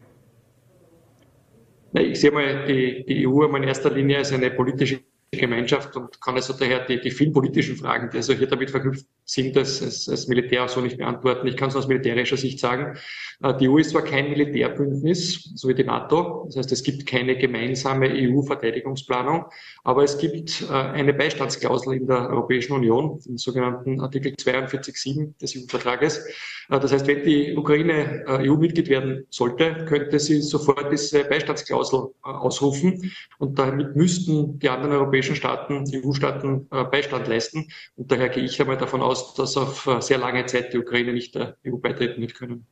Ich 1.93 2.21
sehe 2.21 2.31
mal 2.31 2.67
die, 2.67 3.05
die 3.07 3.27
EU 3.27 3.45
in 3.45 3.65
erster 3.65 3.91
Linie 3.91 4.19
als 4.19 4.33
eine 4.33 4.51
politische 4.51 5.01
Gemeinschaft 5.33 5.97
und 5.97 6.21
kann 6.21 6.37
also 6.37 6.55
daher 6.55 6.87
die, 6.87 7.01
die 7.01 7.11
vielen 7.11 7.33
politischen 7.33 7.77
Fragen, 7.77 8.11
die 8.11 8.17
also 8.17 8.33
hier 8.33 8.47
damit 8.47 8.71
verknüpft 8.71 9.07
sind, 9.29 9.59
als, 9.59 10.09
als, 10.09 10.27
Militär 10.27 10.65
auch 10.65 10.71
so 10.71 10.81
nicht 10.81 10.97
beantworten. 10.97 11.47
Ich 11.47 11.57
kann 11.57 11.69
es 11.69 11.77
aus 11.77 11.87
militärischer 11.87 12.39
Sicht 12.39 12.59
sagen. 12.59 12.97
Äh, 13.43 13.55
die 13.59 13.69
EU 13.69 13.77
ist 13.77 13.91
zwar 13.91 14.03
kein 14.03 14.31
Militärbündnis, 14.31 15.53
so 15.55 15.69
wie 15.69 15.75
die 15.75 15.85
NATO. 15.85 16.45
Das 16.47 16.57
heißt, 16.57 16.73
es 16.73 16.83
gibt 16.83 17.05
keine 17.05 17.37
gemeinsame 17.37 18.09
EU-Verteidigungsplanung, 18.11 19.45
aber 19.85 20.03
es 20.03 20.17
gibt 20.17 20.65
äh, 20.71 20.73
eine 20.73 21.13
Beistandsklausel 21.13 21.95
in 21.95 22.07
der 22.07 22.31
Europäischen 22.31 22.73
Union, 22.73 23.21
den 23.27 23.37
sogenannten 23.37 24.01
Artikel 24.01 24.33
42.7 24.33 25.39
des 25.39 25.55
EU-Vertrages. 25.55 26.25
Äh, 26.71 26.81
das 26.81 26.91
heißt, 26.91 27.07
wenn 27.07 27.23
die 27.23 27.55
Ukraine 27.55 28.25
EU-Mitglied 28.29 28.89
werden 28.89 29.27
sollte, 29.29 29.85
könnte 29.87 30.19
sie 30.19 30.41
sofort 30.41 30.91
diese 30.91 31.25
Beistandsklausel 31.25 32.15
ausrufen 32.23 33.13
und 33.39 33.59
damit 33.59 33.95
müssten 33.95 34.59
die 34.59 34.71
anderen 34.71 34.95
europäischen 34.95 35.37
Staaten, 35.37 35.85
EU-Staaten 35.95 36.67
Beistand 36.69 37.29
leisten. 37.29 37.69
Und 37.97 38.11
daher 38.11 38.29
gehe 38.29 38.45
ich 38.45 38.61
einmal 38.61 38.77
davon 38.77 39.03
aus, 39.19 39.35
dass 39.35 39.57
auf 39.57 39.89
sehr 40.01 40.19
lange 40.19 40.47
Zeit 40.47 40.73
die 40.73 40.79
Ukraine 40.79 41.13
nicht 41.13 41.35
der 41.35 41.57
EU 41.67 41.77
beitreten 41.77 42.21
wird 42.21 42.35
können. 42.35 42.67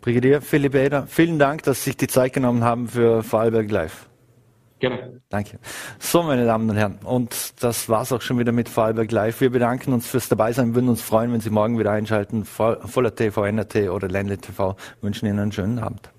Brigadier 0.00 0.40
Philipp 0.40 0.74
Eder, 0.74 1.06
vielen 1.06 1.38
Dank, 1.38 1.62
dass 1.64 1.84
Sie 1.84 1.90
sich 1.90 1.96
die 1.96 2.06
Zeit 2.06 2.32
genommen 2.32 2.62
haben 2.62 2.88
für 2.88 3.22
Vorarlberg 3.22 3.70
Live. 3.70 4.08
Gerne. 4.78 5.20
Danke. 5.28 5.58
So, 5.98 6.22
meine 6.22 6.46
Damen 6.46 6.70
und 6.70 6.76
Herren, 6.76 7.00
und 7.02 7.60
das 7.60 7.88
war's 7.88 8.12
auch 8.12 8.22
schon 8.22 8.38
wieder 8.38 8.52
mit 8.52 8.68
Vorarlberg 8.68 9.10
Live. 9.10 9.40
Wir 9.40 9.50
bedanken 9.50 9.92
uns 9.92 10.06
fürs 10.06 10.28
Dabeisein, 10.28 10.76
würden 10.76 10.88
uns 10.88 11.02
freuen, 11.02 11.32
wenn 11.32 11.40
Sie 11.40 11.50
morgen 11.50 11.80
wieder 11.80 11.90
einschalten. 11.90 12.44
Voller 12.44 13.14
TV, 13.14 13.44
NRT 13.44 13.90
oder 13.90 14.06
Ländle 14.06 14.38
TV 14.38 14.76
wünschen 15.00 15.26
Ihnen 15.26 15.40
einen 15.40 15.52
schönen 15.52 15.80
Abend. 15.80 16.10